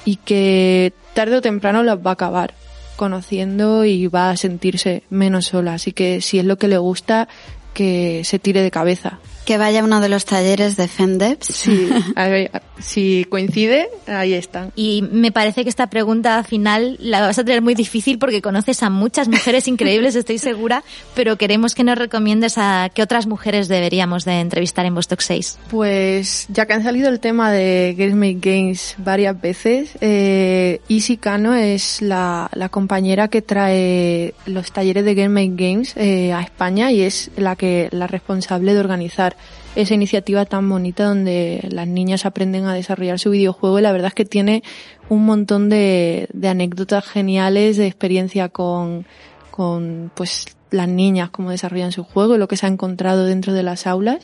y 0.06 0.18
que 0.18 0.94
tarde 1.16 1.38
o 1.38 1.42
temprano 1.42 1.82
las 1.82 1.98
va 1.98 2.12
a 2.12 2.14
acabar 2.14 2.54
conociendo 2.96 3.86
y 3.86 4.08
va 4.08 4.30
a 4.30 4.38
sentirse 4.38 5.04
menos 5.10 5.48
sola. 5.48 5.76
Así 5.76 5.92
que 5.92 6.22
si 6.22 6.40
es 6.40 6.46
lo 6.46 6.58
que 6.58 6.68
le 6.68 6.78
gusta, 6.78 7.28
que 7.74 8.22
se 8.24 8.40
tire 8.40 8.62
de 8.62 8.72
cabeza. 8.72 9.20
Que 9.46 9.58
vaya 9.58 9.82
a 9.82 9.84
uno 9.84 10.02
de 10.02 10.10
los 10.10 10.26
talleres 10.26 10.76
de 10.76 10.88
Fendeps. 10.88 11.48
Sí, 11.48 11.90
a 12.16 12.28
ver, 12.28 12.52
si 12.80 13.26
coincide, 13.30 13.90
ahí 14.08 14.34
están. 14.34 14.72
Y 14.76 15.04
me 15.12 15.32
parece 15.32 15.64
que 15.64 15.70
esta 15.70 15.88
pregunta 15.88 16.44
final 16.44 16.98
la 17.00 17.22
vas 17.22 17.38
a 17.40 17.44
tener 17.44 17.62
muy 17.62 17.76
difícil 17.76 18.18
porque 18.18 18.42
conoces 18.42 18.82
a 18.84 18.90
muchas 18.90 19.28
mujeres 19.28 19.68
increíbles, 19.68 20.16
estoy 20.16 20.40
segura, 20.40 20.84
pero 21.14 21.38
queremos 21.38 21.76
que 21.76 21.84
nos 21.84 21.98
recomiendes 21.98 22.58
a 22.58 22.90
qué 22.94 23.04
otras 23.04 23.28
mujeres 23.28 23.68
deberíamos 23.68 24.26
de 24.26 24.40
entrevistar 24.40 24.86
en 24.86 24.96
Vostok 24.96 25.22
6. 25.22 25.60
Pues 25.70 26.48
ya 26.50 26.66
que 26.66 26.74
han 26.74 26.84
salido 26.84 27.10
el 27.10 27.20
tema 27.20 27.52
de 27.52 27.94
Girls 27.96 28.16
Make 28.16 28.40
Games 28.42 28.96
varias 28.98 29.40
veces, 29.40 29.92
eh, 30.02 30.82
Isi 30.88 31.18
Kano 31.18 31.54
es 31.54 32.02
la, 32.02 32.50
la 32.54 32.70
compañera 32.70 33.28
que 33.28 33.42
trae 33.42 34.34
los 34.46 34.72
talleres 34.72 35.06
de 35.06 35.16
Girls 35.16 35.32
Make 35.32 35.54
Games 35.56 35.94
eh, 35.96 36.34
a 36.34 36.42
España 36.42 36.92
y 36.92 37.02
es 37.02 37.32
la 37.38 37.56
que 37.56 37.90
la 37.92 38.08
responsable 38.08 38.74
de 38.74 38.80
organizar 38.80 39.35
esa 39.76 39.94
iniciativa 39.94 40.46
tan 40.46 40.70
bonita 40.70 41.06
donde 41.06 41.68
las 41.70 41.88
niñas 41.88 42.26
aprenden 42.26 42.66
a 42.66 42.74
desarrollar 42.74 43.20
su 43.20 43.32
videojuego 43.32 43.80
y 43.80 43.82
la 43.82 43.92
verdad 43.92 44.08
es 44.08 44.14
que 44.14 44.26
tiene 44.26 44.64
un 45.10 45.26
montón 45.26 45.70
de, 45.70 46.28
de 46.34 46.48
anécdotas 46.48 47.06
geniales 47.06 47.78
de 47.78 47.88
experiencia 47.88 48.50
con, 48.50 49.06
con 49.52 50.12
pues 50.16 50.46
las 50.72 50.88
niñas, 50.88 51.30
cómo 51.30 51.52
desarrollan 51.52 51.92
su 51.92 52.04
juego 52.04 52.36
y 52.36 52.38
lo 52.38 52.48
que 52.48 52.58
se 52.58 52.66
ha 52.66 52.70
encontrado 52.70 53.26
dentro 53.26 53.54
de 53.54 53.64
las 53.64 53.88
aulas. 53.88 54.20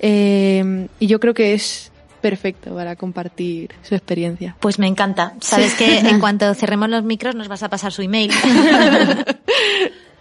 Eh, 0.00 0.88
y 0.98 1.06
yo 1.06 1.20
creo 1.20 1.34
que 1.34 1.54
es 1.54 1.92
perfecto 2.20 2.74
para 2.74 2.96
compartir 2.96 3.70
su 3.82 3.94
experiencia. 3.94 4.56
Pues 4.60 4.78
me 4.78 4.86
encanta. 4.86 5.34
Sabes 5.40 5.74
que 5.74 5.98
en 5.98 6.20
cuanto 6.20 6.52
cerremos 6.54 6.88
los 6.88 7.04
micros 7.04 7.34
nos 7.34 7.48
vas 7.48 7.62
a 7.62 7.68
pasar 7.68 7.92
su 7.92 8.02
email. 8.02 8.30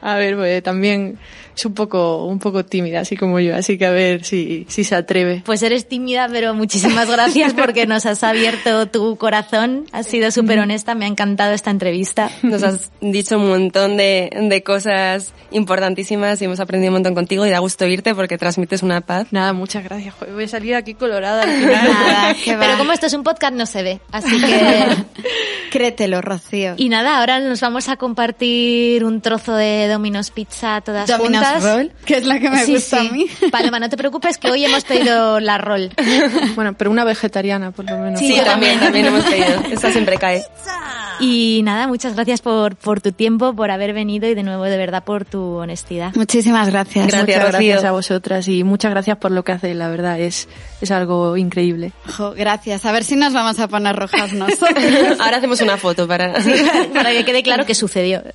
A 0.01 0.15
ver, 0.15 0.37
pues 0.37 0.63
también 0.63 1.17
es 1.59 1.65
un 1.65 1.73
poco, 1.73 2.25
un 2.25 2.39
poco 2.39 2.63
tímida, 2.63 3.01
así 3.01 3.17
como 3.17 3.37
yo, 3.39 3.53
así 3.53 3.77
que 3.77 3.85
a 3.85 3.91
ver 3.91 4.23
si, 4.23 4.65
si 4.69 4.85
se 4.85 4.95
atreve. 4.95 5.43
Pues 5.45 5.61
eres 5.61 5.89
tímida, 5.89 6.29
pero 6.31 6.53
muchísimas 6.53 7.09
gracias 7.09 7.53
porque 7.53 7.85
nos 7.85 8.05
has 8.05 8.23
abierto 8.23 8.87
tu 8.87 9.17
corazón. 9.17 9.85
Has 9.91 10.07
sido 10.07 10.31
súper 10.31 10.59
honesta, 10.59 10.95
me 10.95 11.03
ha 11.03 11.09
encantado 11.09 11.53
esta 11.53 11.69
entrevista. 11.69 12.31
Nos 12.43 12.63
has 12.63 12.91
dicho 13.01 13.37
un 13.37 13.49
montón 13.49 13.97
de, 13.97 14.29
de 14.41 14.63
cosas 14.63 15.33
importantísimas 15.51 16.41
y 16.41 16.45
hemos 16.45 16.61
aprendido 16.61 16.91
un 16.91 16.95
montón 16.95 17.13
contigo 17.13 17.45
y 17.45 17.49
da 17.49 17.59
gusto 17.59 17.85
irte 17.85 18.15
porque 18.15 18.37
transmites 18.37 18.81
una 18.81 19.01
paz. 19.01 19.27
Nada, 19.31 19.51
muchas 19.51 19.83
gracias. 19.83 20.15
Joder, 20.15 20.33
voy 20.33 20.45
a 20.45 20.47
salir 20.47 20.75
aquí 20.75 20.93
colorada 20.93 21.43
al 21.43 21.49
final. 21.49 21.89
Nada, 21.89 22.35
pero 22.45 22.77
como 22.77 22.93
esto 22.93 23.07
es 23.07 23.13
un 23.13 23.23
podcast 23.23 23.53
no 23.53 23.65
se 23.65 23.83
ve, 23.83 23.99
así 24.11 24.41
que... 24.41 24.87
Créetelo, 25.71 26.21
Rocío. 26.21 26.73
Y 26.77 26.89
nada, 26.89 27.19
ahora 27.19 27.39
nos 27.39 27.61
vamos 27.61 27.89
a 27.89 27.97
compartir 27.97 29.03
un 29.03 29.21
trozo 29.21 29.55
de 29.55 29.87
Domino's 29.87 30.31
Pizza 30.31 30.81
todas 30.81 31.07
Domino's 31.07 31.45
Roll, 31.59 31.91
que 32.05 32.17
es 32.17 32.25
la 32.25 32.39
que 32.39 32.49
me 32.49 32.63
Sí, 32.65 32.73
gusta 32.75 33.01
sí. 33.01 33.07
a 33.07 33.11
mí. 33.11 33.25
Paloma, 33.51 33.79
no 33.79 33.89
te 33.89 33.97
preocupes 33.97 34.37
que 34.37 34.49
hoy 34.51 34.65
hemos 34.65 34.83
pedido 34.83 35.39
la 35.39 35.57
roll. 35.57 35.89
Bueno, 36.55 36.73
pero 36.77 36.91
una 36.91 37.03
vegetariana, 37.03 37.71
por 37.71 37.85
lo 37.89 37.97
menos. 37.97 38.19
Sí, 38.19 38.27
Sí, 38.29 38.35
yo 38.37 38.43
también, 38.43 38.79
también. 38.79 39.05
hemos 39.07 39.25
pedido. 39.25 39.61
Esta 39.71 39.91
siempre 39.91 40.17
cae. 40.17 40.43
Y 41.21 41.61
nada, 41.65 41.85
muchas 41.87 42.15
gracias 42.15 42.39
por, 42.39 42.77
por 42.77 43.01
tu 43.01 43.11
tiempo, 43.11 43.53
por 43.53 43.71
haber 43.71 43.91
venido 43.93 44.29
y 44.29 44.35
de 44.35 44.43
nuevo 44.43 44.63
de 44.63 44.77
verdad 44.77 45.03
por 45.03 45.25
tu 45.25 45.55
honestidad. 45.57 46.13
Muchísimas 46.15 46.69
gracias. 46.69 47.07
Gracias, 47.07 47.27
muchas 47.37 47.51
gracias 47.51 47.83
a 47.83 47.91
vosotras 47.91 48.47
y 48.47 48.63
muchas 48.63 48.91
gracias 48.91 49.17
por 49.17 49.31
lo 49.31 49.43
que 49.43 49.51
hacéis, 49.51 49.75
la 49.75 49.89
verdad, 49.89 50.17
es, 50.17 50.47
es 50.79 50.91
algo 50.91 51.35
increíble. 51.35 51.91
Jo, 52.15 52.31
gracias. 52.31 52.85
A 52.85 52.93
ver 52.93 53.03
si 53.03 53.17
nos 53.17 53.33
vamos 53.33 53.59
a 53.59 53.67
poner 53.67 53.97
rojas 53.97 54.31
nosotros. 54.33 55.19
Ahora 55.19 55.37
hacemos 55.37 55.59
una 55.59 55.75
foto 55.75 56.07
para... 56.07 56.31
Para 56.93 57.11
que 57.11 57.25
quede 57.25 57.43
claro 57.43 57.65
que 57.65 57.75
sucedió. 57.75 58.23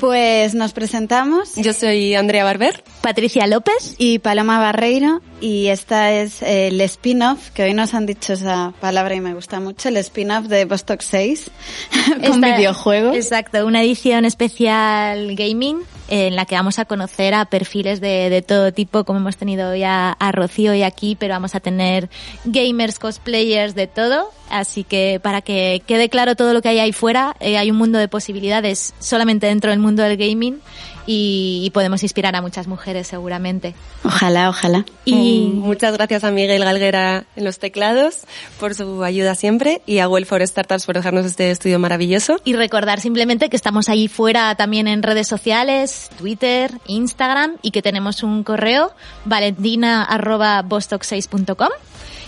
Pues 0.00 0.54
nos 0.54 0.72
presentamos. 0.72 1.54
Yo 1.56 1.72
soy 1.72 2.14
Andrea 2.22 2.44
Barber. 2.44 2.82
Patricia 3.02 3.46
López. 3.46 3.96
y 3.98 4.18
Paloma 4.20 4.58
Barreiro 4.58 5.20
y 5.40 5.66
esta 5.66 6.12
es 6.12 6.40
eh, 6.42 6.68
el 6.68 6.80
spin-off, 6.82 7.50
que 7.50 7.64
hoy 7.64 7.74
nos 7.74 7.94
han 7.94 8.06
dicho 8.06 8.32
esa 8.32 8.72
palabra 8.80 9.14
y 9.14 9.20
me 9.20 9.34
gusta 9.34 9.58
mucho, 9.60 9.88
el 9.88 9.96
spin-off 9.98 10.46
de 10.46 10.64
Vostok 10.64 11.00
6 11.00 11.50
con 12.08 12.24
Esta- 12.44 12.56
videojuegos. 12.56 13.16
Exacto, 13.16 13.66
una 13.66 13.82
edición 13.82 14.24
especial 14.24 15.34
gaming 15.34 15.80
en 16.08 16.36
la 16.36 16.44
que 16.44 16.54
vamos 16.54 16.78
a 16.78 16.84
conocer 16.84 17.32
a 17.34 17.44
perfiles 17.46 18.00
de, 18.00 18.28
de 18.30 18.42
todo 18.42 18.72
tipo, 18.72 19.04
como 19.04 19.18
hemos 19.20 19.36
tenido 19.36 19.70
hoy 19.70 19.82
a, 19.82 20.10
a 20.12 20.30
Rocío 20.32 20.74
y 20.74 20.82
aquí, 20.82 21.16
pero 21.18 21.34
vamos 21.34 21.54
a 21.54 21.60
tener 21.60 22.10
gamers, 22.44 22.98
cosplayers, 22.98 23.74
de 23.74 23.86
todo. 23.86 24.30
Así 24.52 24.84
que 24.84 25.18
para 25.22 25.40
que 25.40 25.82
quede 25.86 26.10
claro 26.10 26.36
todo 26.36 26.52
lo 26.52 26.60
que 26.62 26.68
hay 26.68 26.78
ahí 26.78 26.92
fuera, 26.92 27.34
eh, 27.40 27.56
hay 27.56 27.70
un 27.70 27.78
mundo 27.78 27.98
de 27.98 28.06
posibilidades 28.06 28.92
solamente 29.00 29.46
dentro 29.46 29.70
del 29.70 29.78
mundo 29.80 30.02
del 30.02 30.18
gaming 30.18 30.60
y, 31.06 31.62
y 31.64 31.70
podemos 31.70 32.02
inspirar 32.02 32.36
a 32.36 32.42
muchas 32.42 32.66
mujeres 32.68 33.06
seguramente. 33.08 33.74
Ojalá, 34.04 34.50
ojalá. 34.50 34.84
Y 35.06 35.48
Mm, 35.54 35.58
Muchas 35.60 35.94
gracias 35.94 36.22
a 36.22 36.30
Miguel 36.30 36.62
Galguera 36.64 37.24
en 37.34 37.44
los 37.44 37.58
teclados 37.58 38.24
por 38.60 38.74
su 38.74 39.02
ayuda 39.02 39.34
siempre 39.34 39.80
y 39.86 40.00
a 40.00 40.08
Well 40.08 40.26
for 40.26 40.46
Startups 40.46 40.84
por 40.84 40.96
dejarnos 40.96 41.24
este 41.24 41.50
estudio 41.50 41.78
maravilloso. 41.78 42.36
Y 42.44 42.52
recordar 42.52 43.00
simplemente 43.00 43.48
que 43.48 43.56
estamos 43.56 43.88
ahí 43.88 44.06
fuera 44.06 44.54
también 44.54 44.86
en 44.86 45.02
redes 45.02 45.28
sociales, 45.28 46.10
Twitter, 46.18 46.72
Instagram 46.86 47.56
y 47.62 47.70
que 47.70 47.80
tenemos 47.80 48.22
un 48.22 48.44
correo 48.44 48.92
valentina.bostock6.com 49.24 51.70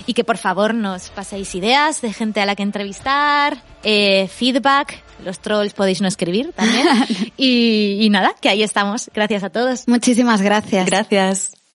y 0.07 0.14
que 0.14 0.24
por 0.24 0.36
favor 0.36 0.74
nos 0.74 1.11
paséis 1.11 1.55
ideas 1.55 2.00
de 2.00 2.12
gente 2.12 2.40
a 2.40 2.46
la 2.46 2.57
que 2.57 2.62
entrevistar, 2.62 3.62
eh, 3.82 4.28
feedback, 4.28 5.02
los 5.24 5.38
trolls 5.40 5.74
podéis 5.74 6.00
no 6.00 6.09
escribir 6.09 6.52
también 6.52 6.86
y, 7.36 7.98
y 8.00 8.11
nada, 8.11 8.34
que 8.40 8.48
ahí 8.48 8.62
estamos. 8.62 9.11
Gracias 9.14 9.42
a 9.42 9.50
todos. 9.50 9.88
Muchísimas 9.88 10.42
gracias. 10.42 10.86
Gracias. 10.86 11.63